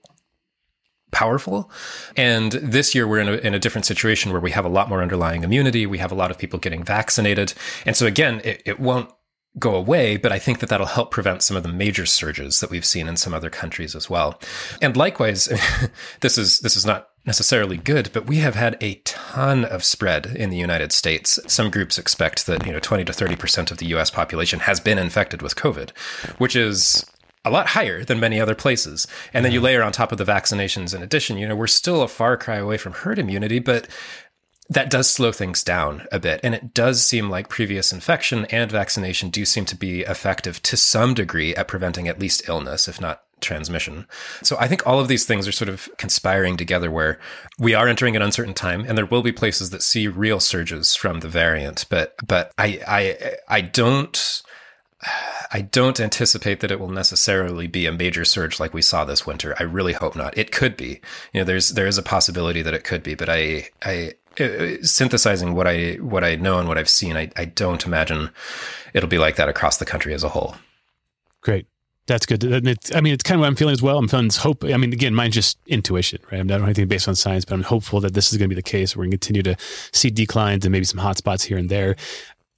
powerful. 1.11 1.71
And 2.17 2.53
this 2.53 2.95
year 2.95 3.07
we're 3.07 3.21
in 3.21 3.29
a, 3.29 3.33
in 3.33 3.55
a 3.55 3.59
different 3.59 3.85
situation 3.85 4.33
where 4.33 4.41
we 4.41 4.51
have 4.53 4.65
a 4.65 4.71
lot 4.71 4.89
more 4.89 5.03
underlying 5.03 5.45
immunity. 5.45 5.87
We 5.87 5.99
have 5.99 6.11
a 6.11 6.15
lot 6.15 6.31
of 6.31 6.39
people 6.39 6.59
getting 6.59 6.83
vaccinated. 6.85 7.53
And 7.85 7.95
so 7.95 8.07
again, 8.07 8.41
it, 8.45 8.63
it 8.65 8.81
won't 8.81 9.11
go 9.59 9.75
away, 9.75 10.17
but 10.17 10.33
I 10.33 10.39
think 10.39 10.61
that 10.61 10.69
that'll 10.69 10.87
help 10.87 11.11
prevent 11.11 11.43
some 11.43 11.57
of 11.57 11.63
the 11.63 11.69
major 11.69 12.07
surges 12.07 12.61
that 12.61 12.71
we've 12.71 12.85
seen 12.85 13.07
in 13.07 13.17
some 13.17 13.35
other 13.35 13.51
countries 13.51 13.95
as 13.95 14.09
well. 14.09 14.41
And 14.81 14.97
likewise, 14.97 15.49
this 16.21 16.39
is 16.39 16.61
this 16.61 16.77
is 16.77 16.87
not 16.87 17.09
necessarily 17.25 17.77
good, 17.77 18.11
but 18.13 18.27
we 18.27 18.39
have 18.39 18.55
had 18.55 18.77
a 18.81 18.95
ton 19.05 19.65
of 19.65 19.85
spread 19.85 20.27
in 20.27 20.51
the 20.51 20.57
United 20.57 20.93
States. 20.93 21.39
Some 21.47 21.71
groups 21.71 21.99
expect 21.99 22.47
that, 22.47 22.67
you 22.67 22.73
know, 22.73 22.81
20 22.81 23.05
to 23.05 23.13
30% 23.13 23.71
of 23.71 23.79
the 23.79 23.87
US 23.95 24.11
population 24.11 24.61
has 24.61 24.81
been 24.81 24.99
infected 24.99 25.41
with 25.41 25.55
COVID, 25.55 25.91
which 26.39 26.57
is 26.57 27.07
a 27.45 27.51
lot 27.51 27.69
higher 27.69 28.05
than 28.05 28.19
many 28.19 28.41
other 28.41 28.55
places. 28.55 29.07
And 29.33 29.45
then 29.45 29.53
you 29.53 29.59
mm-hmm. 29.59 29.67
layer 29.67 29.83
on 29.83 29.93
top 29.93 30.13
of 30.13 30.19
the 30.19 30.25
vaccinations 30.25 30.95
in 30.95 31.03
addition, 31.03 31.39
you 31.39 31.47
know, 31.47 31.57
we're 31.57 31.67
still 31.67 32.03
a 32.03 32.09
far 32.09 32.37
cry 32.37 32.57
away 32.57 32.77
from 32.77 32.93
herd 32.93 33.19
immunity, 33.19 33.59
but 33.59 33.89
that 34.69 34.91
does 34.91 35.11
slow 35.11 35.33
things 35.33 35.63
down 35.63 36.07
a 36.11 36.19
bit. 36.19 36.41
And 36.43 36.55
it 36.55 36.73
does 36.73 37.05
seem 37.05 37.29
like 37.29 37.49
previous 37.49 37.93
infection 37.93 38.47
and 38.47 38.71
vaccination 38.71 39.31
do 39.31 39.45
seem 39.45 39.65
to 39.67 39.77
be 39.77 40.01
effective 40.03 40.63
to 40.63 40.77
some 40.77 41.15
degree 41.15 41.55
at 41.55 41.69
preventing 41.69 42.09
at 42.09 42.19
least 42.19 42.49
illness, 42.49 42.89
if 42.89 43.01
not 43.01 43.23
transmission. 43.41 44.07
So 44.43 44.57
I 44.59 44.69
think 44.69 44.87
all 44.87 45.01
of 45.01 45.09
these 45.09 45.27
things 45.27 45.47
are 45.47 45.53
sort 45.53 45.69
of 45.69 45.91
conspiring 45.99 46.57
together 46.57 46.91
where 46.91 47.19
we 47.59 47.75
are 47.75 47.89
entering 47.89 48.17
an 48.17 48.23
uncertain 48.23 48.55
time 48.55 48.85
and 48.87 48.97
there 48.97 49.05
will 49.05 49.23
be 49.23 49.33
places 49.33 49.71
that 49.71 49.83
see 49.83 50.07
real 50.09 50.41
surges 50.41 50.95
from 50.95 51.21
the 51.21 51.29
variant. 51.29 51.85
But 51.91 52.15
but 52.27 52.53
I 52.57 52.81
I 52.87 53.37
I 53.49 53.61
don't 53.61 54.43
I 55.53 55.61
don't 55.61 56.01
anticipate 56.01 56.61
that 56.61 56.71
it 56.71 56.81
will 56.81 56.89
necessarily 56.89 57.67
be 57.67 57.87
a 57.87 57.93
major 57.93 58.25
surge 58.25 58.61
like 58.61 58.73
we 58.73 58.81
saw 58.81 59.05
this 59.05 59.27
winter. 59.27 59.55
I 59.59 59.65
really 59.65 59.93
hope 59.93 60.17
not. 60.17 60.39
It 60.39 60.53
could 60.53 60.77
be. 60.77 61.01
You 61.33 61.41
know, 61.41 61.45
there's 61.45 61.71
there 61.71 61.89
is 61.89 61.99
a 61.99 62.03
possibility 62.03 62.63
that 62.63 62.75
it 62.75 62.85
could 62.85 63.03
be, 63.03 63.15
but 63.15 63.29
I 63.29 63.69
I 63.83 64.15
Uh, 64.41 64.83
synthesizing 64.83 65.55
what 65.55 65.67
I 65.67 65.95
what 65.95 66.25
I 66.25 66.37
know 66.37 66.59
and 66.59 66.69
what 66.69 66.79
I've 66.79 66.89
seen, 66.89 67.17
I, 67.17 67.31
I 67.37 67.45
don't 67.45 67.85
imagine 67.85 68.31
it'll 68.95 69.09
be 69.09 69.19
like 69.19 69.37
that 69.37 69.49
across 69.49 69.77
the 69.77 69.85
country 69.85 70.15
as 70.15 70.25
a 70.25 70.31
whole. 70.31 70.57
Great. 71.43 71.67
That's 72.07 72.27
good. 72.27 72.43
It's, 72.43 72.95
I 72.95 73.01
mean, 73.01 73.15
it's 73.15 73.23
kind 73.23 73.37
of 73.37 73.41
what 73.41 73.47
I'm 73.47 73.55
feeling 73.57 73.73
as 73.73 73.83
well. 73.83 73.97
I'm 73.99 74.09
feeling 74.09 74.27
this 74.27 74.39
hope. 74.39 74.65
I 74.65 74.77
mean, 74.77 74.93
again, 74.93 75.15
mine's 75.15 75.35
just 75.35 75.57
intuition, 75.67 76.21
right? 76.33 76.41
I 76.41 76.43
don't 76.43 76.61
have 76.61 76.65
anything 76.65 76.89
based 76.89 77.07
on 77.07 77.15
science, 77.15 77.45
but 77.45 77.55
I'm 77.55 77.63
hopeful 77.63 78.01
that 78.01 78.15
this 78.15 78.33
is 78.33 78.39
going 78.39 78.49
to 78.49 78.55
be 78.55 78.59
the 78.59 78.63
case. 78.63 78.97
We're 78.97 79.05
going 79.05 79.13
to 79.13 79.19
continue 79.19 79.43
to 79.45 79.57
see 79.93 80.11
declines 80.11 80.65
and 80.65 80.73
maybe 80.73 80.85
some 80.85 80.99
hot 80.99 81.17
spots 81.17 81.45
here 81.45 81.59
and 81.59 81.69
there 81.69 81.97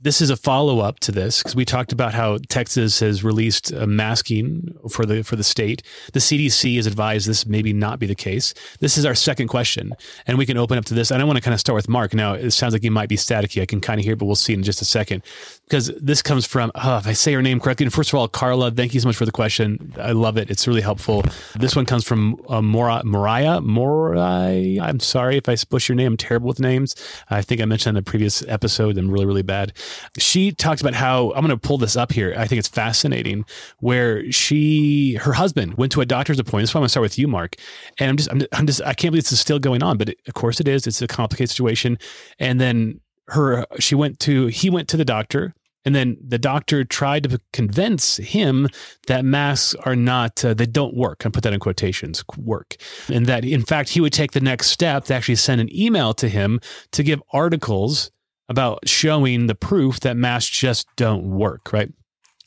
this 0.04 0.20
is 0.20 0.28
a 0.28 0.36
follow 0.36 0.80
up 0.80 1.00
to 1.00 1.10
this 1.10 1.38
because 1.38 1.56
we 1.56 1.64
talked 1.64 1.90
about 1.90 2.12
how 2.12 2.38
Texas 2.50 3.00
has 3.00 3.24
released 3.24 3.72
a 3.72 3.86
masking 3.86 4.76
for 4.90 5.06
the 5.06 5.24
for 5.24 5.34
the 5.34 5.42
state. 5.42 5.82
The 6.12 6.20
CDC 6.20 6.76
has 6.76 6.86
advised 6.86 7.26
this 7.26 7.46
maybe 7.46 7.72
not 7.72 7.98
be 7.98 8.06
the 8.06 8.14
case. 8.14 8.52
This 8.80 8.98
is 8.98 9.06
our 9.06 9.14
second 9.14 9.48
question, 9.48 9.94
and 10.26 10.36
we 10.36 10.44
can 10.44 10.58
open 10.58 10.76
up 10.76 10.84
to 10.86 10.94
this. 10.94 11.10
And 11.10 11.22
I 11.22 11.24
want 11.24 11.38
to 11.38 11.42
kind 11.42 11.54
of 11.54 11.60
start 11.60 11.74
with 11.74 11.88
Mark. 11.88 12.12
Now 12.12 12.34
it 12.34 12.50
sounds 12.50 12.74
like 12.74 12.82
he 12.82 12.90
might 12.90 13.08
be 13.08 13.16
staticky. 13.16 13.62
I 13.62 13.66
can 13.66 13.80
kind 13.80 13.98
of 13.98 14.04
hear, 14.04 14.14
but 14.14 14.26
we'll 14.26 14.36
see 14.36 14.52
in 14.52 14.62
just 14.62 14.82
a 14.82 14.84
second 14.84 15.22
because 15.64 15.92
this 16.00 16.22
comes 16.22 16.46
from 16.46 16.70
oh, 16.74 16.98
if 16.98 17.06
I 17.06 17.12
say 17.12 17.32
her 17.32 17.42
name 17.42 17.60
correctly. 17.60 17.84
And 17.84 17.92
first 17.92 18.12
of 18.12 18.18
all, 18.18 18.28
Carla, 18.28 18.70
thank 18.70 18.94
you 18.94 19.00
so 19.00 19.08
much 19.08 19.16
for 19.16 19.26
the 19.26 19.32
question. 19.32 19.92
I 19.98 20.12
love 20.12 20.36
it. 20.36 20.50
It's 20.50 20.66
really 20.66 20.82
helpful. 20.82 21.24
This 21.58 21.74
one 21.74 21.86
comes 21.86 22.04
from 22.04 22.40
uh, 22.48 22.62
Mora, 22.62 23.02
Mariah. 23.04 23.60
Moriah. 23.60 24.82
I'm 24.82 25.00
sorry 25.00 25.36
if 25.36 25.48
I 25.48 25.54
spush 25.54 25.88
your 25.88 25.96
name. 25.96 26.12
I'm 26.12 26.16
terrible 26.16 26.48
with 26.48 26.60
names. 26.60 26.94
I 27.30 27.42
think 27.42 27.60
I 27.60 27.64
mentioned 27.64 27.96
in 27.96 28.04
the 28.04 28.08
previous 28.08 28.46
episode. 28.46 28.98
I'm 28.98 29.10
really 29.10 29.26
really 29.26 29.42
bad 29.42 29.72
she 30.18 30.52
talks 30.52 30.80
about 30.80 30.94
how 30.94 31.32
I'm 31.32 31.44
going 31.44 31.48
to 31.48 31.56
pull 31.56 31.78
this 31.78 31.96
up 31.96 32.12
here. 32.12 32.34
I 32.36 32.46
think 32.46 32.58
it's 32.58 32.68
fascinating 32.68 33.44
where 33.78 34.30
she, 34.32 35.14
her 35.14 35.32
husband 35.32 35.74
went 35.74 35.92
to 35.92 36.00
a 36.00 36.06
doctor's 36.06 36.38
appointment. 36.38 36.66
That's 36.66 36.74
why 36.74 36.78
I'm 36.78 36.82
going 36.82 36.86
to 36.86 36.90
start 36.90 37.02
with 37.02 37.18
you, 37.18 37.28
Mark. 37.28 37.56
And 37.98 38.10
I'm 38.10 38.16
just, 38.16 38.30
I'm, 38.30 38.42
I'm 38.52 38.66
just, 38.66 38.80
I 38.82 38.94
can't 38.94 39.12
believe 39.12 39.24
this 39.24 39.32
is 39.32 39.40
still 39.40 39.58
going 39.58 39.82
on, 39.82 39.98
but 39.98 40.10
it, 40.10 40.18
of 40.26 40.34
course 40.34 40.60
it 40.60 40.68
is. 40.68 40.86
It's 40.86 41.02
a 41.02 41.06
complicated 41.06 41.50
situation. 41.50 41.98
And 42.38 42.60
then 42.60 43.00
her, 43.28 43.66
she 43.78 43.94
went 43.94 44.18
to, 44.20 44.46
he 44.46 44.70
went 44.70 44.88
to 44.88 44.96
the 44.96 45.04
doctor. 45.04 45.54
And 45.86 45.94
then 45.94 46.16
the 46.26 46.38
doctor 46.38 46.82
tried 46.82 47.24
to 47.24 47.38
convince 47.52 48.16
him 48.16 48.68
that 49.06 49.22
masks 49.22 49.74
are 49.84 49.94
not, 49.94 50.42
uh, 50.42 50.54
they 50.54 50.64
don't 50.64 50.96
work. 50.96 51.26
I 51.26 51.28
put 51.28 51.42
that 51.42 51.52
in 51.52 51.60
quotations, 51.60 52.24
work. 52.38 52.76
And 53.12 53.26
that 53.26 53.44
in 53.44 53.62
fact, 53.62 53.90
he 53.90 54.00
would 54.00 54.14
take 54.14 54.32
the 54.32 54.40
next 54.40 54.68
step 54.68 55.04
to 55.04 55.14
actually 55.14 55.36
send 55.36 55.60
an 55.60 55.74
email 55.76 56.14
to 56.14 56.28
him 56.28 56.60
to 56.92 57.02
give 57.02 57.22
articles 57.34 58.10
about 58.48 58.88
showing 58.88 59.46
the 59.46 59.54
proof 59.54 60.00
that 60.00 60.16
masks 60.16 60.56
just 60.56 60.86
don't 60.96 61.24
work, 61.24 61.72
right? 61.72 61.92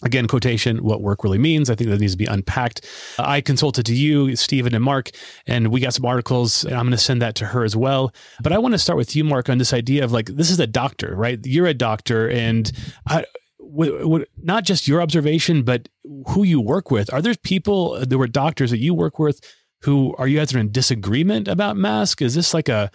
Again, 0.03 0.27
quotation, 0.27 0.83
what 0.83 1.01
work 1.01 1.23
really 1.23 1.39
means. 1.39 1.71
I 1.71 1.75
think 1.75 1.89
that 1.89 1.99
needs 1.99 2.13
to 2.13 2.17
be 2.17 2.25
unpacked. 2.25 2.85
Uh, 3.17 3.23
I 3.25 3.41
consulted 3.41 3.85
to 3.87 3.95
you, 3.95 4.35
Stephen 4.35 4.75
and 4.75 4.83
Mark, 4.83 5.09
and 5.47 5.69
we 5.69 5.79
got 5.79 5.95
some 5.95 6.05
articles. 6.05 6.63
And 6.63 6.75
I'm 6.75 6.83
going 6.83 6.91
to 6.91 6.97
send 6.99 7.21
that 7.23 7.33
to 7.35 7.45
her 7.45 7.63
as 7.63 7.75
well. 7.75 8.13
But 8.43 8.53
I 8.53 8.59
want 8.59 8.73
to 8.73 8.77
start 8.77 8.97
with 8.97 9.15
you, 9.15 9.23
Mark, 9.23 9.49
on 9.49 9.57
this 9.57 9.73
idea 9.73 10.03
of 10.03 10.11
like, 10.11 10.27
this 10.27 10.51
is 10.51 10.59
a 10.59 10.67
doctor, 10.67 11.15
right? 11.15 11.39
You're 11.43 11.65
a 11.65 11.73
doctor, 11.73 12.29
and 12.29 12.71
I, 13.07 13.25
w- 13.59 13.97
w- 13.99 14.25
not 14.37 14.65
just 14.65 14.87
your 14.87 15.01
observation, 15.01 15.63
but 15.63 15.89
who 16.27 16.43
you 16.43 16.61
work 16.61 16.91
with. 16.91 17.11
Are 17.11 17.21
there 17.21 17.33
people, 17.33 17.99
there 18.05 18.19
were 18.19 18.27
doctors 18.27 18.69
that 18.69 18.79
you 18.79 18.93
work 18.93 19.17
with 19.17 19.41
who 19.81 20.15
are 20.17 20.27
you 20.27 20.37
guys 20.37 20.53
in 20.53 20.71
disagreement 20.71 21.47
about 21.47 21.77
masks? 21.77 22.21
Is 22.21 22.35
this 22.35 22.53
like 22.53 22.69
a, 22.69 22.91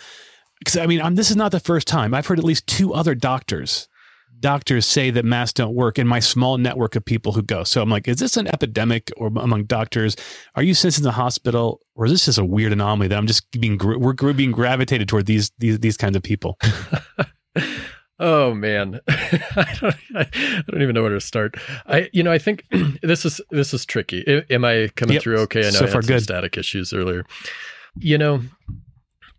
because 0.59 0.77
I 0.77 0.87
mean, 0.87 1.01
I'm, 1.01 1.17
this 1.17 1.31
is 1.31 1.37
not 1.37 1.51
the 1.53 1.61
first 1.61 1.89
time. 1.89 2.15
I've 2.15 2.27
heard 2.27 2.39
at 2.39 2.45
least 2.45 2.67
two 2.67 2.95
other 2.95 3.15
doctors 3.15 3.89
doctors 4.43 4.85
say 4.85 5.11
that 5.11 5.25
masks 5.25 5.55
don't 5.55 5.75
work 5.75 5.99
in 5.99 6.07
my 6.07 6.21
small 6.21 6.59
network 6.59 6.95
of 6.97 7.05
people 7.05 7.33
who 7.33 7.43
go. 7.43 7.65
So 7.65 7.81
I'm 7.81 7.89
like, 7.89 8.07
is 8.07 8.19
this 8.19 8.37
an 8.37 8.49
epidemic 8.49 9.11
or 9.17 9.29
among 9.29 9.65
doctors? 9.65 10.17
Are 10.55 10.63
you 10.63 10.75
sensing 10.75 11.05
the 11.05 11.13
hospital, 11.13 11.81
or 11.95 12.05
is 12.05 12.13
this 12.13 12.27
just 12.27 12.39
a 12.39 12.45
weird 12.45 12.73
anomaly 12.73 13.09
that 13.09 13.17
I'm 13.17 13.27
just 13.27 13.51
being 13.53 13.79
we're 13.79 14.13
being 14.35 14.53
gravitated 14.53 15.09
toward 15.09 15.25
these 15.25 15.51
these 15.59 15.79
these 15.79 15.97
kinds 15.97 16.17
of 16.17 16.23
people? 16.23 16.59
oh 18.19 18.53
man, 18.53 19.01
I, 19.09 19.77
don't, 19.81 19.97
I 20.15 20.63
don't 20.69 20.83
even 20.83 20.95
know 20.95 21.03
where 21.03 21.13
to 21.13 21.21
start. 21.21 21.55
I 21.87 22.11
you 22.13 22.23
know 22.23 22.33
I 22.33 22.39
think 22.39 22.67
this 23.03 23.25
is 23.25 23.41
this 23.51 23.73
is 23.73 23.87
tricky. 23.87 24.45
Am 24.51 24.65
I 24.65 24.91
coming 24.97 25.15
yep. 25.15 25.23
through 25.23 25.39
okay? 25.39 25.61
I 25.61 25.65
know 25.65 25.71
so 25.71 25.79
I 25.79 25.83
had 25.87 25.93
far 25.93 26.03
some 26.03 26.17
good. 26.17 26.23
static 26.23 26.59
issues 26.59 26.93
earlier. 26.93 27.25
You 27.99 28.19
know, 28.19 28.41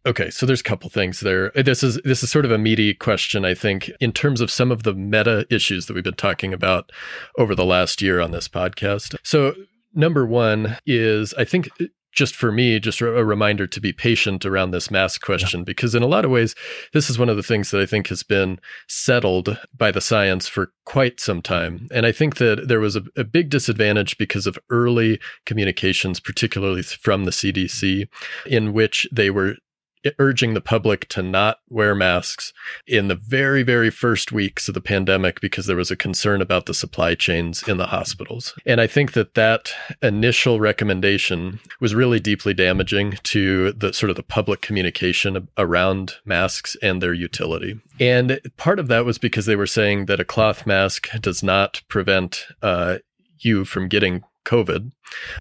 Okay, 0.06 0.30
so 0.30 0.46
there's 0.46 0.60
a 0.60 0.66
couple 0.66 0.90
things 0.90 1.22
there. 1.22 1.52
This 1.52 1.82
is 1.82 2.00
this 2.04 2.24
is 2.24 2.30
sort 2.30 2.46
of 2.46 2.52
a 2.52 2.58
meaty 2.58 2.94
question, 2.94 3.46
I 3.46 3.54
think, 3.54 3.90
in 4.02 4.12
terms 4.12 4.42
of 4.42 4.52
some 4.52 4.72
of 4.72 4.84
the 4.84 4.94
meta 4.94 5.46
issues 5.50 5.86
that 5.86 5.94
we've 5.94 6.04
been 6.04 6.14
talking 6.14 6.54
about 6.54 6.92
over 7.38 7.56
the 7.56 7.66
last 7.66 8.02
year 8.02 8.20
on 8.20 8.32
this 8.32 8.50
podcast. 8.50 9.16
So 9.24 9.54
number 9.94 10.26
one 10.26 10.78
is 10.86 11.34
I 11.36 11.46
think 11.46 11.70
just 12.14 12.36
for 12.36 12.52
me, 12.52 12.80
just 12.80 13.02
a 13.02 13.06
reminder 13.06 13.66
to 13.66 13.82
be 13.82 13.92
patient 13.92 14.46
around 14.46 14.72
this 14.72 14.92
mask 14.92 15.22
question, 15.22 15.62
yeah. 15.62 15.66
because 15.66 15.96
in 15.96 16.04
a 16.04 16.08
lot 16.08 16.26
of 16.26 16.32
ways, 16.32 16.54
this 16.94 17.10
is 17.10 17.18
one 17.18 17.30
of 17.30 17.38
the 17.38 17.44
things 17.44 17.72
that 17.72 17.82
I 17.82 17.86
think 17.86 18.08
has 18.10 18.24
been 18.24 18.60
settled 18.88 19.58
by 19.76 19.92
the 19.92 20.02
science 20.02 20.48
for 20.48 20.72
quite 20.86 21.20
some 21.20 21.42
time. 21.42 21.88
And 21.92 22.06
I 22.06 22.12
think 22.12 22.36
that 22.38 22.68
there 22.68 22.80
was 22.80 22.96
a, 22.96 23.04
a 23.18 23.24
big 23.24 23.50
disadvantage 23.50 24.18
because 24.18 24.46
of 24.46 24.60
early 24.70 25.20
communications, 25.46 26.20
particularly 26.20 26.84
from 26.84 27.26
the 27.26 27.32
CDC, 27.32 28.08
in 28.46 28.74
which 28.74 29.08
they 29.12 29.32
were 29.32 29.56
urging 30.20 30.54
the 30.54 30.62
public 30.62 31.08
to 31.10 31.22
not 31.22 31.60
wear 31.70 31.96
masks 31.96 32.54
in 32.88 33.08
the 33.08 33.16
very, 33.16 33.64
very 33.64 33.90
first 33.90 34.32
weeks 34.32 34.68
of 34.68 34.74
the 34.74 34.82
pandemic 34.82 35.42
because 35.42 35.66
there 35.66 35.76
was 35.76 35.92
a 35.92 35.96
concern 35.96 36.42
about 36.42 36.66
the 36.66 36.74
supply 36.74 37.16
chains 37.16 37.64
in 37.68 37.78
the 37.78 37.88
hospitals. 37.88 38.54
And 38.66 38.82
I 38.82 38.88
think 38.88 39.14
that 39.14 39.36
that 39.36 39.74
initial 40.02 40.60
recommendation 40.60 41.60
was 41.80 41.96
really 41.96 42.20
deeply 42.20 42.54
damaging 42.54 43.18
to 43.24 43.72
the 43.74 43.94
sort 43.94 44.10
of 44.10 44.16
the 44.16 44.24
public 44.24 44.62
communication 44.62 45.48
around 45.58 46.16
masks 46.26 46.76
and 46.82 47.02
their 47.02 47.14
utility. 47.14 47.80
And 48.00 48.40
part 48.58 48.80
of 48.80 48.88
that 48.88 49.06
was 49.06 49.18
because 49.18 49.46
they 49.46 49.56
were 49.56 49.68
saying 49.68 50.06
that 50.06 50.20
a 50.20 50.26
cloth 50.26 50.66
mask 50.66 51.10
does 51.22 51.44
not 51.44 51.82
prevent 51.88 52.46
uh, 52.62 52.98
you 53.40 53.66
from 53.66 53.88
getting 53.88 54.24
COVID. 54.46 54.92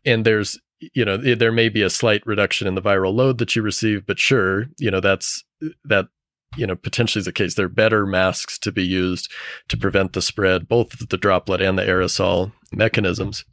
And 0.04 0.24
there's 0.24 0.60
you 0.94 1.04
know 1.04 1.16
there 1.16 1.52
may 1.52 1.68
be 1.68 1.82
a 1.82 1.90
slight 1.90 2.26
reduction 2.26 2.66
in 2.66 2.74
the 2.74 2.82
viral 2.82 3.14
load 3.14 3.38
that 3.38 3.54
you 3.54 3.62
receive 3.62 4.06
but 4.06 4.18
sure 4.18 4.66
you 4.78 4.90
know 4.90 5.00
that's 5.00 5.44
uh, 5.64 5.68
that 5.84 6.06
you 6.56 6.66
know 6.66 6.76
potentially 6.76 7.20
is 7.20 7.26
the 7.26 7.32
case. 7.32 7.54
There 7.54 7.66
are 7.66 7.70
better 7.70 8.06
masks 8.06 8.58
to 8.60 8.72
be 8.72 8.84
used 8.84 9.30
to 9.68 9.76
prevent 9.76 10.12
the 10.12 10.22
spread 10.22 10.68
both 10.68 11.08
the 11.08 11.16
droplet 11.16 11.60
and 11.60 11.78
the 11.78 11.84
aerosol 11.84 12.52
mechanisms. 12.72 13.44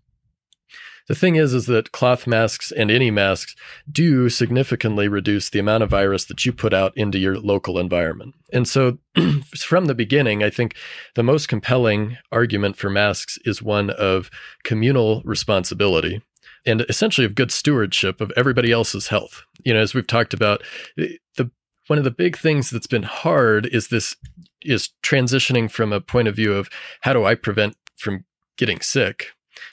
The 1.07 1.15
thing 1.15 1.37
is 1.37 1.55
is 1.55 1.65
that 1.65 1.91
cloth 1.91 2.27
masks 2.27 2.71
and 2.71 2.91
any 2.91 3.09
masks 3.09 3.55
do 3.91 4.29
significantly 4.29 5.07
reduce 5.07 5.49
the 5.49 5.57
amount 5.57 5.81
of 5.81 5.89
virus 5.89 6.25
that 6.25 6.45
you 6.45 6.53
put 6.53 6.71
out 6.71 6.93
into 6.95 7.17
your 7.17 7.39
local 7.39 7.79
environment. 7.79 8.35
And 8.53 8.67
so 8.67 8.99
from 9.57 9.85
the 9.85 9.95
beginning 9.95 10.43
i 10.43 10.49
think 10.49 10.75
the 11.15 11.23
most 11.23 11.47
compelling 11.47 12.17
argument 12.31 12.77
for 12.77 12.89
masks 12.89 13.37
is 13.43 13.61
one 13.61 13.89
of 13.89 14.29
communal 14.63 15.21
responsibility 15.25 16.21
and 16.65 16.81
essentially 16.89 17.25
of 17.25 17.35
good 17.35 17.51
stewardship 17.51 18.21
of 18.21 18.31
everybody 18.35 18.71
else's 18.71 19.07
health. 19.07 19.43
You 19.63 19.73
know, 19.73 19.81
as 19.81 19.93
we've 19.93 20.07
talked 20.07 20.33
about, 20.33 20.61
the 20.95 21.51
one 21.87 21.97
of 21.97 22.05
the 22.05 22.11
big 22.11 22.37
things 22.37 22.69
that's 22.69 22.87
been 22.87 23.03
hard 23.03 23.65
is 23.65 23.87
this 23.87 24.15
is 24.61 24.89
transitioning 25.01 25.71
from 25.71 25.91
a 25.91 26.01
point 26.01 26.27
of 26.27 26.35
view 26.35 26.53
of 26.53 26.69
how 27.01 27.13
do 27.13 27.25
I 27.25 27.33
prevent 27.33 27.75
from 27.97 28.25
getting 28.57 28.79
sick 28.79 29.31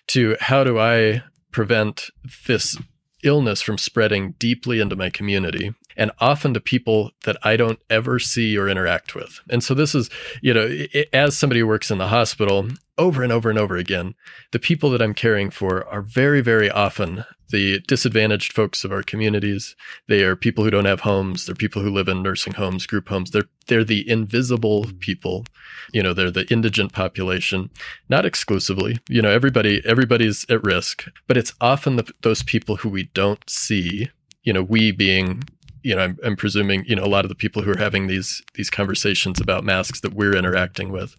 to 0.09 0.37
how 0.41 0.65
do 0.65 0.79
I 0.79 1.23
prevent 1.53 2.11
this 2.47 2.79
illness 3.23 3.61
from 3.61 3.77
spreading 3.77 4.33
deeply 4.39 4.81
into 4.81 4.97
my 4.97 5.11
community 5.11 5.75
and 5.97 6.11
often 6.21 6.55
to 6.55 6.61
people 6.61 7.11
that 7.25 7.37
I 7.43 7.57
don't 7.57 7.81
ever 7.91 8.19
see 8.19 8.57
or 8.57 8.69
interact 8.69 9.15
with. 9.15 9.41
And 9.51 9.65
so 9.65 9.75
this 9.75 9.95
is, 9.95 10.11
you 10.43 10.55
know, 10.55 10.87
as 11.13 11.37
somebody 11.37 11.61
who 11.61 11.67
works 11.67 11.91
in 11.91 11.99
the 11.99 12.09
hospital, 12.09 12.69
over 12.99 13.23
and 13.23 13.33
over 13.33 13.51
and 13.51 13.59
over 13.59 13.77
again, 13.77 14.15
the 14.53 14.59
people 14.59 14.91
that 14.91 15.03
I'm 15.03 15.15
caring 15.15 15.51
for 15.51 15.87
are 15.89 16.03
very, 16.03 16.41
very 16.41 16.71
often 16.71 17.25
the 17.51 17.81
disadvantaged 17.87 18.53
folks 18.53 18.85
of 18.85 18.93
our 18.93 19.03
communities. 19.03 19.77
They 20.09 20.23
are 20.23 20.35
people 20.35 20.65
who 20.65 20.71
don't 20.71 20.85
have 20.85 21.01
homes. 21.01 21.47
They're 21.47 21.55
people 21.55 21.83
who 21.83 21.91
live 21.91 22.09
in 22.09 22.23
nursing 22.23 22.55
homes, 22.55 22.87
group 22.87 23.09
homes. 23.09 23.31
They're 23.31 23.49
they're 23.69 23.85
the 23.85 24.09
invisible 24.09 24.87
people. 25.01 25.45
You 25.93 26.03
know, 26.03 26.13
they're 26.13 26.31
the 26.31 26.51
indigent 26.51 26.93
population. 26.93 27.71
Not 28.09 28.27
exclusively. 28.27 28.99
You 29.09 29.23
know, 29.23 29.31
everybody 29.31 29.83
everybody's 29.85 30.47
at 30.49 30.63
risk, 30.65 31.05
but 31.27 31.37
it's 31.37 31.55
often 31.61 31.97
the, 31.97 32.13
those 32.23 32.43
people 32.43 32.77
who 32.77 32.89
we 32.89 33.05
don't 33.15 33.49
see. 33.49 34.11
You 34.43 34.53
know, 34.53 34.63
we 34.63 34.93
being 34.93 35.43
you 35.87 35.95
know, 35.95 36.03
I'm, 36.03 36.19
I'm, 36.25 36.37
presuming, 36.37 36.85
you 36.85 36.97
know, 36.97 37.05
a 37.05 37.07
lot 37.07 37.25
of 37.25 37.29
the 37.29 37.37
people 37.37 37.63
who 37.63 37.71
are 37.71 37.79
having 37.79 38.09
these 38.09 38.43
these 38.55 38.71
conversations 38.71 39.41
about 39.41 39.63
masks 39.63 40.01
that 40.01 40.15
we're 40.15 40.35
interacting 40.35 40.91
with, 40.91 41.17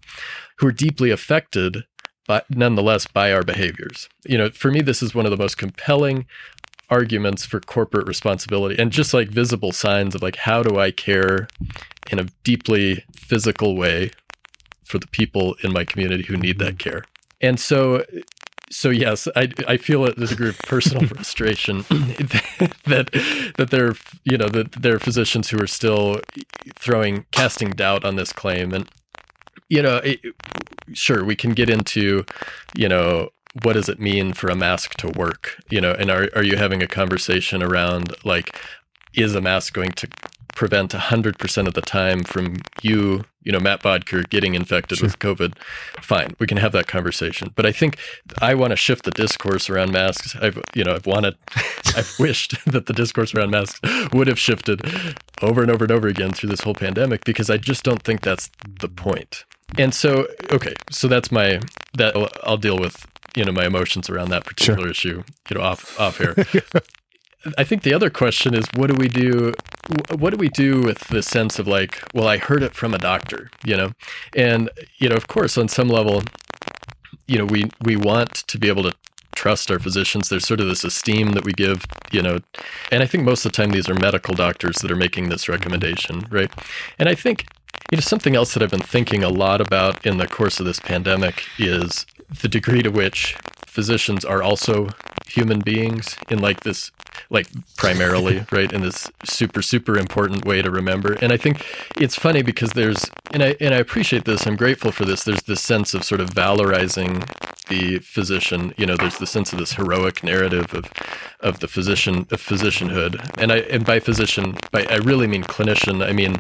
who 0.58 0.68
are 0.68 0.74
deeply 0.74 1.10
affected, 1.10 1.86
but 2.28 2.46
nonetheless 2.50 3.08
by 3.08 3.32
our 3.32 3.44
behaviors. 3.44 4.10
You 4.26 4.38
know, 4.38 4.50
for 4.50 4.70
me, 4.70 4.82
this 4.82 5.02
is 5.02 5.16
one 5.16 5.26
of 5.26 5.32
the 5.32 5.38
most 5.38 5.58
compelling 5.58 6.26
arguments 6.90 7.46
for 7.46 7.62
corporate 7.62 8.08
responsibility, 8.08 8.78
and 8.78 8.92
just 8.92 9.14
like 9.14 9.30
visible 9.30 9.72
signs 9.72 10.16
of 10.16 10.22
like 10.22 10.36
how 10.36 10.64
do 10.64 10.78
I 10.78 10.92
care 10.92 11.48
in 12.12 12.20
a 12.20 12.28
deeply 12.44 13.06
physical 13.16 13.78
way 13.78 14.12
for 14.84 15.00
the 15.00 15.08
people 15.08 15.56
in 15.64 15.72
my 15.72 15.86
community 15.86 16.24
who 16.24 16.36
need 16.36 16.60
that 16.60 16.78
care. 16.78 17.06
And 17.40 17.58
so 17.58 18.04
so 18.70 18.90
yes, 18.90 19.28
I, 19.36 19.50
I 19.68 19.78
feel 19.78 20.06
it. 20.06 20.18
There's 20.18 20.32
a 20.32 20.36
degree 20.36 20.50
of 20.50 20.60
personal 20.60 21.08
frustration 21.08 21.78
that 22.86 23.54
that 23.58 23.70
there 23.72 23.94
you 24.24 24.38
know 24.38 24.50
that 24.50 24.72
there 24.74 24.96
are 24.96 25.00
physicians 25.00 25.50
who 25.50 25.62
are 25.62 25.68
still 25.68 26.20
throwing 26.76 27.26
casting 27.32 27.72
doubt 27.72 28.04
on 28.04 28.16
this 28.16 28.34
claim, 28.34 28.74
and 28.74 28.90
you 29.70 29.82
know, 29.82 29.98
it, 29.98 30.20
sure 30.94 31.24
we 31.24 31.36
can 31.36 31.52
get 31.52 31.70
into 31.70 32.26
you 32.76 32.90
know 32.90 33.30
what 33.64 33.74
does 33.74 33.90
it 33.90 34.00
mean 34.00 34.34
for 34.34 34.50
a 34.50 34.56
mask 34.56 34.96
to 34.96 35.08
work, 35.10 35.62
you 35.70 35.82
know, 35.82 35.92
and 35.92 36.12
are 36.12 36.30
are 36.36 36.44
you 36.44 36.58
having 36.58 36.84
a 36.84 36.88
conversation 36.88 37.64
around 37.64 38.16
like 38.24 38.60
is 39.14 39.34
a 39.34 39.42
mask 39.42 39.74
going 39.74 39.92
to 39.92 40.08
prevent 40.56 40.92
100% 40.92 41.68
of 41.68 41.74
the 41.74 41.82
time 41.82 42.24
from 42.24 42.58
you, 42.82 43.24
you 43.44 43.52
know, 43.52 43.60
Matt 43.60 43.82
Bodker 43.82 44.28
getting 44.30 44.56
infected 44.56 45.00
sure. 45.00 45.08
with 45.08 45.20
COVID, 45.20 45.58
fine, 46.02 46.36
we 46.40 46.48
can 46.48 46.58
have 46.58 46.72
that 46.72 46.88
conversation. 46.88 47.52
But 47.56 47.66
I 47.66 47.72
think 47.72 47.98
I 48.40 48.56
want 48.56 48.72
to 48.72 48.76
shift 48.76 49.06
the 49.06 49.12
discourse 49.12 49.70
around 49.70 49.92
masks. 49.92 50.36
I've, 50.36 50.62
you 50.74 50.84
know, 50.84 50.94
I've 50.94 51.06
wanted, 51.06 51.36
I've 51.96 52.14
wished 52.20 52.56
that 52.66 52.86
the 52.86 52.94
discourse 52.94 53.34
around 53.34 53.52
masks 53.52 53.80
would 54.14 54.28
have 54.28 54.40
shifted 54.40 54.82
over 55.42 55.62
and 55.62 55.72
over 55.72 55.86
and 55.86 55.92
over 55.92 56.08
again 56.08 56.32
through 56.32 56.50
this 56.50 56.62
whole 56.62 56.74
pandemic 56.74 57.24
because 57.26 57.50
I 57.50 57.58
just 57.58 57.84
don't 57.84 58.02
think 58.02 58.22
that's 58.22 58.50
the 58.80 58.90
point. 58.90 59.46
And 59.78 59.94
so, 59.94 60.28
okay, 60.52 60.74
so 60.90 61.08
that's 61.08 61.32
my, 61.32 61.60
that 61.96 62.16
I'll, 62.16 62.30
I'll 62.44 62.58
deal 62.58 62.78
with 62.78 63.06
you 63.36 63.46
know 63.46 63.52
my 63.52 63.66
emotions 63.66 64.10
around 64.10 64.30
that 64.30 64.46
particular 64.46 64.82
sure. 64.82 64.90
issue 64.90 65.24
you 65.50 65.58
know 65.58 65.62
off 65.62 66.00
off 66.00 66.18
here 66.18 66.34
I 67.58 67.64
think 67.64 67.84
the 67.84 67.94
other 67.94 68.10
question 68.10 68.54
is 68.54 68.66
what 68.76 68.88
do 68.88 68.96
we 68.96 69.08
do 69.08 69.54
what 70.18 70.32
do 70.32 70.38
we 70.38 70.50
do 70.50 70.82
with 70.82 71.00
the 71.08 71.24
sense 71.24 71.60
of 71.60 71.68
like 71.68 72.02
well 72.14 72.28
I 72.28 72.38
heard 72.38 72.64
it 72.64 72.74
from 72.74 72.94
a 72.94 72.98
doctor 72.98 73.50
you 73.64 73.76
know? 73.78 73.92
And 74.36 74.70
you 74.98 75.10
know 75.10 75.16
of 75.16 75.28
course 75.28 75.58
on 75.58 75.68
some 75.68 75.88
level 75.88 76.24
you 77.28 77.38
know 77.38 77.46
we 77.46 77.70
we 77.84 77.96
want 77.96 78.34
to 78.34 78.58
be 78.58 78.68
able 78.68 78.84
to 78.84 78.94
trust 79.36 79.70
our 79.70 79.78
physicians. 79.78 80.30
There's 80.30 80.48
sort 80.48 80.60
of 80.60 80.68
this 80.68 80.84
esteem 80.84 81.34
that 81.34 81.46
we 81.46 81.54
give 81.54 81.86
you 82.12 82.22
know 82.22 82.40
and 82.92 83.04
I 83.04 83.06
think 83.06 83.24
most 83.24 83.46
of 83.46 83.52
the 83.52 83.56
time 83.56 83.72
these 83.72 83.90
are 83.90 83.96
medical 83.96 84.34
doctors 84.34 84.78
that 84.78 84.92
are 84.92 84.96
making 84.96 85.30
this 85.30 85.48
recommendation 85.48 86.26
right? 86.30 86.52
And 86.98 87.08
I 87.08 87.16
think 87.16 87.46
you 87.92 87.98
know 87.98 88.02
something 88.02 88.36
else 88.36 88.54
that 88.54 88.64
I've 88.64 88.72
been 88.72 88.82
thinking 88.82 89.24
a 89.24 89.30
lot 89.30 89.62
about 89.62 90.06
in 90.06 90.18
the 90.18 90.28
course 90.28 90.60
of 90.60 90.66
this 90.66 90.80
pandemic 90.80 91.46
is 91.58 92.06
the 92.42 92.48
degree 92.48 92.82
to 92.82 92.90
which 92.90 93.36
physicians 93.66 94.26
are 94.26 94.42
also 94.42 94.90
human 95.30 95.60
beings 95.60 96.18
in 96.30 96.40
like 96.40 96.62
this 96.62 96.92
like 97.30 97.48
primarily 97.76 98.46
right 98.52 98.72
in 98.72 98.82
this 98.82 99.10
super 99.24 99.62
super 99.62 99.98
important 99.98 100.46
way 100.46 100.62
to 100.62 100.72
remember. 100.72 101.14
And 101.22 101.32
i 101.32 101.38
think 101.38 101.66
it's 101.98 102.16
funny 102.16 102.42
because 102.42 102.72
there's 102.72 103.10
and 103.32 103.44
i 103.44 103.56
and 103.60 103.74
i 103.74 103.78
appreciate 103.78 104.26
this 104.26 104.46
i'm 104.46 104.56
grateful 104.56 104.92
for 104.92 105.06
this 105.06 105.24
there's 105.24 105.44
this 105.44 105.62
sense 105.62 105.94
of 105.94 106.04
sort 106.04 106.22
of 106.22 106.30
valorizing 106.30 107.28
the 107.68 108.00
physician 108.00 108.74
you 108.78 108.86
know 108.86 108.96
there's 108.96 109.18
the 109.18 109.28
sense 109.28 109.52
of 109.52 109.60
this 109.60 109.74
heroic 109.74 110.24
narrative 110.24 110.74
of 110.74 110.86
of 111.40 111.60
the 111.60 111.68
physician 111.68 112.20
of 112.32 112.42
physicianhood. 112.42 113.20
And 113.38 113.52
i 113.52 113.58
and 113.58 113.86
by 113.86 114.00
physician 114.00 114.58
by 114.72 114.86
i 114.90 114.96
really 114.98 115.28
mean 115.28 115.44
clinician 115.44 116.06
i 116.06 116.14
mean 116.14 116.38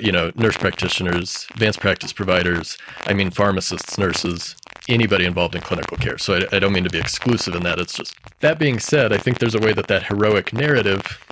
you 0.00 0.12
know 0.12 0.32
nurse 0.34 0.56
practitioners 0.56 1.46
advanced 1.50 1.80
practice 1.80 2.12
providers 2.12 2.78
i 3.06 3.12
mean 3.12 3.30
pharmacists 3.30 3.98
nurses 3.98 4.56
anybody 4.90 5.24
involved 5.24 5.54
in 5.54 5.60
clinical 5.60 5.96
care. 5.96 6.18
So 6.18 6.34
I, 6.34 6.56
I, 6.56 6.58
don't 6.58 6.72
mean 6.72 6.84
to 6.84 6.90
be 6.90 6.98
exclusive 6.98 7.54
in 7.54 7.62
that. 7.62 7.78
It's 7.78 7.94
just 7.94 8.14
that 8.40 8.58
being 8.58 8.78
said, 8.78 9.12
I 9.12 9.18
think 9.18 9.38
there's 9.38 9.54
a 9.54 9.60
way 9.60 9.72
that 9.72 9.86
that 9.86 10.04
heroic 10.04 10.52
narrative 10.52 11.24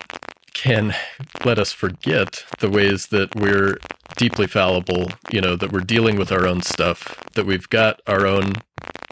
can 0.54 0.94
let 1.44 1.58
us 1.58 1.72
forget 1.72 2.44
the 2.58 2.68
ways 2.68 3.08
that 3.08 3.34
we're 3.36 3.78
deeply 4.16 4.46
fallible, 4.46 5.10
you 5.30 5.40
know, 5.40 5.54
that 5.54 5.72
we're 5.72 5.80
dealing 5.80 6.16
with 6.16 6.32
our 6.32 6.46
own 6.46 6.62
stuff, 6.62 7.16
that 7.34 7.46
we've 7.46 7.68
got 7.68 8.00
our 8.06 8.26
own, 8.26 8.54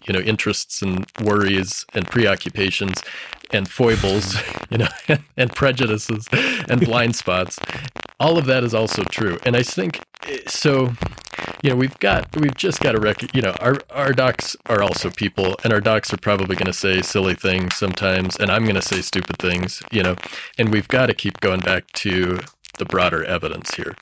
you 0.07 0.13
know, 0.13 0.19
interests 0.21 0.83
and 0.83 1.07
worries 1.23 1.85
and 1.95 2.09
preoccupations 2.09 3.01
and 3.53 3.69
foibles, 3.69 4.37
you 4.71 4.79
know, 4.79 4.89
and, 5.09 5.23
and 5.37 5.55
prejudices 5.55 6.27
and 6.69 6.81
blind 6.81 7.15
spots. 7.15 7.59
All 8.19 8.39
of 8.39 8.47
that 8.47 8.65
is 8.65 8.75
also 8.75 9.03
true. 9.05 9.39
And 9.45 9.57
I 9.57 9.63
think 9.63 10.01
so 10.47 10.93
you 11.63 11.71
know 11.71 11.77
we've 11.77 11.99
got 12.01 12.29
we've 12.41 12.55
just 12.55 12.81
got 12.81 12.93
to 12.93 13.01
rec 13.01 13.35
you 13.35 13.43
know 13.43 13.55
our 13.61 13.77
our 13.91 14.13
docs 14.13 14.57
are 14.67 14.83
also 14.83 15.11
people 15.11 15.55
and 15.63 15.73
our 15.73 15.81
docs 15.81 16.13
are 16.13 16.17
probably 16.17 16.57
going 16.57 16.67
to 16.67 16.73
say 16.73 17.01
silly 17.01 17.35
things 17.35 17.77
sometimes 17.77 18.37
and 18.37 18.51
i'm 18.51 18.65
going 18.65 18.75
to 18.75 18.83
say 18.83 19.01
stupid 19.01 19.37
things 19.39 19.83
you 19.93 20.03
know 20.03 20.17
and 20.59 20.73
we've 20.73 20.89
got 20.89 21.07
to 21.07 21.15
keep 21.15 21.41
going 21.41 21.61
back 21.61 21.87
to 21.93 22.41
the 22.79 22.85
broader 22.85 23.25
evidence 23.25 23.75
here. 23.75 23.97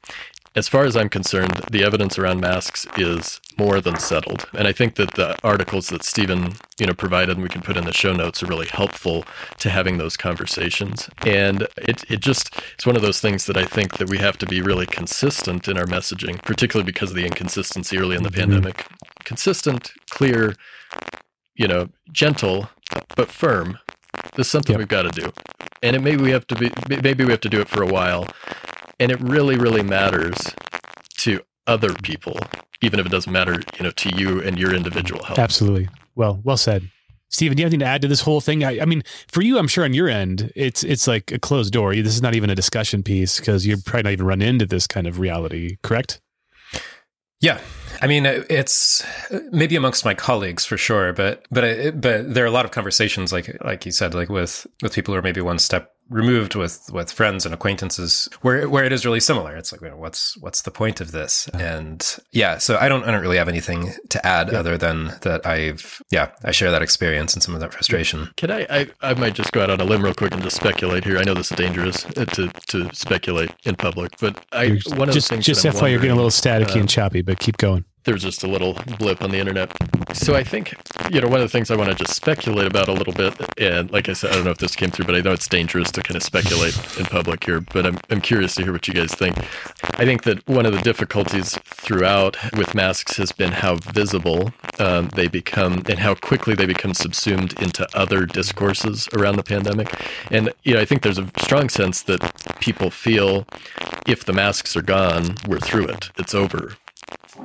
As 0.57 0.69
far 0.69 0.85
as 0.85 0.97
I'm 0.97 1.09
concerned, 1.09 1.65
the 1.69 1.83
evidence 1.83 2.17
around 2.17 2.41
masks 2.41 2.87
is 2.97 3.41
more 3.59 3.81
than 3.81 3.99
settled. 3.99 4.47
And 4.53 4.69
I 4.69 4.73
think 4.73 4.95
that 4.95 5.15
the 5.15 5.37
articles 5.43 5.89
that 5.89 6.05
Stephen, 6.05 6.55
you 6.79 6.87
know, 6.87 6.95
provided 6.95 7.37
and 7.37 7.43
we 7.43 7.49
can 7.49 7.61
put 7.61 7.77
in 7.77 7.85
the 7.85 7.93
show 7.93 8.13
notes 8.13 8.41
are 8.41 8.47
really 8.47 8.69
helpful 8.69 9.25
to 9.59 9.69
having 9.69 9.99
those 9.99 10.17
conversations. 10.17 11.11
And 11.27 11.63
it 11.77 12.09
it 12.09 12.21
just 12.21 12.55
it's 12.75 12.87
one 12.87 12.95
of 12.95 13.03
those 13.03 13.21
things 13.21 13.47
that 13.47 13.57
I 13.57 13.65
think 13.65 13.99
that 13.99 14.09
we 14.09 14.19
have 14.19 14.39
to 14.39 14.47
be 14.47 14.63
really 14.63 14.87
consistent 14.87 15.67
in 15.67 15.77
our 15.77 15.87
messaging, 15.87 16.41
particularly 16.43 16.87
because 16.87 17.11
of 17.11 17.17
the 17.17 17.27
inconsistency 17.27 17.99
early 17.99 18.15
in 18.15 18.23
the 18.23 18.29
mm-hmm. 18.29 18.53
pandemic. 18.53 18.87
Consistent, 19.25 19.91
clear, 20.11 20.55
you 21.57 21.67
know, 21.67 21.89
gentle, 22.13 22.69
but 23.17 23.29
firm. 23.29 23.79
This 24.37 24.47
is 24.47 24.53
something 24.53 24.75
yep. 24.75 24.79
we've 24.79 24.89
got 24.89 25.03
to 25.03 25.21
do. 25.21 25.33
And 25.83 25.97
it 25.97 26.03
maybe 26.03 26.23
we 26.23 26.31
have 26.31 26.47
to 26.47 26.55
be 26.55 26.71
maybe 26.89 27.25
we 27.25 27.33
have 27.33 27.41
to 27.41 27.49
do 27.49 27.61
it 27.61 27.69
for 27.69 27.83
a 27.83 27.89
while 27.89 28.29
and 28.99 29.11
it 29.11 29.21
really 29.21 29.57
really 29.57 29.83
matters 29.83 30.37
to 31.17 31.41
other 31.67 31.95
people 31.95 32.39
even 32.83 33.01
if 33.01 33.07
it 33.07 33.11
doesn't 33.11 33.33
matter 33.33 33.61
you 33.79 33.85
know 33.85 33.91
to 33.91 34.15
you 34.17 34.41
and 34.43 34.59
your 34.59 34.75
individual 34.75 35.23
health 35.25 35.39
absolutely 35.39 35.89
well 36.15 36.41
well 36.45 36.57
said 36.57 36.91
Stephen, 37.31 37.57
do 37.57 37.63
you 37.63 37.65
have 37.65 37.73
anything 37.73 37.81
to 37.81 37.87
add 37.87 38.03
to 38.03 38.07
this 38.07 38.21
whole 38.21 38.41
thing? 38.41 38.63
I, 38.63 38.81
I, 38.81 38.85
mean, 38.85 39.03
for 39.27 39.43
you, 39.43 39.59
I'm 39.59 39.67
sure 39.67 39.83
on 39.83 39.93
your 39.93 40.09
end, 40.09 40.53
it's 40.55 40.85
it's 40.85 41.09
like 41.09 41.33
a 41.33 41.39
closed 41.41 41.73
door. 41.73 41.93
This 41.93 42.15
is 42.15 42.23
not 42.23 42.37
even 42.37 42.49
a 42.49 42.55
discussion 42.55 43.03
piece 43.03 43.41
because 43.41 43.67
you're 43.67 43.79
probably 43.85 44.03
not 44.05 44.13
even 44.13 44.27
run 44.27 44.41
into 44.41 44.67
this 44.67 44.87
kind 44.87 45.09
of 45.09 45.19
reality, 45.19 45.79
correct? 45.83 46.21
Yeah, 47.41 47.61
I 48.01 48.07
mean, 48.07 48.25
it's 48.25 49.05
maybe 49.51 49.77
amongst 49.77 50.05
my 50.05 50.15
colleagues 50.15 50.65
for 50.65 50.77
sure, 50.77 51.13
but 51.13 51.45
but 51.51 52.01
but 52.01 52.33
there 52.33 52.45
are 52.45 52.47
a 52.47 52.53
lot 52.53 52.65
of 52.65 52.71
conversations, 52.71 53.33
like 53.33 53.57
like 53.65 53.85
you 53.85 53.93
said, 53.93 54.15
like 54.15 54.29
with 54.29 54.67
with 54.81 54.95
people 54.95 55.13
who 55.13 55.19
are 55.19 55.23
maybe 55.23 55.41
one 55.41 55.59
step 55.59 55.94
removed 56.11 56.55
with 56.55 56.91
with 56.93 57.11
friends 57.11 57.45
and 57.45 57.55
acquaintances 57.55 58.29
where 58.43 58.69
where 58.69 58.85
it 58.85 58.93
is 58.93 59.05
really 59.05 59.21
similar. 59.21 59.57
It's 59.57 59.73
like 59.73 59.81
you 59.81 59.89
know, 59.89 59.97
what's 59.97 60.37
what's 60.39 60.63
the 60.63 60.71
point 60.71 61.01
of 61.01 61.13
this? 61.13 61.49
And 61.55 62.19
yeah 62.33 62.59
so 62.59 62.77
i 62.79 62.89
don't 62.89 63.05
i 63.05 63.11
don't 63.11 63.21
really 63.21 63.37
have 63.37 63.49
anything 63.49 63.93
to 64.09 64.27
add 64.27 64.51
yeah. 64.51 64.59
other 64.59 64.77
than 64.77 65.13
that 65.23 65.47
i've 65.47 66.03
yeah 66.11 66.31
i 66.43 66.51
share 66.51 66.71
that 66.71 66.83
experience 66.83 67.35
and 67.35 67.43
some 67.43 67.55
of 67.55 67.61
that 67.61 67.73
frustration. 67.73 68.31
Can 68.37 68.51
I, 68.51 68.67
I 68.71 68.87
i 69.03 69.15
might 69.15 69.35
just 69.35 69.53
go 69.53 69.63
out 69.63 69.71
on 69.71 69.81
a 69.81 69.85
limb 69.85 70.03
real 70.03 70.15
quick 70.15 70.33
and 70.33 70.43
just 70.43 70.57
speculate 70.57 71.05
here. 71.05 71.19
I 71.19 71.23
know 71.23 71.35
this 71.35 71.51
is 71.51 71.57
dangerous 71.57 72.05
uh, 72.17 72.25
to 72.25 72.49
to 72.69 72.95
speculate 72.95 73.51
in 73.65 73.77
public 73.77 74.19
but 74.21 74.45
i 74.53 74.79
one 74.97 75.09
of 75.09 75.15
just, 75.15 75.29
the 75.29 75.37
things 75.37 75.47
just 75.47 75.65
FYI, 75.65 75.91
you're 75.91 76.01
getting 76.01 76.13
a 76.13 76.17
little 76.17 76.31
staticky 76.31 76.77
uh, 76.77 76.81
and 76.81 76.89
choppy 76.89 77.23
but 77.23 77.39
keep 77.39 77.57
going 77.59 77.85
there 78.05 78.15
was 78.15 78.23
just 78.23 78.45
a 78.45 78.47
little 78.47 78.75
blip 78.99 79.23
on 79.23 79.31
the 79.31 79.39
internet. 79.39 79.73
So 80.13 80.35
I 80.35 80.45
think, 80.45 80.75
you 81.11 81.21
know, 81.21 81.29
one 81.29 81.41
of 81.41 81.43
the 81.43 81.49
things 81.49 81.71
I 81.71 81.77
want 81.77 81.91
to 81.91 81.97
just 81.97 82.15
speculate 82.15 82.67
about 82.67 82.89
a 82.89 82.93
little 82.93 83.13
bit, 83.13 83.35
and 83.59 83.91
like 83.91 84.09
I 84.09 84.13
said, 84.13 84.31
I 84.31 84.35
don't 84.37 84.45
know 84.45 84.51
if 84.51 84.59
this 84.59 84.77
came 84.77 84.91
through, 84.91 85.07
but 85.07 85.15
I 85.15 85.21
know 85.21 85.33
it's 85.33 85.49
dangerous 85.49 85.91
to 85.93 86.03
kind 86.03 86.17
of 86.17 86.23
speculate 86.23 86.77
in 86.99 87.07
public 87.07 87.45
here, 87.45 87.61
but 87.61 87.87
I'm, 87.87 87.99
I'm 88.11 88.21
curious 88.21 88.55
to 88.57 88.63
hear 88.63 88.73
what 88.73 88.87
you 88.87 88.95
guys 88.95 89.15
think. 89.15 89.37
I 89.99 90.05
think 90.05 90.23
that 90.25 90.47
one 90.47 90.67
of 90.67 90.73
the 90.73 90.81
difficulties 90.81 91.59
throughout 91.65 92.37
with 92.57 92.75
masks 92.75 93.17
has 93.17 93.33
been 93.33 93.53
how 93.53 93.77
visible 93.77 94.53
um, 94.79 95.09
they 95.15 95.27
become 95.27 95.83
and 95.89 95.99
how 95.99 96.15
quickly 96.15 96.55
they 96.55 96.67
become 96.67 96.95
subsumed 96.95 97.61
into 97.61 97.87
other 97.97 98.27
discourses 98.27 99.09
around 99.15 99.37
the 99.37 99.43
pandemic. 99.43 99.93
And, 100.31 100.53
you 100.63 100.75
know, 100.75 100.81
I 100.81 100.85
think 100.85 101.03
there's 101.03 101.19
a 101.19 101.29
strong 101.39 101.69
sense 101.69 102.03
that 102.03 102.21
people 102.61 102.91
feel 102.91 103.47
if 104.07 104.25
the 104.25 104.33
masks 104.33 104.77
are 104.77 104.83
gone, 104.83 105.37
we're 105.49 105.61
through 105.61 105.89
it, 105.89 106.11
it's 106.19 106.35
over 106.35 106.77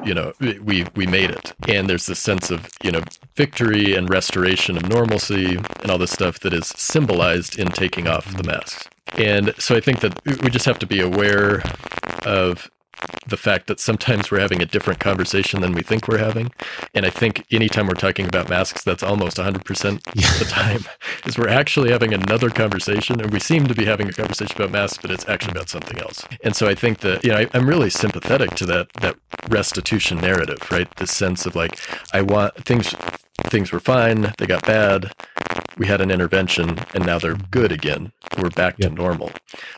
you 0.03 0.13
know 0.13 0.33
we 0.39 0.85
we 0.95 1.07
made 1.07 1.29
it. 1.31 1.53
And 1.67 1.89
there's 1.89 2.05
this 2.07 2.19
sense 2.19 2.51
of 2.51 2.69
you 2.83 2.91
know 2.91 3.01
victory 3.35 3.95
and 3.95 4.09
restoration 4.09 4.77
of 4.77 4.87
normalcy 4.89 5.57
and 5.57 5.91
all 5.91 5.97
this 5.97 6.11
stuff 6.11 6.39
that 6.41 6.53
is 6.53 6.67
symbolized 6.67 7.59
in 7.59 7.69
taking 7.69 8.07
off 8.07 8.31
the 8.35 8.43
masks 8.43 8.87
and 9.17 9.53
so 9.57 9.75
i 9.75 9.79
think 9.79 10.01
that 10.01 10.19
we 10.43 10.49
just 10.49 10.65
have 10.65 10.79
to 10.79 10.87
be 10.87 10.99
aware 11.01 11.61
of 12.25 12.69
the 13.27 13.37
fact 13.37 13.67
that 13.67 13.79
sometimes 13.79 14.31
we're 14.31 14.39
having 14.39 14.61
a 14.61 14.65
different 14.65 14.99
conversation 14.99 15.61
than 15.61 15.73
we 15.73 15.81
think 15.81 16.07
we're 16.07 16.17
having. 16.17 16.51
And 16.93 17.05
I 17.05 17.09
think 17.09 17.45
anytime 17.51 17.87
we're 17.87 17.93
talking 17.93 18.25
about 18.25 18.49
masks, 18.49 18.83
that's 18.83 19.03
almost 19.03 19.37
100% 19.37 19.53
of 19.53 20.39
the 20.39 20.45
time 20.49 20.81
is 21.25 21.37
we're 21.37 21.47
actually 21.47 21.91
having 21.91 22.13
another 22.13 22.49
conversation 22.49 23.21
and 23.21 23.31
we 23.31 23.39
seem 23.39 23.67
to 23.67 23.75
be 23.75 23.85
having 23.85 24.09
a 24.09 24.13
conversation 24.13 24.55
about 24.55 24.71
masks, 24.71 24.99
but 25.01 25.11
it's 25.11 25.27
actually 25.27 25.51
about 25.51 25.69
something 25.69 25.99
else. 25.99 26.25
And 26.43 26.55
so 26.55 26.67
I 26.67 26.75
think 26.75 26.99
that, 26.99 27.23
you 27.23 27.31
know, 27.31 27.37
I, 27.37 27.47
I'm 27.53 27.67
really 27.67 27.89
sympathetic 27.89 28.51
to 28.55 28.65
that, 28.67 28.87
that 29.01 29.15
restitution 29.49 30.17
narrative, 30.17 30.59
right? 30.71 30.93
This 30.97 31.11
sense 31.11 31.45
of 31.45 31.55
like, 31.55 31.79
I 32.13 32.21
want 32.21 32.55
things, 32.65 32.93
things 33.45 33.71
were 33.71 33.79
fine, 33.79 34.33
they 34.37 34.45
got 34.45 34.65
bad, 34.65 35.11
we 35.77 35.87
had 35.87 36.01
an 36.01 36.11
intervention 36.11 36.79
and 36.93 37.05
now 37.05 37.19
they're 37.19 37.35
good 37.51 37.71
again. 37.71 38.11
We're 38.37 38.49
back 38.49 38.77
to 38.77 38.89
normal. 38.89 39.31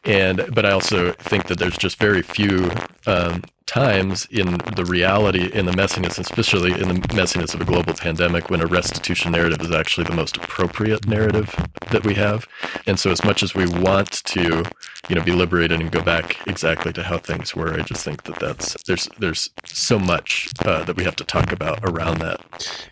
And 0.03 0.45
but 0.53 0.65
I 0.65 0.71
also 0.71 1.13
think 1.13 1.47
that 1.47 1.59
there's 1.59 1.77
just 1.77 1.97
very 1.97 2.21
few 2.21 2.71
um, 3.05 3.43
times 3.71 4.27
in 4.29 4.57
the 4.75 4.83
reality, 4.85 5.49
in 5.53 5.65
the 5.65 5.71
messiness, 5.71 6.19
especially 6.19 6.73
in 6.73 6.89
the 6.89 7.07
messiness 7.15 7.53
of 7.53 7.61
a 7.61 7.65
global 7.65 7.93
pandemic, 7.93 8.49
when 8.49 8.59
a 8.59 8.65
restitution 8.65 9.31
narrative 9.31 9.61
is 9.61 9.71
actually 9.71 10.03
the 10.03 10.13
most 10.13 10.35
appropriate 10.35 11.07
narrative 11.07 11.55
that 11.89 12.05
we 12.05 12.13
have. 12.15 12.45
And 12.85 12.99
so, 12.99 13.11
as 13.11 13.23
much 13.23 13.41
as 13.43 13.55
we 13.55 13.65
want 13.65 14.11
to, 14.25 14.63
you 15.07 15.15
know, 15.15 15.23
be 15.23 15.31
liberated 15.31 15.79
and 15.79 15.89
go 15.89 16.01
back 16.01 16.45
exactly 16.47 16.91
to 16.93 17.03
how 17.03 17.17
things 17.17 17.55
were, 17.55 17.73
I 17.73 17.83
just 17.83 18.03
think 18.03 18.23
that 18.23 18.39
that's 18.39 18.75
there's 18.83 19.07
there's 19.19 19.49
so 19.65 19.97
much 19.97 20.49
uh, 20.65 20.83
that 20.83 20.97
we 20.97 21.05
have 21.05 21.15
to 21.15 21.23
talk 21.23 21.53
about 21.53 21.79
around 21.83 22.19
that. 22.19 22.41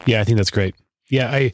Yeah, 0.05 0.21
I 0.21 0.23
think 0.23 0.37
that's 0.37 0.51
great. 0.51 0.75
Yeah, 1.09 1.29
I 1.29 1.51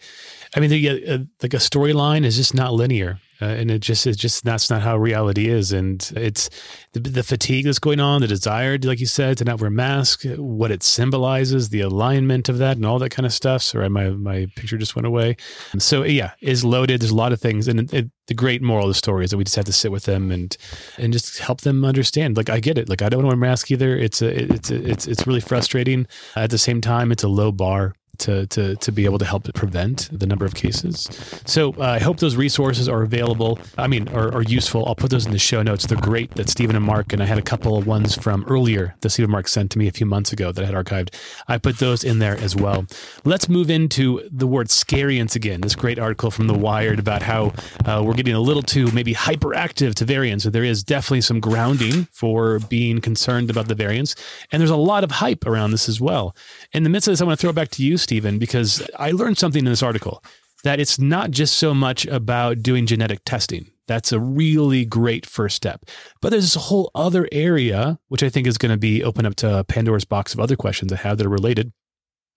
I 0.55 0.59
mean, 0.59 0.69
the, 0.69 1.07
uh, 1.07 1.17
like 1.43 1.53
a 1.53 1.57
storyline 1.57 2.23
is 2.23 2.37
just 2.37 2.53
not 2.53 2.73
linear. 2.73 3.19
Uh, 3.41 3.47
and 3.47 3.69
it 3.69 3.79
just 3.79 4.07
is 4.07 4.15
just 4.15 4.45
that's 4.45 4.69
not 4.69 4.81
how 4.81 4.95
reality 4.95 5.49
is. 5.49 5.73
And 5.73 6.09
it's 6.15 6.49
the, 6.93 7.01
the, 7.01 7.23
fatigue 7.23 7.65
that's 7.65 7.79
going 7.79 7.99
on 7.99 8.21
the 8.21 8.27
desire 8.27 8.77
like 8.77 9.01
you 9.01 9.05
said 9.05 9.37
to 9.39 9.43
not 9.43 9.59
wear 9.59 9.69
mask 9.69 10.23
what 10.37 10.71
it 10.71 10.83
symbolizes 10.83 11.67
the 11.67 11.81
alignment 11.81 12.47
of 12.47 12.59
that 12.59 12.77
and 12.77 12.85
all 12.85 12.97
that 12.99 13.09
kind 13.09 13.25
of 13.25 13.33
stuff. 13.33 13.61
Sorry 13.61 13.89
my 13.89 14.09
my 14.11 14.47
picture 14.55 14.77
just 14.77 14.95
went 14.95 15.05
away. 15.05 15.35
So 15.77 16.03
yeah 16.03 16.31
is 16.39 16.63
loaded. 16.63 17.01
There's 17.01 17.11
a 17.11 17.15
lot 17.15 17.33
of 17.33 17.41
things. 17.41 17.67
And 17.67 17.81
it, 17.81 17.93
it, 17.93 18.11
the 18.27 18.33
great 18.33 18.61
moral 18.61 18.85
of 18.85 18.89
the 18.89 18.93
story 18.93 19.25
is 19.25 19.31
that 19.31 19.37
we 19.37 19.43
just 19.43 19.57
have 19.57 19.65
to 19.65 19.73
sit 19.73 19.91
with 19.91 20.05
them 20.05 20.31
and 20.31 20.55
and 20.97 21.11
just 21.11 21.39
help 21.39 21.61
them 21.61 21.83
understand. 21.83 22.37
Like 22.37 22.49
i 22.49 22.61
get 22.61 22.77
it. 22.77 22.87
Like 22.87 23.01
i 23.01 23.09
don't 23.09 23.23
want 23.23 23.33
to 23.33 23.37
wear 23.37 23.47
a 23.47 23.49
mask 23.49 23.69
either. 23.69 23.97
It's 23.97 24.21
a 24.21 24.53
it's 24.53 24.71
a, 24.71 24.89
it's 24.89 25.07
it's 25.07 25.27
really 25.27 25.41
frustrating. 25.41 26.07
At 26.37 26.51
the 26.51 26.57
same 26.57 26.79
time 26.79 27.11
it's 27.11 27.23
a 27.23 27.27
low 27.27 27.51
bar 27.51 27.95
to, 28.19 28.47
to, 28.47 28.75
to 28.75 28.91
be 28.91 29.05
able 29.05 29.17
to 29.19 29.25
help 29.25 29.45
prevent 29.53 30.09
the 30.11 30.25
number 30.25 30.45
of 30.45 30.55
cases. 30.55 31.09
So 31.45 31.73
uh, 31.77 31.83
I 31.83 31.99
hope 31.99 32.19
those 32.19 32.35
resources 32.35 32.89
are 32.89 33.03
available. 33.03 33.59
I 33.77 33.87
mean, 33.87 34.07
are, 34.09 34.33
are, 34.33 34.41
useful. 34.43 34.85
I'll 34.85 34.95
put 34.95 35.09
those 35.09 35.25
in 35.25 35.31
the 35.31 35.39
show 35.39 35.63
notes. 35.63 35.87
They're 35.87 35.97
great 35.97 36.35
that 36.35 36.49
Stephen 36.49 36.75
and 36.75 36.85
Mark, 36.85 37.13
and 37.13 37.21
I 37.21 37.25
had 37.25 37.37
a 37.37 37.41
couple 37.41 37.77
of 37.77 37.87
ones 37.87 38.15
from 38.15 38.45
earlier 38.45 38.95
that 39.01 39.09
Stephen 39.09 39.31
Mark 39.31 39.47
sent 39.47 39.71
to 39.71 39.79
me 39.79 39.87
a 39.87 39.91
few 39.91 40.05
months 40.05 40.31
ago 40.31 40.51
that 40.51 40.63
I 40.63 40.67
had 40.67 40.75
archived. 40.75 41.13
I 41.47 41.57
put 41.57 41.79
those 41.79 42.03
in 42.03 42.19
there 42.19 42.37
as 42.37 42.55
well. 42.55 42.85
Let's 43.23 43.49
move 43.49 43.69
into 43.69 44.27
the 44.31 44.45
word 44.45 44.69
scariance 44.69 45.35
again. 45.35 45.61
This 45.61 45.75
great 45.75 45.97
article 45.97 46.29
from 46.29 46.47
The 46.47 46.53
Wired 46.53 46.99
about 46.99 47.23
how 47.23 47.53
uh, 47.85 48.03
we're 48.05 48.13
getting 48.13 48.35
a 48.35 48.39
little 48.39 48.61
too 48.61 48.91
maybe 48.91 49.13
hyperactive 49.13 49.95
to 49.95 50.05
variants. 50.05 50.43
So 50.43 50.49
there 50.49 50.63
is 50.63 50.83
definitely 50.83 51.21
some 51.21 51.39
grounding 51.39 52.05
for 52.11 52.59
being 52.59 53.01
concerned 53.01 53.49
about 53.49 53.67
the 53.67 53.75
variants. 53.75 54.15
And 54.51 54.61
there's 54.61 54.69
a 54.69 54.75
lot 54.75 55.03
of 55.03 55.11
hype 55.11 55.45
around 55.45 55.71
this 55.71 55.89
as 55.89 55.99
well. 55.99 56.35
In 56.71 56.83
the 56.83 56.89
midst 56.89 57.07
of 57.07 57.13
this, 57.13 57.21
I 57.21 57.25
want 57.25 57.39
to 57.39 57.41
throw 57.41 57.49
it 57.49 57.55
back 57.55 57.69
to 57.71 57.83
you, 57.83 57.97
Stephen, 58.05 58.39
because 58.39 58.87
I 58.97 59.11
learned 59.11 59.37
something 59.37 59.65
in 59.65 59.71
this 59.71 59.83
article 59.83 60.23
that 60.63 60.79
it's 60.79 60.97
not 60.97 61.31
just 61.31 61.57
so 61.57 61.73
much 61.73 62.05
about 62.05 62.61
doing 62.61 62.85
genetic 62.85 63.19
testing. 63.25 63.67
That's 63.87 64.11
a 64.11 64.19
really 64.19 64.85
great 64.85 65.25
first 65.25 65.55
step. 65.55 65.85
But 66.21 66.29
there's 66.29 66.53
this 66.53 66.63
whole 66.65 66.91
other 66.95 67.27
area, 67.31 67.99
which 68.07 68.23
I 68.23 68.29
think 68.29 68.47
is 68.47 68.57
going 68.57 68.71
to 68.71 68.77
be 68.77 69.03
open 69.03 69.25
up 69.25 69.35
to 69.37 69.63
Pandora's 69.67 70.05
box 70.05 70.33
of 70.33 70.39
other 70.39 70.55
questions 70.55 70.93
I 70.93 70.97
have 70.97 71.17
that 71.17 71.27
are 71.27 71.29
related 71.29 71.73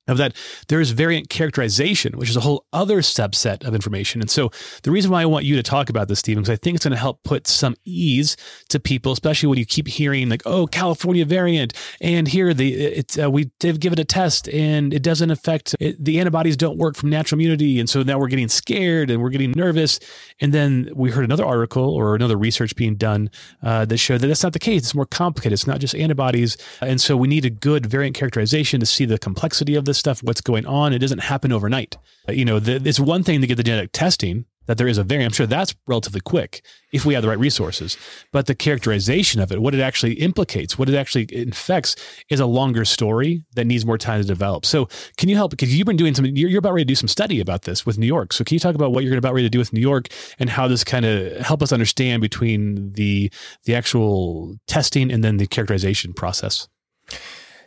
of 0.09 0.19
that 0.19 0.35
there 0.69 0.81
is 0.81 0.91
variant 0.91 1.29
characterization, 1.29 2.17
which 2.19 2.31
is 2.31 2.37
a 2.37 2.41
whole 2.41 2.65
other 2.73 2.99
subset 2.99 3.67
of 3.67 3.75
information. 3.75 4.21
And 4.21 4.31
so 4.31 4.51
the 4.83 4.91
reason 4.91 5.11
why 5.11 5.23
I 5.23 5.27
want 5.27 5.45
you 5.45 5.57
to 5.57 5.63
talk 5.63 5.91
about 5.91 6.09
this, 6.09 6.19
Stephen, 6.19 6.43
because 6.43 6.53
I 6.53 6.57
think 6.57 6.75
it's 6.77 6.85
going 6.85 6.93
to 6.93 6.99
help 6.99 7.23
put 7.23 7.47
some 7.47 7.77
ease 7.85 8.37
to 8.69 8.81
people, 8.81 9.13
especially 9.13 9.49
when 9.49 9.59
you 9.59 9.67
keep 9.67 9.89
hearing 9.89 10.29
like, 10.29 10.43
"Oh, 10.47 10.67
California 10.67 11.25
variant," 11.25 11.75
and 12.01 12.27
here 12.27 12.55
the 12.55 12.75
it's 12.75 13.19
uh, 13.19 13.31
we 13.31 13.51
give 13.61 13.93
it 13.93 13.99
a 13.99 14.05
test 14.05 14.49
and 14.49 14.95
it 14.95 15.03
doesn't 15.03 15.31
affect 15.31 15.75
it, 15.81 16.03
the 16.03 16.19
antibodies 16.19 16.57
don't 16.57 16.79
work 16.79 16.97
from 16.97 17.11
natural 17.11 17.39
immunity, 17.39 17.79
and 17.79 17.89
so 17.89 18.03
now 18.03 18.19
we're 18.19 18.29
getting 18.29 18.49
scared 18.49 19.11
and 19.11 19.23
we're 19.23 19.31
getting 19.31 19.53
nervous. 19.53 20.01
And 20.41 20.53
then 20.53 20.91
we 20.95 21.11
heard 21.11 21.25
another 21.25 21.45
article 21.45 21.95
or 21.95 22.15
another 22.15 22.37
research 22.37 22.75
being 22.77 22.95
done 22.97 23.31
uh, 23.63 23.85
that 23.87 23.99
showed 23.99 24.21
that 24.21 24.29
that's 24.29 24.43
not 24.43 24.53
the 24.53 24.59
case. 24.59 24.83
It's 24.83 24.95
more 24.95 25.07
complicated. 25.07 25.53
It's 25.53 25.67
not 25.67 25.81
just 25.81 25.95
antibodies, 25.95 26.57
and 26.81 27.01
so 27.01 27.17
we 27.17 27.29
need 27.29 27.45
a 27.45 27.51
good 27.51 27.87
variant 27.87 28.17
characterization 28.17 28.81
to 28.81 28.87
see 28.87 29.05
the 29.05 29.19
complexity 29.19 29.75
of 29.75 29.85
this 29.85 29.98
stuff, 29.99 30.23
what's 30.23 30.41
going 30.41 30.67
on. 30.67 30.93
It 30.93 30.99
doesn't 30.99 31.21
happen 31.21 31.53
overnight. 31.53 31.97
You 32.29 32.45
know, 32.45 32.59
the, 32.59 32.77
it's 32.85 33.01
one 33.01 33.23
thing 33.23 33.41
to 33.41 33.47
get 33.47 33.57
the 33.57 33.63
genetic 33.63 33.91
testing 33.93 34.47
that 34.69 34.77
there 34.77 34.87
is 34.87 34.99
a 34.99 35.03
variant. 35.03 35.33
I'm 35.33 35.35
sure 35.35 35.47
that's 35.47 35.75
relatively 35.87 36.21
quick 36.21 36.63
if 36.93 37.05
we 37.05 37.15
have 37.15 37.23
the 37.23 37.29
right 37.29 37.39
resources. 37.39 37.97
But 38.33 38.47
the 38.47 38.55
characterization 38.55 39.41
of 39.41 39.51
it, 39.51 39.61
what 39.61 39.75
it 39.75 39.81
actually 39.81 40.13
implicates, 40.15 40.79
what 40.79 40.89
it 40.91 40.95
actually 40.95 41.27
infects, 41.35 41.97
is 42.29 42.39
a 42.39 42.47
longer 42.47 42.85
story 42.85 43.45
that 43.55 43.65
needs 43.65 43.87
more 43.87 43.99
time 43.99 44.21
to 44.21 44.27
develop. 44.27 44.67
So, 44.67 44.89
can 45.17 45.31
you 45.31 45.37
help? 45.37 45.51
Because 45.51 45.75
you've 45.75 45.87
been 45.87 45.97
doing 45.97 46.15
some, 46.15 46.27
you're, 46.27 46.51
you're 46.51 46.59
about 46.59 46.75
ready 46.75 46.85
to 46.85 46.89
do 46.89 46.95
some 46.95 47.09
study 47.09 47.41
about 47.41 47.63
this 47.63 47.87
with 47.87 47.99
New 47.99 48.07
York. 48.07 48.33
So, 48.33 48.45
can 48.45 48.55
you 48.55 48.61
talk 48.61 48.75
about 48.75 48.93
what 48.93 49.05
you're 49.05 49.17
about 49.17 49.33
ready 49.33 49.47
to 49.47 49.51
do 49.51 49.59
with 49.59 49.73
New 49.73 49.81
York 49.81 50.09
and 50.39 50.51
how 50.51 50.69
this 50.69 50.85
kind 50.85 51.07
of 51.07 51.39
help 51.39 51.63
us 51.63 51.73
understand 51.73 52.21
between 52.21 52.93
the 52.93 53.33
the 53.65 53.75
actual 53.75 54.57
testing 54.67 55.11
and 55.11 55.25
then 55.25 55.39
the 55.39 55.47
characterization 55.47 56.13
process? 56.13 56.69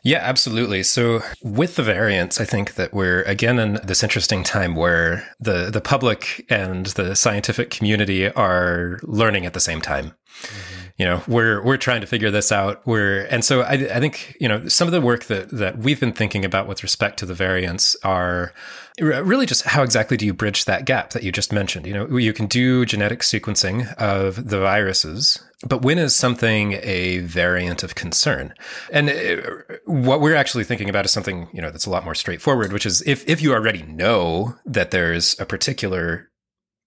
Yeah, 0.04 0.20
absolutely. 0.22 0.82
So 0.84 1.22
with 1.44 1.76
the 1.76 1.84
variants, 1.84 2.42
I 2.42 2.46
think 2.46 2.74
that 2.74 2.92
we're 2.92 3.22
again 3.24 3.60
in 3.60 3.80
this 3.84 4.02
interesting 4.02 4.44
time 4.44 4.76
where 4.76 5.28
the 5.40 5.70
the 5.70 5.82
public 5.82 6.46
and 6.50 6.88
the 6.88 7.16
scientific 7.16 7.70
community 7.70 8.30
are 8.32 9.00
learning 9.04 9.46
at 9.46 9.54
the 9.54 9.60
same 9.60 9.82
time. 9.82 10.14
Mm-hmm. 10.42 10.81
You 11.02 11.08
know, 11.08 11.24
we're 11.28 11.64
we're 11.64 11.78
trying 11.78 12.02
to 12.02 12.06
figure 12.06 12.30
this 12.30 12.52
out. 12.52 12.86
We're 12.86 13.26
and 13.32 13.44
so 13.44 13.62
I, 13.62 13.72
I 13.72 14.00
think 14.00 14.38
you 14.40 14.48
know 14.48 14.68
some 14.68 14.88
of 14.88 14.92
the 14.92 15.02
work 15.02 15.24
that 15.24 15.50
that 15.50 15.80
we've 15.80 16.00
been 16.00 16.14
thinking 16.14 16.46
about 16.46 16.68
with 16.68 16.84
respect 16.84 17.18
to 17.18 17.26
the 17.26 17.34
variants 17.34 17.96
are 18.04 18.54
really 19.00 19.48
just 19.48 19.64
how 19.64 19.82
exactly 19.82 20.16
do 20.16 20.28
you 20.28 20.34
bridge 20.36 20.66
that 20.66 20.86
gap 20.86 21.10
that 21.12 21.24
you 21.24 21.32
just 21.32 21.52
mentioned? 21.52 21.88
You 21.88 21.96
know, 21.96 22.18
you 22.18 22.34
can 22.34 22.46
do 22.46 22.86
genetic 22.86 23.22
sequencing 23.22 23.92
of 23.96 24.50
the 24.50 24.60
viruses, 24.60 25.44
but 25.68 25.82
when 25.82 25.98
is 25.98 26.16
something 26.16 26.74
a 26.84 27.20
variant 27.20 27.82
of 27.82 27.96
concern? 27.96 28.54
And 28.92 29.10
uh, 29.10 29.76
what 29.86 30.22
we're 30.22 30.36
actually 30.36 30.66
thinking 30.66 30.90
about 30.90 31.06
is 31.06 31.12
something, 31.12 31.48
you 31.52 31.64
know, 31.64 31.72
that's 31.72 31.88
a 31.88 31.90
lot 31.90 32.04
more 32.04 32.16
straightforward, 32.16 32.74
which 32.74 32.86
is 32.86 33.02
if, 33.08 33.28
if 33.28 33.42
you 33.42 33.54
already 33.54 33.82
know 33.84 34.56
that 34.66 34.92
there's 34.92 35.40
a 35.40 35.46
particular 35.46 36.30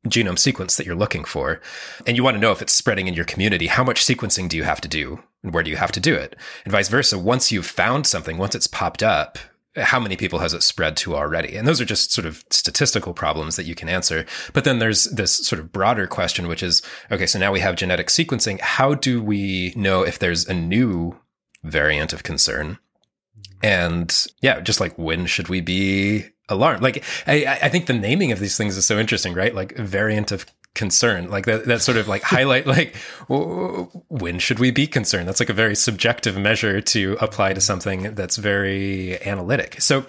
genome 0.07 0.39
sequence 0.39 0.77
that 0.77 0.87
you're 0.87 0.95
looking 0.95 1.25
for, 1.25 1.61
and 2.07 2.17
you 2.17 2.25
want 2.25 2.37
to 2.37 2.41
know 2.41 2.53
if 2.53 2.63
it's 2.63 2.73
spreading 2.73 3.09
in 3.09 3.15
your 3.15 3.25
community, 3.25 3.67
how 3.67 3.85
much 3.85 4.05
sequencing 4.05 4.49
do 4.49 4.57
you 4.57 4.65
have 4.65 4.81
to 4.83 4.89
do? 4.89 5.23
And 5.43 5.53
where 5.53 5.63
do 5.63 5.71
you 5.71 5.77
have 5.77 5.93
to 5.93 6.01
do 6.01 6.15
it? 6.15 6.37
And 6.65 6.73
vice 6.73 6.89
versa. 6.89 7.19
Once 7.19 7.53
you've 7.53 7.67
found 7.67 8.07
something, 8.07 8.39
once 8.39 8.55
it's 8.55 8.67
popped 8.67 9.03
up, 9.03 9.39
how 9.77 9.99
many 9.99 10.17
people 10.17 10.39
has 10.39 10.55
it 10.55 10.63
spread 10.63 10.97
to 10.99 11.17
already? 11.17 11.57
And 11.57 11.67
those 11.67 11.81
are 11.81 11.85
just 11.85 12.13
sort 12.13 12.27
of 12.27 12.45
statistical 12.51 13.13
problems 13.13 13.57
that 13.57 13.67
you 13.67 13.75
can 13.75 13.89
answer. 13.89 14.25
But 14.53 14.65
then 14.65 14.79
there's 14.79 15.05
this 15.05 15.35
sort 15.35 15.59
of 15.59 15.73
broader 15.73 16.07
question, 16.07 16.47
which 16.47 16.63
is 16.63 16.81
okay, 17.11 17.27
so 17.27 17.39
now 17.39 17.53
we 17.53 17.61
have 17.61 17.77
genetic 17.77 18.07
sequencing. 18.09 18.61
How 18.61 18.95
do 18.95 19.23
we 19.23 19.73
know 19.77 20.03
if 20.03 20.19
there's 20.19 20.47
a 20.47 20.55
new 20.55 21.19
variant 21.65 22.13
of 22.13 22.23
concern? 22.23 22.79
Mm-hmm. 23.37 23.67
And 23.67 24.27
yeah, 24.41 24.61
just 24.61 24.81
like 24.81 24.97
when 24.97 25.27
should 25.27 25.49
we 25.49 25.61
be 25.61 26.27
alarmed? 26.49 26.83
Like, 26.83 27.05
I, 27.27 27.59
I 27.63 27.69
think 27.69 27.87
the 27.87 27.93
naming 27.93 28.33
of 28.33 28.39
these 28.39 28.57
things 28.57 28.77
is 28.77 28.87
so 28.87 28.99
interesting, 28.99 29.35
right? 29.35 29.55
Like 29.55 29.77
variant 29.77 30.33
of 30.33 30.47
concern. 30.75 31.31
Like 31.31 31.47
that 31.47 31.67
that 31.67 31.83
sort 31.83 31.97
of 31.97 32.09
like 32.09 32.23
highlight 32.23 32.67
like 32.67 32.97
when 33.29 34.39
should 34.39 34.59
we 34.59 34.71
be 34.71 34.87
concerned? 34.87 35.29
That's 35.29 35.41
like 35.41 35.49
a 35.51 35.55
very 35.55 35.77
subjective 35.77 36.37
measure 36.37 36.81
to 36.81 37.17
apply 37.21 37.55
to 37.55 37.61
something 37.61 38.15
that's 38.15 38.37
very 38.37 39.21
analytic. 39.27 39.81
So 39.81 40.07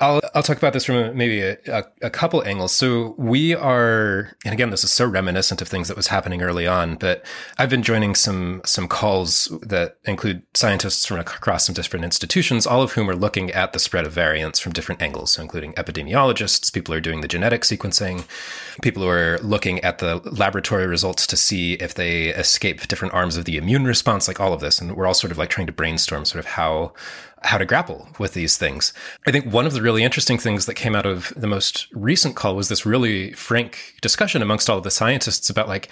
i'll 0.00 0.20
i'll 0.34 0.42
talk 0.42 0.58
about 0.58 0.72
this 0.72 0.84
from 0.84 1.16
maybe 1.16 1.40
a, 1.40 1.56
a, 1.66 1.84
a, 2.02 2.10
couple 2.10 2.42
angles. 2.44 2.72
So 2.72 3.14
we 3.18 3.54
are 3.54 4.36
and 4.44 4.52
again 4.52 4.70
this 4.70 4.84
is 4.84 4.90
so 4.90 5.06
reminiscent 5.06 5.60
of 5.60 5.68
things 5.68 5.88
that 5.88 5.96
was 5.96 6.08
happening 6.08 6.42
early 6.42 6.66
on 6.66 6.96
but 6.96 7.24
i've 7.58 7.70
been 7.70 7.82
joining 7.82 8.14
some 8.14 8.60
some 8.64 8.88
calls 8.88 9.48
that 9.62 9.98
include 10.04 10.42
scientists 10.54 11.06
from 11.06 11.18
across 11.18 11.66
some 11.66 11.74
different 11.74 12.04
institutions 12.04 12.66
all 12.66 12.82
of 12.82 12.92
whom 12.92 13.08
are 13.10 13.16
looking 13.16 13.50
at 13.50 13.72
the 13.72 13.78
spread 13.78 14.06
of 14.06 14.12
variants 14.12 14.58
from 14.58 14.72
different 14.72 15.02
angles 15.02 15.32
so 15.32 15.42
including 15.42 15.72
epidemiologists 15.74 16.72
people 16.72 16.92
who 16.92 16.98
are 16.98 17.02
doing 17.08 17.20
the 17.20 17.28
genetic 17.28 17.62
sequencing 17.62 18.24
people 18.82 19.02
who 19.02 19.08
are 19.08 19.38
looking 19.42 19.80
at 19.80 19.98
the 19.98 20.05
the 20.06 20.30
laboratory 20.30 20.86
results 20.86 21.26
to 21.26 21.36
see 21.36 21.74
if 21.74 21.94
they 21.94 22.28
escape 22.28 22.86
different 22.88 23.14
arms 23.14 23.36
of 23.36 23.44
the 23.44 23.56
immune 23.56 23.84
response, 23.84 24.28
like 24.28 24.40
all 24.40 24.52
of 24.52 24.60
this. 24.60 24.80
And 24.80 24.96
we're 24.96 25.06
all 25.06 25.14
sort 25.14 25.30
of 25.30 25.38
like 25.38 25.50
trying 25.50 25.66
to 25.66 25.72
brainstorm 25.72 26.24
sort 26.24 26.40
of 26.40 26.46
how 26.52 26.92
how 27.42 27.58
to 27.58 27.66
grapple 27.66 28.08
with 28.18 28.32
these 28.32 28.56
things. 28.56 28.92
I 29.26 29.30
think 29.30 29.52
one 29.52 29.66
of 29.66 29.72
the 29.72 29.82
really 29.82 30.02
interesting 30.02 30.38
things 30.38 30.66
that 30.66 30.74
came 30.74 30.96
out 30.96 31.06
of 31.06 31.32
the 31.36 31.46
most 31.46 31.86
recent 31.92 32.34
call 32.34 32.56
was 32.56 32.68
this 32.68 32.86
really 32.86 33.32
frank 33.32 33.94
discussion 34.00 34.42
amongst 34.42 34.68
all 34.68 34.78
of 34.78 34.84
the 34.84 34.90
scientists 34.90 35.50
about 35.50 35.68
like 35.68 35.88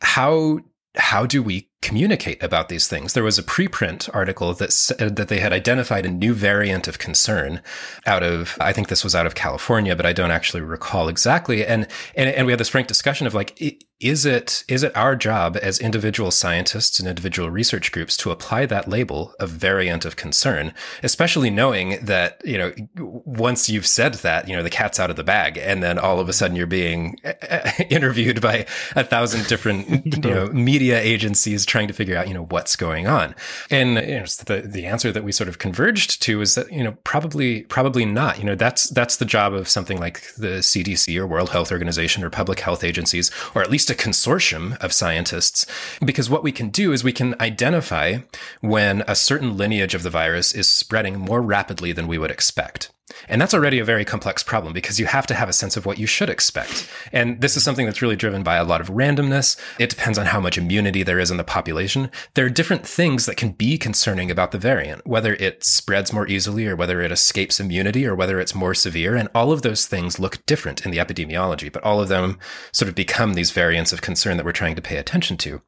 how 0.00 0.60
how 0.96 1.26
do 1.26 1.42
we 1.42 1.68
communicate 1.82 2.42
about 2.42 2.68
these 2.68 2.88
things? 2.88 3.12
There 3.12 3.24
was 3.24 3.38
a 3.38 3.42
preprint 3.42 4.08
article 4.14 4.54
that 4.54 4.72
said 4.72 5.16
that 5.16 5.28
they 5.28 5.40
had 5.40 5.52
identified 5.52 6.06
a 6.06 6.10
new 6.10 6.32
variant 6.32 6.88
of 6.88 6.98
concern 6.98 7.60
out 8.06 8.22
of, 8.22 8.56
I 8.60 8.72
think 8.72 8.88
this 8.88 9.04
was 9.04 9.14
out 9.14 9.26
of 9.26 9.34
California, 9.34 9.94
but 9.94 10.06
I 10.06 10.12
don't 10.12 10.30
actually 10.30 10.62
recall 10.62 11.08
exactly. 11.08 11.66
And 11.66 11.86
and, 12.14 12.30
and 12.30 12.46
we 12.46 12.52
had 12.52 12.60
this 12.60 12.68
frank 12.68 12.88
discussion 12.88 13.26
of 13.26 13.34
like, 13.34 13.60
is 14.02 14.26
it 14.26 14.64
is 14.66 14.82
it 14.82 14.94
our 14.96 15.14
job 15.14 15.56
as 15.62 15.78
individual 15.78 16.32
scientists 16.32 16.98
and 16.98 17.08
individual 17.08 17.50
research 17.50 17.92
groups 17.92 18.16
to 18.16 18.32
apply 18.32 18.66
that 18.66 18.88
label 18.88 19.32
of 19.38 19.48
variant 19.48 20.04
of 20.04 20.16
concern, 20.16 20.74
especially 21.02 21.50
knowing 21.50 22.04
that 22.04 22.42
you 22.44 22.58
know 22.58 22.72
once 22.98 23.68
you've 23.68 23.86
said 23.86 24.14
that 24.14 24.48
you 24.48 24.56
know 24.56 24.62
the 24.62 24.70
cat's 24.70 24.98
out 24.98 25.10
of 25.10 25.16
the 25.16 25.24
bag, 25.24 25.56
and 25.56 25.82
then 25.82 25.98
all 25.98 26.18
of 26.18 26.28
a 26.28 26.32
sudden 26.32 26.56
you're 26.56 26.66
being 26.66 27.16
interviewed 27.90 28.40
by 28.40 28.66
a 28.96 29.04
thousand 29.04 29.46
different 29.46 30.04
you 30.24 30.30
know 30.30 30.48
media 30.48 31.00
agencies 31.00 31.64
trying 31.72 31.88
to 31.88 31.94
figure 31.94 32.16
out 32.18 32.28
you 32.28 32.34
know 32.34 32.44
what's 32.44 32.76
going 32.76 33.06
on, 33.06 33.34
and 33.70 33.94
you 33.96 34.20
know, 34.20 34.26
the 34.44 34.62
the 34.64 34.84
answer 34.84 35.10
that 35.10 35.24
we 35.24 35.32
sort 35.32 35.48
of 35.48 35.58
converged 35.58 36.20
to 36.20 36.42
is 36.42 36.54
that 36.54 36.70
you 36.70 36.84
know 36.84 36.92
probably 37.02 37.62
probably 37.62 38.04
not. 38.04 38.38
You 38.38 38.44
know 38.44 38.54
that's 38.54 38.90
that's 38.90 39.16
the 39.16 39.24
job 39.24 39.54
of 39.54 39.70
something 39.70 39.98
like 39.98 40.34
the 40.34 40.60
CDC 40.60 41.18
or 41.18 41.26
World 41.26 41.48
Health 41.48 41.72
Organization 41.72 42.22
or 42.22 42.28
public 42.28 42.60
health 42.60 42.84
agencies, 42.84 43.30
or 43.54 43.62
at 43.62 43.70
least 43.70 43.90
a 43.90 43.94
consortium 43.94 44.76
of 44.84 44.92
scientists, 44.92 45.64
because 46.04 46.28
what 46.28 46.42
we 46.42 46.52
can 46.52 46.68
do 46.68 46.92
is 46.92 47.02
we 47.02 47.12
can 47.12 47.34
identify 47.40 48.18
when 48.60 49.02
a 49.08 49.14
certain 49.14 49.56
lineage 49.56 49.94
of 49.94 50.02
the 50.02 50.10
virus 50.10 50.52
is 50.54 50.68
spreading 50.68 51.18
more 51.18 51.40
rapidly 51.40 51.92
than 51.92 52.06
we 52.06 52.18
would 52.18 52.30
expect. 52.30 52.90
And 53.28 53.40
that's 53.40 53.54
already 53.54 53.78
a 53.78 53.84
very 53.84 54.04
complex 54.04 54.42
problem 54.42 54.72
because 54.72 54.98
you 55.00 55.06
have 55.06 55.26
to 55.28 55.34
have 55.34 55.48
a 55.48 55.52
sense 55.52 55.76
of 55.76 55.86
what 55.86 55.98
you 55.98 56.06
should 56.06 56.30
expect. 56.30 56.88
And 57.12 57.40
this 57.40 57.56
is 57.56 57.64
something 57.64 57.86
that's 57.86 58.02
really 58.02 58.16
driven 58.16 58.42
by 58.42 58.56
a 58.56 58.64
lot 58.64 58.80
of 58.80 58.88
randomness. 58.88 59.58
It 59.78 59.90
depends 59.90 60.18
on 60.18 60.26
how 60.26 60.40
much 60.40 60.58
immunity 60.58 61.02
there 61.02 61.18
is 61.18 61.30
in 61.30 61.36
the 61.36 61.44
population. 61.44 62.10
There 62.34 62.46
are 62.46 62.50
different 62.50 62.86
things 62.86 63.26
that 63.26 63.36
can 63.36 63.52
be 63.52 63.78
concerning 63.78 64.30
about 64.30 64.52
the 64.52 64.58
variant, 64.58 65.06
whether 65.06 65.34
it 65.34 65.64
spreads 65.64 66.12
more 66.12 66.28
easily 66.28 66.66
or 66.66 66.76
whether 66.76 67.00
it 67.00 67.12
escapes 67.12 67.60
immunity 67.60 68.06
or 68.06 68.14
whether 68.14 68.40
it's 68.40 68.54
more 68.54 68.74
severe. 68.74 69.16
And 69.16 69.28
all 69.34 69.52
of 69.52 69.62
those 69.62 69.86
things 69.86 70.18
look 70.18 70.44
different 70.46 70.84
in 70.84 70.90
the 70.90 70.98
epidemiology, 70.98 71.72
but 71.72 71.82
all 71.84 72.00
of 72.00 72.08
them 72.08 72.38
sort 72.72 72.88
of 72.88 72.94
become 72.94 73.34
these 73.34 73.50
variants 73.50 73.92
of 73.92 74.02
concern 74.02 74.36
that 74.36 74.46
we're 74.46 74.52
trying 74.52 74.76
to 74.76 74.82
pay 74.82 74.96
attention 74.96 75.36
to. 75.38 75.62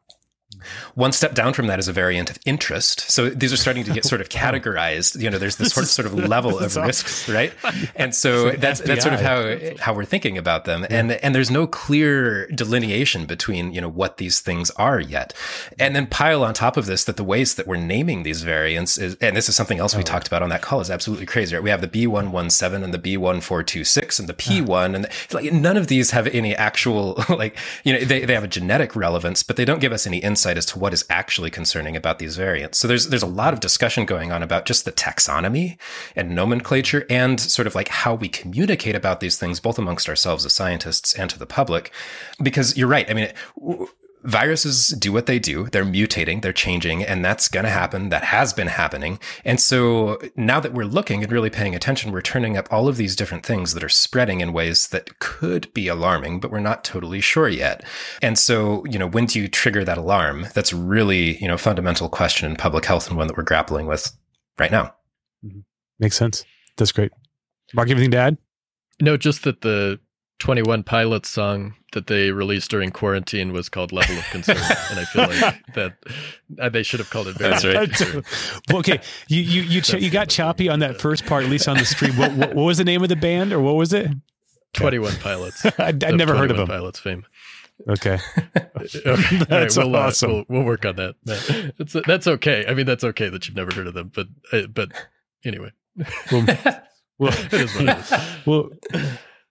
One 0.95 1.13
step 1.13 1.35
down 1.35 1.53
from 1.53 1.67
that 1.67 1.79
is 1.79 1.89
a 1.89 1.93
variant 1.93 2.31
of 2.31 2.39
interest. 2.47 3.01
So 3.11 3.31
these 3.31 3.53
are 3.53 3.57
starting 3.57 3.85
to 3.85 3.93
get 3.93 4.05
sort 4.05 4.21
of 4.21 4.29
categorized. 4.41 5.21
You 5.21 5.31
know, 5.31 5.39
there's 5.39 5.57
this 5.57 5.73
sort 5.73 5.85
of 5.85 5.91
sort 5.91 6.07
of 6.07 6.15
level 6.15 6.59
of 6.59 6.77
risks, 6.77 7.29
right? 7.29 7.53
And 7.97 8.15
so 8.15 8.51
that's 8.53 8.81
that's 8.81 9.03
sort 9.03 9.15
of 9.15 9.21
how 9.21 9.57
how 9.79 9.95
we're 9.95 10.05
thinking 10.05 10.39
about 10.39 10.65
them. 10.65 10.87
And 10.91 11.13
and 11.13 11.35
there's 11.35 11.51
no 11.51 11.67
clear 11.67 12.47
delineation 12.49 13.27
between 13.27 13.73
you 13.73 13.81
know 13.81 13.89
what 13.89 14.17
these 14.17 14.41
things 14.41 14.71
are 14.73 15.01
yet. 15.01 15.33
And 15.79 15.95
then 15.95 16.07
pile 16.07 16.45
on 16.45 16.55
top 16.55 16.77
of 16.77 16.87
this 16.87 17.05
that 17.05 17.17
the 17.17 17.25
ways 17.25 17.55
that 17.55 17.67
we're 17.67 17.77
naming 17.77 18.23
these 18.23 18.43
variants 18.43 18.99
is, 18.99 19.17
and 19.17 19.37
this 19.37 19.49
is 19.49 19.57
something 19.57 19.79
else 19.79 19.95
we 19.95 20.01
oh. 20.01 20.05
talked 20.05 20.27
about 20.27 20.43
on 20.43 20.49
that 20.51 20.63
call 20.63 20.81
is 20.81 20.91
absolutely 20.91 21.27
crazy. 21.27 21.55
Right? 21.55 21.63
We 21.63 21.71
have 21.71 21.81
the 21.81 21.89
B117 21.89 22.83
and 22.83 22.95
the 22.95 22.99
B1426 22.99 24.21
and 24.21 24.29
the 24.29 24.35
P1, 24.35 24.95
and 24.95 25.09
like 25.33 25.53
none 25.53 25.77
of 25.77 25.89
these 25.89 26.11
have 26.13 26.27
any 26.29 26.55
actual 26.55 27.23
like 27.29 27.57
you 27.85 27.93
know 27.93 28.01
they 28.01 28.25
they 28.25 28.35
have 28.35 28.45
a 28.45 28.49
genetic 28.49 28.97
relevance, 28.97 29.43
but 29.43 29.57
they 29.57 29.65
don't 29.65 29.81
give 29.81 29.93
us 29.93 30.07
any 30.07 30.19
insight 30.19 30.54
insight 30.55 30.59
as 30.59 30.67
to 30.73 30.79
what 30.79 30.93
is 30.93 31.05
actually 31.11 31.51
concerning 31.51 31.97
about 31.97 32.19
these 32.19 32.37
variants. 32.37 32.79
So 32.79 32.89
there's 32.89 33.09
there's 33.09 33.23
a 33.23 33.27
lot 33.27 33.53
of 33.53 33.61
discussion 33.61 34.07
going 34.07 34.33
on 34.33 34.43
about 34.43 34.67
just 34.67 34.85
the 34.85 34.93
taxonomy 34.93 35.77
and 36.17 36.35
nomenclature 36.35 37.07
and 37.11 37.41
sort 37.41 37.67
of 37.67 37.75
like 37.75 37.89
how 37.89 38.15
we 38.15 38.29
communicate 38.29 38.95
about 38.97 39.21
these 39.21 39.39
things 39.39 39.61
both 39.61 39.79
amongst 39.79 40.09
ourselves 40.09 40.45
as 40.45 40.53
scientists 40.53 41.15
and 41.15 41.31
to 41.31 41.39
the 41.39 41.47
public 41.47 41.91
because 42.43 42.77
you're 42.77 42.89
right. 42.89 43.11
I 43.11 43.15
mean, 43.15 43.29
viruses 44.25 44.89
do 44.89 45.13
what 45.13 45.27
they 45.27 45.39
do. 45.39 45.67
They're 45.67 45.85
mutating, 45.85 46.43
they're 46.43 46.53
changing, 46.53 47.05
and 47.05 47.25
that's 47.25 47.49
going 47.49 47.65
to 47.65 47.71
happen. 47.71 48.09
That 48.09 48.25
has 48.25 48.53
been 48.53 48.69
happening. 48.69 49.19
And 49.45 49.61
so 49.61 50.19
now 50.37 50.61
that 50.61 50.73
we're 50.73 50.87
looking 50.87 51.23
and 51.23 51.31
really 51.31 51.51
paying 51.51 51.75
attention, 51.75 52.11
we're 52.11 52.23
turning 52.23 52.57
up 52.57 52.67
all 52.71 52.89
of 52.89 52.97
these 52.97 53.15
different 53.15 53.45
things 53.45 53.75
that 53.75 53.85
are 53.85 53.89
spreading 53.89 54.41
in 54.41 54.53
ways 54.53 54.89
that 54.89 55.19
could 55.19 55.73
be 55.75 55.89
alarming, 55.89 56.41
but 56.41 56.51
we're 56.51 56.61
not 56.61 56.85
totally 56.85 57.21
sure 57.21 57.49
yet. 57.49 57.85
And 58.23 58.39
so, 58.39 58.85
you 58.87 58.99
know, 58.99 59.07
when 59.07 59.27
do 59.27 59.41
you 59.41 59.47
trigger 59.47 59.85
that 59.85 59.99
alarm? 59.99 60.49
That's 60.55 60.73
really, 60.73 61.37
you 61.39 61.49
know, 61.49 61.59
fundamental 61.59 62.09
question 62.09 62.51
in 62.51 62.57
public 62.57 62.87
health 62.87 63.09
and 63.09 63.17
one 63.19 63.27
that 63.27 63.37
we're 63.37 63.43
grappling 63.43 63.87
with 63.87 64.17
right 64.59 64.71
now. 64.71 64.95
Mm-hmm. 65.45 65.61
Makes 65.99 66.17
sense. 66.17 66.45
That's 66.77 66.93
great. 66.93 67.13
Mark, 67.75 67.91
anything 67.91 68.11
to 68.13 68.17
add? 68.17 68.39
No, 69.01 69.17
just 69.17 69.45
that 69.45 69.61
the 69.61 70.01
21 70.41 70.83
Pilots 70.83 71.29
song 71.29 71.75
that 71.93 72.07
they 72.09 72.31
released 72.31 72.71
during 72.71 72.91
quarantine 72.91 73.53
was 73.53 73.69
called 73.69 73.93
Level 73.93 74.19
of 74.19 74.25
Concern. 74.31 74.57
and 74.91 75.01
I 75.01 75.05
feel 75.05 75.29
like 75.29 75.67
that 75.75 75.97
uh, 76.61 76.69
they 76.69 76.83
should 76.83 77.01
have 77.01 77.09
called 77.11 77.29
it 77.29 77.39
That's 77.39 77.65
right. 77.65 78.25
well, 78.69 78.79
okay. 78.79 79.01
You, 79.29 79.41
you, 79.41 79.63
you, 79.63 79.81
ch- 79.81 79.95
you 79.95 80.11
got 80.11 80.29
choppy 80.29 80.69
on 80.69 80.81
that 80.81 81.01
first 81.01 81.25
part, 81.25 81.45
at 81.45 81.51
least 81.51 81.69
on 81.69 81.77
the 81.79 81.85
stream. 81.85 82.17
What, 82.17 82.33
what, 82.33 82.55
what, 82.55 82.65
was 82.65 82.79
the 82.79 82.85
name 82.85 83.03
of 83.03 83.09
the 83.09 83.17
band 83.17 83.53
or 83.53 83.61
what 83.61 83.77
was 83.77 83.93
it? 83.93 84.11
Twenty 84.73 84.99
One 84.99 85.15
Pilots. 85.17 85.65
I'd, 85.79 86.03
I'd 86.03 86.17
never 86.17 86.37
heard 86.37 86.51
of 86.51 86.57
them. 86.57 86.67
Pilots 86.67 86.99
fame. 86.99 87.25
Okay, 87.89 88.19
okay. 88.57 89.39
that's 89.49 89.77
right, 89.77 89.87
we'll, 89.87 89.97
uh, 89.97 90.13
we'll, 90.23 90.45
we'll 90.49 90.63
work 90.63 90.85
on 90.85 90.95
that. 90.97 91.15
That's 91.25 91.97
that's 92.07 92.27
okay. 92.27 92.65
I 92.69 92.75
mean, 92.75 92.87
that's 92.87 93.03
okay 93.03 93.29
that 93.29 93.49
you've 93.49 93.57
never 93.57 93.75
heard 93.75 93.89
of 93.89 93.95
them, 93.95 94.13
but 94.15 94.29
uh, 94.53 94.69
but 94.73 94.93
anyway, 95.45 95.73
well, 96.31 96.47
well, 97.19 97.33
it 97.33 97.53
is 97.53 97.75
what 97.75 97.89
it 97.89 97.99
is. 97.99 98.47
well, 98.47 98.71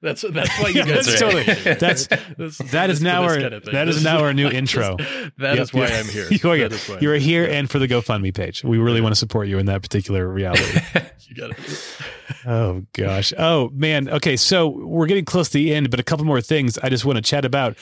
That's 0.04 0.22
that's 0.22 0.60
why 0.62 0.68
you 0.70 0.76
Yeah, 0.86 0.86
guys 0.96 1.06
that's 1.08 1.22
are 1.22 1.26
totally- 1.26 1.44
here. 1.46 1.76
that's- 1.76 2.08
This- 2.38 2.58
that 2.72 2.90
is 2.92 3.02
now 3.02 3.24
our- 3.24 3.40
kind 3.40 3.54
of 3.54 3.66
that 3.66 3.88
is 3.88 4.04
now 4.04 4.20
our 4.20 4.34
new 4.34 4.44
just- 4.50 4.56
intro. 4.76 4.98
That 5.38 5.58
is 5.58 5.74
Yep, 5.74 5.74
why 5.74 5.88
I'm 5.98 6.06
here. 6.08 6.28
You 6.32 6.52
are, 6.52 6.58
That 6.58 6.74
is 6.74 6.88
why 6.90 6.96
I'm 6.98 7.02
you're 7.02 7.16
here 7.16 7.46
and 7.46 7.70
for 7.72 7.80
the 7.80 7.88
GoFundMe 7.88 8.34
page. 8.36 8.64
We 8.64 8.78
really 8.78 9.02
want 9.02 9.14
to 9.14 9.20
support 9.20 9.48
you 9.48 9.58
in 9.60 9.66
that 9.68 9.82
particular 9.82 10.28
reality. 10.28 10.80
You 11.26 11.36
got 11.36 11.52
it. 11.52 11.98
oh 12.46 12.84
gosh. 12.94 13.34
Oh 13.40 13.70
man. 13.74 14.10
Okay, 14.10 14.36
so 14.36 14.68
we're 14.68 15.08
getting 15.08 15.24
close 15.26 15.48
to 15.50 15.54
the 15.54 15.74
end, 15.74 15.90
but 15.90 16.00
a 16.00 16.04
couple 16.04 16.26
more 16.26 16.42
things 16.42 16.78
I 16.78 16.90
just 16.90 17.06
want 17.06 17.16
to 17.16 17.22
chat 17.24 17.46
about. 17.46 17.78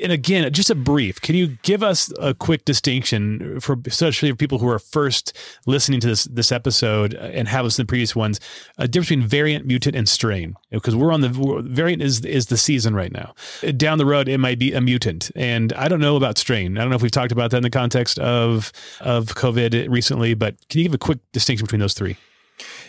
And 0.00 0.12
again, 0.12 0.52
just 0.52 0.70
a 0.70 0.76
brief. 0.76 1.20
Can 1.20 1.34
you 1.34 1.58
give 1.62 1.82
us 1.82 2.12
a 2.20 2.32
quick 2.32 2.64
distinction 2.64 3.58
for 3.60 3.76
especially 3.84 4.30
for 4.30 4.36
people 4.36 4.58
who 4.58 4.68
are 4.68 4.78
first 4.78 5.36
listening 5.66 5.98
to 6.00 6.06
this 6.06 6.24
this 6.24 6.52
episode 6.52 7.14
and 7.14 7.48
have 7.48 7.64
listened 7.64 7.84
to 7.84 7.86
the 7.86 7.90
previous 7.90 8.14
ones, 8.14 8.38
a 8.76 8.86
difference 8.86 9.08
between 9.08 9.26
variant, 9.26 9.66
mutant, 9.66 9.96
and 9.96 10.08
strain? 10.08 10.54
Because 10.70 10.94
we're 10.94 11.12
on 11.12 11.22
the 11.22 11.30
variant 11.64 12.02
is 12.02 12.24
is 12.24 12.46
the 12.46 12.56
season 12.56 12.94
right 12.94 13.12
now. 13.12 13.34
Down 13.76 13.98
the 13.98 14.06
road, 14.06 14.28
it 14.28 14.38
might 14.38 14.60
be 14.60 14.72
a 14.72 14.80
mutant, 14.80 15.32
and 15.34 15.72
I 15.72 15.88
don't 15.88 16.00
know 16.00 16.16
about 16.16 16.38
strain. 16.38 16.78
I 16.78 16.82
don't 16.82 16.90
know 16.90 16.96
if 16.96 17.02
we've 17.02 17.10
talked 17.10 17.32
about 17.32 17.50
that 17.50 17.56
in 17.56 17.62
the 17.64 17.70
context 17.70 18.20
of 18.20 18.72
of 19.00 19.34
COVID 19.34 19.88
recently, 19.88 20.34
but 20.34 20.56
can 20.68 20.78
you 20.78 20.84
give 20.84 20.94
a 20.94 20.98
quick 20.98 21.18
distinction 21.32 21.64
between 21.64 21.80
those 21.80 21.94
three? 21.94 22.16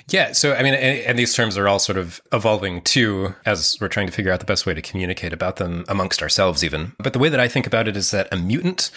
Yeah. 0.09 0.31
So, 0.31 0.53
I 0.53 0.63
mean, 0.63 0.73
and, 0.73 0.99
and, 0.99 1.19
these 1.19 1.33
terms 1.33 1.57
are 1.57 1.67
all 1.67 1.79
sort 1.79 1.97
of 1.97 2.21
evolving 2.31 2.81
too 2.81 3.35
as 3.45 3.77
we're 3.79 3.89
trying 3.89 4.07
to 4.07 4.13
figure 4.13 4.31
out 4.31 4.39
the 4.39 4.45
best 4.45 4.65
way 4.65 4.73
to 4.73 4.81
communicate 4.81 5.33
about 5.33 5.57
them 5.57 5.85
amongst 5.87 6.21
ourselves, 6.21 6.63
even. 6.63 6.93
But 6.97 7.13
the 7.13 7.19
way 7.19 7.29
that 7.29 7.39
I 7.39 7.47
think 7.47 7.67
about 7.67 7.87
it 7.87 7.95
is 7.95 8.11
that 8.11 8.27
a 8.31 8.37
mutant 8.37 8.89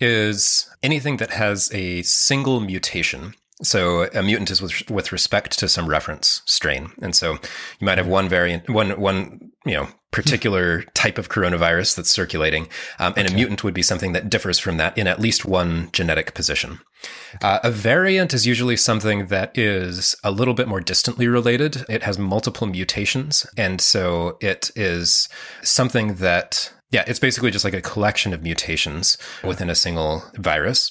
is 0.00 0.68
anything 0.82 1.16
that 1.18 1.30
has 1.30 1.72
a 1.72 2.02
single 2.02 2.60
mutation. 2.60 3.34
So 3.62 4.04
a 4.14 4.22
mutant 4.22 4.50
is 4.50 4.62
with, 4.62 4.88
with 4.88 5.10
respect 5.10 5.58
to 5.58 5.68
some 5.68 5.88
reference 5.88 6.42
strain. 6.46 6.92
And 7.02 7.14
so 7.14 7.32
you 7.32 7.84
might 7.84 7.98
have 7.98 8.06
one 8.06 8.28
variant, 8.28 8.70
one, 8.70 9.00
one, 9.00 9.50
you 9.66 9.74
know, 9.74 9.88
particular 10.10 10.82
type 10.94 11.18
of 11.18 11.28
coronavirus 11.28 11.96
that's 11.96 12.10
circulating. 12.10 12.68
Um, 12.98 13.12
and 13.16 13.26
okay. 13.26 13.34
a 13.34 13.36
mutant 13.36 13.64
would 13.64 13.74
be 13.74 13.82
something 13.82 14.12
that 14.12 14.30
differs 14.30 14.58
from 14.58 14.76
that 14.78 14.96
in 14.96 15.06
at 15.06 15.20
least 15.20 15.44
one 15.44 15.90
genetic 15.92 16.34
position. 16.34 16.80
Uh, 17.42 17.58
a 17.62 17.70
variant 17.70 18.32
is 18.32 18.46
usually 18.46 18.76
something 18.76 19.26
that 19.26 19.56
is 19.58 20.14
a 20.24 20.30
little 20.30 20.54
bit 20.54 20.68
more 20.68 20.80
distantly 20.80 21.26
related. 21.26 21.84
It 21.88 22.04
has 22.04 22.18
multiple 22.18 22.66
mutations. 22.66 23.46
And 23.56 23.80
so 23.80 24.38
it 24.40 24.70
is 24.76 25.28
something 25.62 26.14
that, 26.14 26.72
yeah, 26.90 27.04
it's 27.06 27.20
basically 27.20 27.50
just 27.50 27.64
like 27.64 27.74
a 27.74 27.82
collection 27.82 28.32
of 28.32 28.42
mutations 28.42 29.18
within 29.44 29.68
a 29.68 29.74
single 29.74 30.22
virus. 30.34 30.90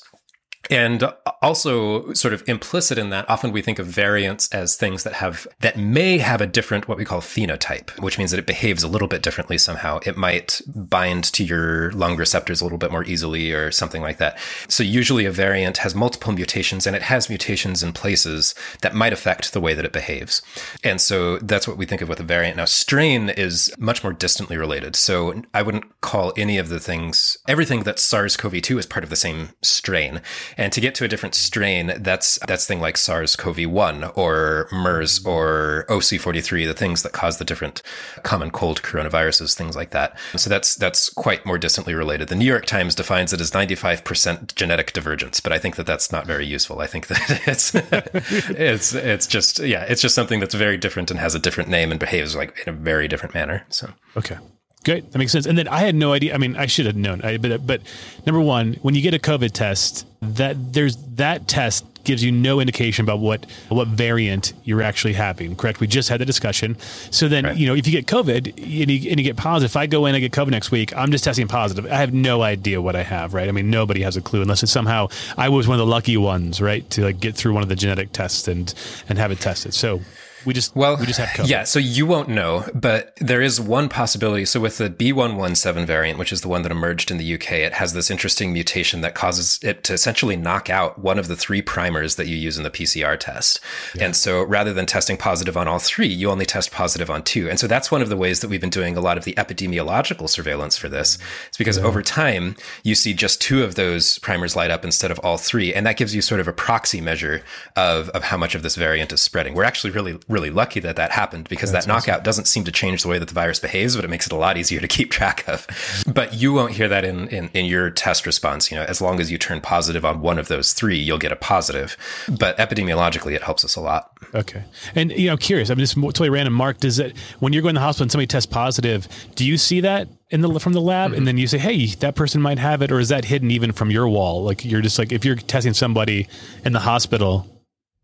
And 0.70 1.12
also, 1.42 2.14
sort 2.14 2.34
of 2.34 2.44
implicit 2.48 2.98
in 2.98 3.10
that, 3.10 3.30
often 3.30 3.52
we 3.52 3.62
think 3.62 3.80
of 3.80 3.88
variants 3.88 4.50
as 4.50 4.76
things 4.76 5.04
that 5.04 5.14
have, 5.14 5.48
that 5.60 5.78
may 5.78 6.18
have 6.18 6.42
a 6.42 6.48
different, 6.48 6.88
what 6.88 6.98
we 6.98 7.06
call 7.06 7.22
phenotype, 7.22 7.98
which 8.00 8.18
means 8.18 8.32
that 8.32 8.40
it 8.40 8.46
behaves 8.46 8.84
a 8.84 8.88
little 8.88 9.08
bit 9.08 9.22
differently 9.22 9.58
somehow. 9.58 10.00
It 10.06 10.18
might 10.18 10.62
bind 10.68 11.24
to 11.26 11.44
your 11.44 11.92
lung 11.92 12.18
receptors 12.18 12.62
a 12.62 12.66
little 12.66 12.78
bit 12.78 12.92
more 12.92 13.06
easily 13.06 13.52
or 13.54 13.72
something 13.72 14.02
like 14.02 14.18
that. 14.18 14.38
So, 14.68 14.84
usually 14.84 15.26
a 15.26 15.32
variant 15.32 15.78
has 15.78 15.96
multiple 15.96 16.34
mutations 16.34 16.86
and 16.86 16.96
it 16.96 17.04
has 17.04 17.30
mutations 17.30 17.84
in 17.84 17.94
places 17.94 18.54
that 18.82 18.96
might 18.96 19.14
affect 19.14 19.54
the 19.54 19.62
way 19.62 19.74
that 19.74 19.86
it 19.86 19.94
behaves. 19.94 20.42
And 20.84 21.00
so, 21.00 21.38
that's 21.40 21.68
what 21.68 21.78
we 21.78 21.86
think 21.86 22.02
of 22.02 22.10
with 22.10 22.20
a 22.20 22.24
variant. 22.24 22.58
Now, 22.58 22.66
strain 22.66 23.30
is 23.30 23.74
much 23.78 24.04
more 24.04 24.14
distantly 24.14 24.58
related. 24.58 24.96
So, 24.96 25.42
I 25.54 25.62
wouldn't 25.62 26.02
call 26.02 26.34
any 26.36 26.58
of 26.58 26.70
the 26.70 26.80
things, 26.80 27.38
everything 27.48 27.84
that 27.84 28.00
SARS 28.00 28.36
CoV 28.38 28.62
2 28.62 28.80
is 28.80 28.86
part 28.86 29.04
of 29.04 29.10
the 29.10 29.16
same 29.16 29.50
strain. 29.62 30.22
And 30.58 30.74
to 30.74 30.82
get 30.82 30.96
to 30.96 31.06
a 31.06 31.08
different 31.08 31.36
strain, 31.36 31.94
that's 31.98 32.40
that's 32.48 32.66
thing 32.66 32.82
like 32.82 32.98
SARS-CoV-1 32.98 34.18
or 34.18 34.68
MERS 34.72 35.24
or 35.26 35.86
OC43, 35.90 36.66
the 36.66 36.74
things 36.74 37.04
that 37.04 37.14
cause 37.14 37.38
the 37.38 37.46
different 37.46 37.82
common 38.24 38.52
cold 38.52 38.82
coronaviruses, 38.82 39.56
things 39.56 39.76
like 39.76 39.92
that. 39.92 40.18
So 40.36 40.50
that's 40.50 40.76
that's 40.76 41.10
quite 41.10 41.46
more 41.46 41.58
distantly 41.58 41.94
related. 41.94 42.28
The 42.28 42.36
New 42.36 42.46
York 42.46 42.66
Times 42.66 42.96
defines 42.96 43.34
it 43.34 43.42
as 43.42 43.52
95% 43.52 44.56
genetic 44.56 44.94
divergence, 44.94 45.40
but 45.40 45.52
I 45.52 45.60
think 45.60 45.76
that 45.76 45.86
that's 45.86 46.12
not 46.12 46.26
very 46.26 46.46
useful. 46.46 46.80
I 46.80 46.88
think 46.88 47.08
that 47.08 47.42
it's 47.48 47.76
it's 47.76 48.94
it's 48.94 49.28
just 49.28 49.60
yeah, 49.60 49.84
it's 49.84 50.02
just 50.02 50.16
something 50.16 50.40
that's 50.40 50.56
very 50.56 50.78
different 50.78 51.12
and 51.12 51.20
has 51.20 51.36
a 51.36 51.40
different 51.40 51.70
name 51.70 51.92
and 51.92 52.00
behaves 52.00 52.36
like 52.36 52.64
in 52.66 52.74
a 52.74 52.78
very 52.78 53.08
different 53.08 53.34
manner. 53.34 53.66
So 53.70 53.92
okay. 54.16 54.38
Great, 54.86 55.12
that 55.12 55.18
makes 55.18 55.32
sense. 55.32 55.46
And 55.46 55.58
then 55.58 55.68
I 55.68 55.80
had 55.80 55.96
no 55.96 56.14
idea. 56.14 56.34
I 56.34 56.38
mean, 56.38 56.56
I 56.56 56.66
should 56.66 56.86
have 56.86 56.96
known. 56.96 57.22
I, 57.22 57.38
but 57.38 57.66
but 57.66 57.82
number 58.26 58.40
one, 58.40 58.76
when 58.82 58.96
you 58.96 59.02
get 59.02 59.14
a 59.14 59.20
COVID 59.20 59.52
test, 59.52 60.06
that 60.22 60.74
there's 60.74 60.96
that 61.16 61.48
test 61.48 61.86
gives 62.06 62.24
you 62.24 62.32
no 62.32 62.62
indication 62.62 63.04
about 63.04 63.20
what 63.20 63.46
what 63.68 63.90
variant 63.90 64.54
you're 64.64 64.82
actually 64.82 65.14
having. 65.14 65.56
Correct? 65.58 65.82
We 65.82 65.88
just 65.88 66.08
had 66.08 66.22
the 66.22 66.26
discussion. 66.26 66.78
So 67.12 67.28
then, 67.28 67.44
right. 67.44 67.58
you 67.58 67.68
know, 67.68 67.76
if 67.76 67.86
you 67.86 67.92
get 67.92 68.08
COVID 68.08 68.48
and 68.48 68.60
you, 68.92 69.12
and 69.12 69.20
you, 69.20 69.24
get 69.24 69.36
positive, 69.36 69.72
if 69.72 69.76
I 69.76 69.88
go 69.88 70.06
in 70.06 70.16
and 70.16 70.22
get 70.22 70.32
COVID 70.32 70.52
next 70.52 70.72
week, 70.72 70.96
I'm 70.96 71.12
just 71.12 71.26
testing 71.26 71.50
positive. 71.50 71.86
I 71.92 71.98
have 71.98 72.14
no 72.14 72.42
idea 72.42 72.82
what 72.82 72.96
I 72.96 73.04
have. 73.04 73.34
Right? 73.34 73.50
I 73.50 73.52
mean, 73.52 73.70
nobody 73.70 74.02
has 74.04 74.16
a 74.16 74.22
clue 74.22 74.42
unless 74.42 74.64
it's 74.64 74.72
somehow 74.72 75.10
I 75.38 75.50
was 75.50 75.68
one 75.68 75.76
of 75.76 75.86
the 75.86 75.92
lucky 75.92 76.16
ones, 76.16 76.62
right, 76.62 76.90
to 76.92 77.04
like 77.04 77.20
get 77.20 77.36
through 77.36 77.54
one 77.54 77.64
of 77.64 77.70
the 77.70 77.76
genetic 77.76 78.14
tests 78.14 78.48
and 78.48 78.74
and 79.10 79.18
have 79.18 79.32
it 79.32 79.42
tested. 79.42 79.74
So 79.74 80.02
we 80.46 80.54
just 80.54 80.76
well, 80.76 80.98
we 80.98 81.06
just 81.06 81.20
have 81.20 81.30
COVID. 81.30 81.50
Yeah, 81.50 81.64
so 81.64 81.80
you 81.80 82.06
won't 82.06 82.30
know, 82.30 82.66
but 82.74 83.16
there 83.18 83.42
is 83.42 83.60
one 83.60 83.90
possibility. 83.90 84.46
So 84.46 84.60
with 84.60 84.78
the 84.78 84.90
B117 84.90 85.86
variant, 85.86 86.20
which 86.20 86.32
is 86.32 86.42
the 86.42 86.48
one 86.48 86.62
that 86.62 86.72
emerged 86.72 87.12
in 87.12 87.18
the 87.18 87.34
UK, 87.34 87.52
it 87.54 87.74
has 87.74 87.94
this 87.94 88.10
interesting 88.10 88.54
mutation 88.54 89.02
that 89.02 89.16
causes 89.16 89.60
it 89.64 89.84
to 89.86 89.94
essentially 89.94 90.36
knock 90.36 90.70
out 90.70 91.00
one 91.00 91.20
of 91.20 91.28
the 91.28 91.36
three 91.36 91.62
primers 91.62 92.16
that 92.16 92.28
you 92.28 92.36
use 92.36 92.58
in 92.58 92.64
the 92.64 92.70
PCR 92.70 93.20
test. 93.20 93.60
Yeah. 93.96 94.06
And 94.06 94.16
so 94.16 94.44
rather 94.44 94.74
than 94.74 94.86
testing 94.86 95.18
positive 95.18 95.58
on 95.58 95.68
all 95.68 95.80
three, 95.80 96.08
you 96.08 96.30
only 96.30 96.46
test 96.46 96.72
positive 96.72 97.10
on 97.10 97.24
two. 97.24 97.50
And 97.50 97.60
so 97.60 97.68
that's 97.68 97.92
one 97.92 98.02
of 98.02 98.10
the 98.10 98.18
ways 98.18 98.42
that 98.42 98.50
we've 98.50 98.62
been 98.62 98.70
doing 98.70 98.96
a 98.96 99.02
lot 99.02 99.18
of 99.18 99.24
the 99.24 99.34
epidemiological 99.34 100.30
surveillance 100.30 100.78
for 100.78 100.90
this. 100.90 101.18
It's 101.48 101.58
because 101.58 101.78
yeah. 101.78 101.84
over 101.84 102.02
time, 102.02 102.56
you 102.84 102.96
see 102.96 103.14
just 103.14 103.42
two 103.42 103.64
of 103.64 103.76
those 103.76 104.20
primers 104.20 104.56
light 104.56 104.72
up 104.72 104.86
instead 104.86 105.12
of 105.12 105.20
all 105.20 105.38
three. 105.38 105.74
And 105.74 105.86
that 105.86 105.98
gives 105.98 106.14
you 106.16 106.22
sort 106.22 106.40
of 106.40 106.48
a 106.48 106.54
proxy 106.54 107.02
measure 107.02 107.44
of, 107.76 108.10
of 108.10 108.24
how 108.24 108.38
much 108.38 108.56
of 108.56 108.64
this 108.64 108.76
variant 108.76 109.12
is 109.12 109.22
spreading. 109.22 109.54
We're 109.54 109.64
actually 109.64 109.92
really, 109.92 110.18
really 110.28 110.50
lucky 110.50 110.80
that 110.82 110.98
that 110.98 111.12
happened 111.12 111.48
because 111.48 111.72
That's 111.72 111.86
that 111.86 111.92
knockout 111.92 112.16
awesome. 112.16 112.24
doesn't 112.24 112.46
seem 112.46 112.64
to 112.66 112.72
change 112.72 113.04
the 113.04 113.08
way 113.08 113.18
that 113.18 113.28
the 113.28 113.34
virus 113.34 113.60
behaves, 113.60 113.96
but 113.96 114.04
it 114.04 114.10
makes 114.10 114.26
it 114.26 114.34
a 114.34 114.36
lot 114.36 114.58
easier 114.58 114.80
to 114.80 114.88
keep 114.88 115.12
track 115.12 115.48
of. 115.48 115.68
But 116.12 116.34
you 116.34 116.54
won't 116.54 116.74
hear 116.74 116.88
that 116.88 117.06
in, 117.06 117.28
in, 117.30 117.50
in 117.54 117.66
your 117.66 117.90
test 117.90 118.26
response. 118.26 118.70
You 118.70 118.78
know, 118.78 118.84
as 118.84 119.02
long 119.02 119.20
as 119.20 119.32
you 119.32 119.38
turn 119.38 119.62
positive 119.62 120.04
on 120.04 120.22
one 120.22 120.38
of 120.38 120.48
those 120.48 120.74
three, 120.74 120.98
you'll 120.98 121.18
get 121.18 121.32
a 121.32 121.36
positive. 121.36 121.98
But 122.28 122.58
epidemiologically, 122.58 123.34
it 123.34 123.44
helps 123.44 123.64
us 123.64 123.76
a 123.76 123.82
lot. 123.82 124.12
Okay. 124.36 124.64
And, 124.96 125.12
you 125.12 125.28
know, 125.28 125.38
curious, 125.38 125.70
I'm 125.70 125.78
just 125.78 125.96
totally 125.96 126.30
random. 126.30 126.54
Mark, 126.54 126.80
does 126.80 127.00
it, 127.00 127.18
when 127.40 127.54
you're 127.54 127.62
going 127.62 127.76
to 127.76 127.80
the 127.80 127.86
hospital 127.86 128.04
and 128.04 128.12
somebody 128.12 128.28
tests 128.28 128.52
positive, 128.52 129.08
do 129.36 129.46
you 129.46 129.58
see 129.58 129.82
that 129.82 130.10
in 130.30 130.42
the 130.42 130.60
from 130.60 130.74
the 130.74 130.82
lab 130.82 131.12
mm-hmm. 131.12 131.20
and 131.20 131.28
then 131.28 131.38
you 131.38 131.48
say 131.48 131.58
hey 131.58 131.86
that 131.86 132.14
person 132.16 132.42
might 132.42 132.60
have 132.60 132.82
it 132.82 132.92
or 132.92 133.00
is 133.00 133.08
that 133.08 133.24
hidden 133.24 133.50
even 133.50 133.72
from 133.72 133.90
your 133.90 134.10
wall 134.10 134.44
like 134.44 134.66
you're 134.66 134.82
just 134.82 135.00
like 135.00 135.14
if 135.14 135.24
you're 135.24 135.38
testing 135.38 135.74
somebody 135.74 136.28
in 136.66 136.74
the 136.74 136.82
hospital 136.82 137.57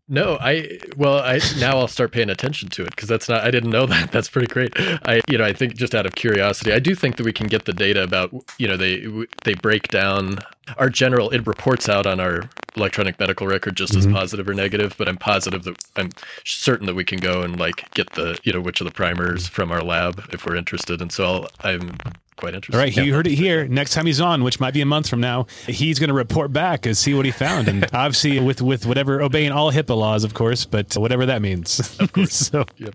no, 0.06 0.36
I 0.38 0.78
well, 0.98 1.20
I 1.20 1.40
now 1.58 1.78
I'll 1.78 1.88
start 1.88 2.12
paying 2.12 2.28
attention 2.28 2.68
to 2.70 2.82
it 2.82 2.90
because 2.90 3.08
that's 3.08 3.28
not 3.28 3.42
I 3.42 3.50
didn't 3.50 3.70
know 3.70 3.86
that. 3.94 4.12
That's 4.12 4.28
pretty 4.28 4.48
great. 4.52 4.72
I 4.76 5.22
you 5.28 5.38
know 5.38 5.44
I 5.44 5.52
think 5.52 5.76
just 5.76 5.94
out 5.94 6.04
of 6.04 6.14
curiosity, 6.14 6.72
I 6.72 6.78
do 6.78 6.94
think 6.94 7.16
that 7.16 7.24
we 7.24 7.32
can 7.32 7.46
get 7.46 7.64
the 7.64 7.72
data 7.72 8.02
about 8.02 8.30
you 8.58 8.68
know 8.68 8.76
they 8.76 9.06
they 9.44 9.54
break 9.54 9.88
down 9.88 10.38
our 10.78 10.90
general 10.90 11.30
it 11.30 11.46
reports 11.46 11.88
out 11.88 12.06
on 12.06 12.20
our 12.20 12.48
electronic 12.76 13.18
medical 13.18 13.46
record 13.46 13.76
just 13.76 13.94
mm-hmm. 13.94 14.10
as 14.10 14.14
positive 14.14 14.48
or 14.48 14.54
negative. 14.54 14.94
But 14.98 15.08
I'm 15.08 15.16
positive 15.16 15.64
that 15.64 15.82
I'm 15.96 16.10
certain 16.44 16.86
that 16.86 16.94
we 16.94 17.04
can 17.04 17.18
go 17.18 17.42
and 17.42 17.58
like 17.58 17.90
get 17.94 18.10
the 18.10 18.38
you 18.44 18.52
know 18.52 18.60
which 18.60 18.82
of 18.82 18.86
the 18.86 18.92
primers 18.92 19.48
from 19.48 19.72
our 19.72 19.82
lab 19.82 20.22
if 20.32 20.44
we're 20.44 20.56
interested. 20.56 21.00
And 21.00 21.12
so 21.12 21.24
I'll, 21.24 21.48
I'm 21.72 21.96
quite 22.36 22.54
interesting. 22.54 22.78
All 22.78 22.84
right, 22.84 22.96
you 22.96 23.14
heard 23.14 23.26
it 23.26 23.34
here. 23.34 23.66
Next 23.66 23.94
time 23.94 24.06
he's 24.06 24.20
on, 24.20 24.42
which 24.42 24.60
might 24.60 24.74
be 24.74 24.80
a 24.80 24.86
month 24.86 25.08
from 25.08 25.20
now, 25.20 25.46
he's 25.66 25.98
going 25.98 26.08
to 26.08 26.14
report 26.14 26.52
back 26.52 26.86
and 26.86 26.96
see 26.96 27.14
what 27.14 27.24
he 27.24 27.30
found, 27.30 27.68
and 27.68 27.84
obviously 27.92 28.40
with 28.40 28.62
with 28.62 28.86
whatever 28.86 29.22
obeying 29.22 29.52
all 29.52 29.72
HIPAA 29.72 29.96
laws, 29.96 30.24
of 30.24 30.34
course, 30.34 30.64
but 30.64 30.94
whatever 30.96 31.26
that 31.26 31.42
means. 31.42 31.98
Of 32.00 32.12
course. 32.12 32.34
so, 32.34 32.64
yep. 32.78 32.94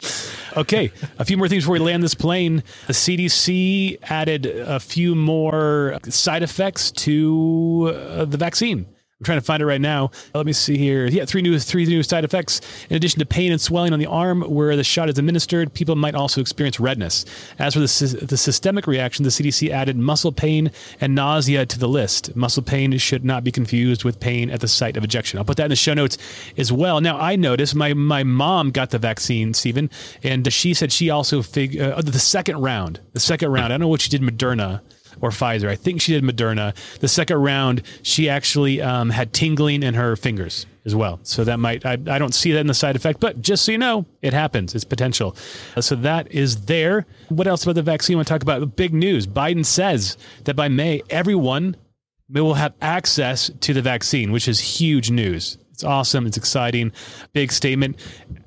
okay, 0.58 0.92
a 1.18 1.26
few 1.26 1.38
more 1.38 1.48
things 1.48 1.64
before 1.64 1.74
we 1.74 1.80
land 1.80 2.04
this 2.04 2.16
plane. 2.16 2.64
The 2.88 2.94
CDC 2.94 3.98
added 4.04 4.46
a 4.46 4.80
few 4.80 5.16
more 5.16 5.98
side 6.10 6.44
effects 6.44 6.92
to 6.92 7.94
uh, 7.96 8.26
the 8.26 8.38
vaccine. 8.38 8.88
I'm 9.22 9.26
trying 9.26 9.38
to 9.40 9.46
find 9.46 9.62
it 9.62 9.66
right 9.66 9.82
now. 9.82 10.12
Let 10.34 10.46
me 10.46 10.54
see 10.54 10.78
here. 10.78 11.06
Yeah, 11.06 11.26
three 11.26 11.42
new 11.42 11.60
three 11.60 11.86
new 11.86 12.04
side 12.04 12.24
effects. 12.24 12.62
In 12.90 12.96
addition 12.96 13.20
to 13.20 13.26
pain 13.26 13.52
and 13.52 13.60
swelling 13.60 13.92
on 13.92 14.00
the 14.00 14.06
arm 14.06 14.44
where 14.44 14.78
the 14.78 14.84
shot 14.86 15.10
is 15.10 15.18
administered, 15.18 15.74
people 15.74 15.98
might 15.98 16.16
also 16.16 16.40
experience 16.40 16.80
redness. 16.80 17.26
As 17.58 17.74
for 17.74 17.82
the, 17.82 18.26
the 18.26 18.38
systemic 18.38 18.88
reaction, 18.88 19.24
the 19.24 19.30
CDC 19.30 19.72
added 19.72 19.98
muscle 19.98 20.32
pain 20.32 20.72
and 21.02 21.16
nausea 21.16 21.66
to 21.66 21.78
the 21.78 21.90
list. 21.90 22.34
Muscle 22.34 22.64
pain 22.64 22.98
should 22.98 23.26
not 23.26 23.44
be 23.44 23.52
confused 23.52 24.06
with 24.06 24.22
pain 24.22 24.50
at 24.50 24.62
the 24.62 24.70
site 24.70 24.96
of 24.96 25.04
injection. 25.04 25.38
I'll 25.38 25.44
put 25.44 25.58
that 25.58 25.66
in 25.66 25.70
the 25.70 25.76
show 25.76 25.94
notes 25.94 26.18
as 26.58 26.72
well. 26.72 27.02
Now, 27.02 27.20
I 27.20 27.36
noticed 27.36 27.76
my 27.76 27.94
my 27.94 28.24
mom 28.24 28.72
got 28.72 28.92
the 28.92 29.00
vaccine, 29.00 29.54
Stephen, 29.54 29.90
and 30.24 30.52
she 30.54 30.74
said 30.74 30.94
she 30.94 31.10
also 31.10 31.42
fig- 31.42 31.78
uh, 31.78 32.02
the 32.02 32.20
second 32.20 32.62
round, 32.62 33.02
the 33.12 33.20
second 33.20 33.52
round. 33.52 33.66
I 33.66 33.70
don't 33.70 33.82
know 33.82 33.90
what 33.90 34.00
she 34.00 34.10
did 34.10 34.22
Moderna 34.22 34.80
or 35.22 35.30
Pfizer. 35.30 35.70
I 35.70 35.76
think 35.76 36.02
she 36.02 36.14
did 36.14 36.24
Moderna. 36.24 36.76
The 37.00 37.08
second 37.08 37.38
round, 37.38 37.82
she 38.02 38.30
actually 38.30 38.82
um, 38.82 39.10
had 39.10 39.34
tingling 39.34 39.84
in 39.84 39.94
her 39.94 40.16
fingers 40.16 40.66
as 40.86 40.96
well. 40.96 41.20
So 41.24 41.44
that 41.44 41.60
might, 41.60 41.86
I, 41.86 41.94
I 41.94 42.18
don't 42.20 42.34
see 42.34 42.52
that 42.54 42.60
in 42.60 42.68
the 42.68 42.74
side 42.74 42.96
effect, 42.96 43.20
but 43.20 43.42
just 43.42 43.66
so 43.66 43.72
you 43.72 43.78
know, 43.78 44.06
it 44.22 44.34
happens. 44.34 44.74
It's 44.76 44.84
potential. 44.84 45.36
So 45.80 45.96
that 45.96 46.32
is 46.32 46.66
there. 46.66 47.06
What 47.30 47.48
else 47.48 47.64
about 47.64 47.76
the 47.76 47.84
vaccine? 47.84 48.16
I 48.16 48.18
want 48.18 48.28
to 48.28 48.34
talk 48.34 48.42
about 48.42 48.76
big 48.76 48.94
news. 48.94 49.28
Biden 49.28 49.66
says 49.66 50.18
that 50.46 50.56
by 50.56 50.68
May, 50.68 51.02
everyone 51.10 51.76
will 52.30 52.56
have 52.56 52.74
access 52.82 53.50
to 53.62 53.74
the 53.74 53.82
vaccine, 53.82 54.32
which 54.32 54.48
is 54.48 54.60
huge 54.60 55.12
news. 55.12 55.58
It's 55.80 55.86
awesome. 55.86 56.28
It's 56.28 56.36
exciting. 56.36 56.92
Big 57.32 57.54
statement. 57.54 57.98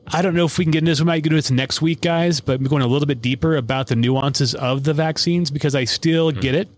I 0.08 0.20
don't 0.20 0.34
know 0.34 0.44
if 0.44 0.58
we 0.58 0.66
can 0.66 0.70
get 0.70 0.80
into 0.80 0.90
this. 0.90 1.00
We 1.00 1.06
might 1.06 1.22
do 1.22 1.30
this 1.30 1.50
next 1.50 1.80
week, 1.80 2.02
guys, 2.02 2.42
but 2.42 2.60
I'm 2.60 2.64
going 2.64 2.82
a 2.82 2.86
little 2.86 3.06
bit 3.06 3.22
deeper 3.22 3.56
about 3.56 3.86
the 3.86 3.96
nuances 3.96 4.54
of 4.54 4.84
the 4.84 4.92
vaccines 4.92 5.50
because 5.50 5.74
I 5.74 5.84
still 5.84 6.30
mm-hmm. 6.30 6.40
get 6.40 6.54
it. 6.54 6.68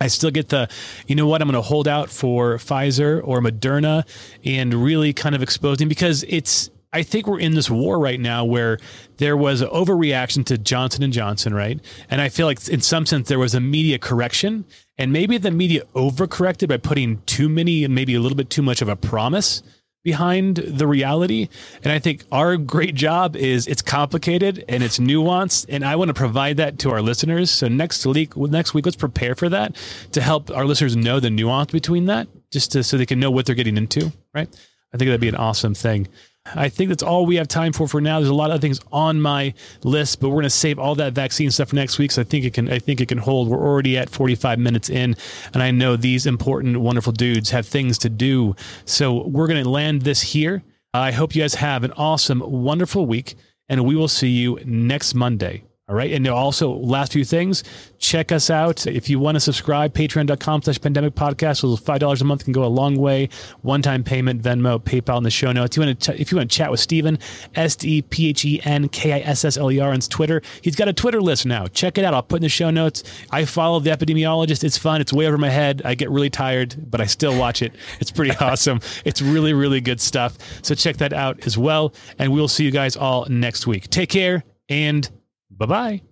I 0.00 0.08
still 0.08 0.32
get 0.32 0.48
the, 0.48 0.68
you 1.06 1.14
know 1.14 1.28
what, 1.28 1.40
I'm 1.40 1.46
going 1.46 1.54
to 1.54 1.62
hold 1.62 1.86
out 1.86 2.10
for 2.10 2.56
Pfizer 2.56 3.20
or 3.22 3.40
Moderna 3.40 4.04
and 4.44 4.74
really 4.74 5.12
kind 5.12 5.36
of 5.36 5.42
exposing 5.44 5.86
because 5.86 6.24
it's, 6.26 6.68
I 6.92 7.04
think 7.04 7.28
we're 7.28 7.38
in 7.38 7.54
this 7.54 7.70
war 7.70 8.00
right 8.00 8.18
now 8.18 8.44
where 8.44 8.78
there 9.18 9.36
was 9.36 9.60
an 9.60 9.68
overreaction 9.68 10.44
to 10.46 10.58
Johnson 10.58 11.04
and 11.04 11.12
Johnson, 11.12 11.54
right? 11.54 11.78
And 12.10 12.20
I 12.20 12.28
feel 12.28 12.46
like 12.48 12.66
in 12.66 12.80
some 12.80 13.06
sense 13.06 13.28
there 13.28 13.38
was 13.38 13.54
a 13.54 13.60
media 13.60 14.00
correction 14.00 14.64
and 14.98 15.12
maybe 15.12 15.38
the 15.38 15.52
media 15.52 15.84
overcorrected 15.94 16.66
by 16.66 16.78
putting 16.78 17.22
too 17.26 17.48
many 17.48 17.84
and 17.84 17.94
maybe 17.94 18.16
a 18.16 18.20
little 18.20 18.36
bit 18.36 18.50
too 18.50 18.62
much 18.62 18.82
of 18.82 18.88
a 18.88 18.96
promise 18.96 19.62
behind 20.04 20.56
the 20.56 20.86
reality. 20.86 21.48
And 21.82 21.92
I 21.92 21.98
think 21.98 22.24
our 22.32 22.56
great 22.56 22.94
job 22.94 23.36
is 23.36 23.66
it's 23.66 23.82
complicated 23.82 24.64
and 24.68 24.82
it's 24.82 24.98
nuanced. 24.98 25.66
And 25.68 25.84
I 25.84 25.96
want 25.96 26.08
to 26.08 26.14
provide 26.14 26.56
that 26.56 26.78
to 26.80 26.90
our 26.90 27.02
listeners. 27.02 27.50
So 27.50 27.68
next 27.68 28.04
week, 28.04 28.36
next 28.36 28.74
week, 28.74 28.84
let's 28.84 28.96
prepare 28.96 29.34
for 29.34 29.48
that 29.48 29.76
to 30.12 30.20
help 30.20 30.50
our 30.50 30.64
listeners 30.64 30.96
know 30.96 31.20
the 31.20 31.30
nuance 31.30 31.72
between 31.72 32.06
that, 32.06 32.28
just 32.50 32.72
to, 32.72 32.82
so 32.82 32.96
they 32.96 33.06
can 33.06 33.20
know 33.20 33.30
what 33.30 33.46
they're 33.46 33.54
getting 33.54 33.76
into. 33.76 34.12
Right. 34.34 34.48
I 34.92 34.98
think 34.98 35.08
that'd 35.08 35.20
be 35.20 35.28
an 35.28 35.36
awesome 35.36 35.74
thing. 35.74 36.08
I 36.44 36.68
think 36.68 36.88
that's 36.88 37.02
all 37.02 37.24
we 37.24 37.36
have 37.36 37.46
time 37.46 37.72
for 37.72 37.86
for 37.86 38.00
now. 38.00 38.18
There's 38.18 38.28
a 38.28 38.34
lot 38.34 38.50
of 38.50 38.60
things 38.60 38.80
on 38.90 39.20
my 39.20 39.54
list, 39.84 40.20
but 40.20 40.28
we're 40.28 40.36
going 40.36 40.44
to 40.44 40.50
save 40.50 40.78
all 40.78 40.94
that 40.96 41.12
vaccine 41.12 41.50
stuff 41.50 41.68
for 41.68 41.76
next 41.76 41.98
week. 41.98 42.10
So 42.10 42.22
I 42.22 42.24
think 42.24 42.44
it 42.44 42.52
can. 42.54 42.70
I 42.70 42.78
think 42.78 43.00
it 43.00 43.08
can 43.08 43.18
hold. 43.18 43.48
We're 43.48 43.64
already 43.64 43.96
at 43.96 44.10
45 44.10 44.58
minutes 44.58 44.90
in, 44.90 45.16
and 45.54 45.62
I 45.62 45.70
know 45.70 45.96
these 45.96 46.26
important, 46.26 46.80
wonderful 46.80 47.12
dudes 47.12 47.50
have 47.50 47.66
things 47.66 47.96
to 47.98 48.08
do. 48.08 48.56
So 48.84 49.26
we're 49.28 49.46
going 49.46 49.62
to 49.62 49.70
land 49.70 50.02
this 50.02 50.20
here. 50.20 50.62
I 50.92 51.12
hope 51.12 51.34
you 51.34 51.42
guys 51.42 51.54
have 51.54 51.84
an 51.84 51.92
awesome, 51.92 52.40
wonderful 52.44 53.06
week, 53.06 53.36
and 53.68 53.84
we 53.84 53.94
will 53.94 54.08
see 54.08 54.28
you 54.28 54.58
next 54.64 55.14
Monday. 55.14 55.64
All 55.88 55.96
right. 55.96 56.12
And 56.12 56.26
also, 56.28 56.72
last 56.72 57.12
few 57.12 57.24
things, 57.24 57.64
check 57.98 58.30
us 58.30 58.50
out. 58.50 58.86
If 58.86 59.10
you 59.10 59.18
want 59.18 59.34
to 59.34 59.40
subscribe, 59.40 59.92
patreon.com 59.92 60.62
slash 60.62 60.80
pandemic 60.80 61.14
podcast. 61.16 61.62
$5 61.62 62.20
a 62.20 62.24
month 62.24 62.44
can 62.44 62.52
go 62.52 62.64
a 62.64 62.66
long 62.66 62.96
way. 62.96 63.28
One 63.62 63.82
time 63.82 64.04
payment, 64.04 64.40
Venmo, 64.42 64.80
PayPal 64.80 65.18
in 65.18 65.24
the 65.24 65.30
show 65.30 65.50
notes. 65.50 65.76
If 65.76 65.80
you 65.82 65.86
want 65.86 66.00
to, 66.00 66.20
if 66.20 66.30
you 66.30 66.38
want 66.38 66.50
to 66.50 66.56
chat 66.56 66.70
with 66.70 66.78
Stephen, 66.78 67.18
S 67.56 67.74
T 67.74 67.98
E 67.98 68.02
P 68.02 68.28
H 68.28 68.44
E 68.44 68.60
N 68.64 68.88
K 68.88 69.12
I 69.12 69.18
S 69.18 69.44
S 69.44 69.56
L 69.56 69.72
E 69.72 69.80
R 69.80 69.92
on 69.92 69.98
Twitter. 70.00 70.40
He's 70.62 70.76
got 70.76 70.86
a 70.86 70.92
Twitter 70.92 71.20
list 71.20 71.46
now. 71.46 71.66
Check 71.66 71.98
it 71.98 72.04
out. 72.04 72.14
I'll 72.14 72.22
put 72.22 72.36
in 72.36 72.42
the 72.42 72.48
show 72.48 72.70
notes. 72.70 73.02
I 73.30 73.44
follow 73.44 73.80
the 73.80 73.90
epidemiologist. 73.90 74.62
It's 74.62 74.78
fun. 74.78 75.00
It's 75.00 75.12
way 75.12 75.26
over 75.26 75.36
my 75.36 75.50
head. 75.50 75.82
I 75.84 75.94
get 75.94 76.10
really 76.10 76.30
tired, 76.30 76.76
but 76.90 77.00
I 77.00 77.06
still 77.06 77.36
watch 77.36 77.60
it. 77.60 77.74
It's 77.98 78.12
pretty 78.12 78.36
awesome. 78.40 78.80
It's 79.04 79.20
really, 79.20 79.52
really 79.52 79.80
good 79.80 80.00
stuff. 80.00 80.38
So 80.62 80.76
check 80.76 80.98
that 80.98 81.12
out 81.12 81.44
as 81.44 81.58
well. 81.58 81.92
And 82.18 82.32
we'll 82.32 82.48
see 82.48 82.64
you 82.64 82.70
guys 82.70 82.96
all 82.96 83.26
next 83.28 83.66
week. 83.66 83.90
Take 83.90 84.10
care 84.10 84.44
and 84.68 85.10
Bye 85.62 85.66
bye. 85.66 86.02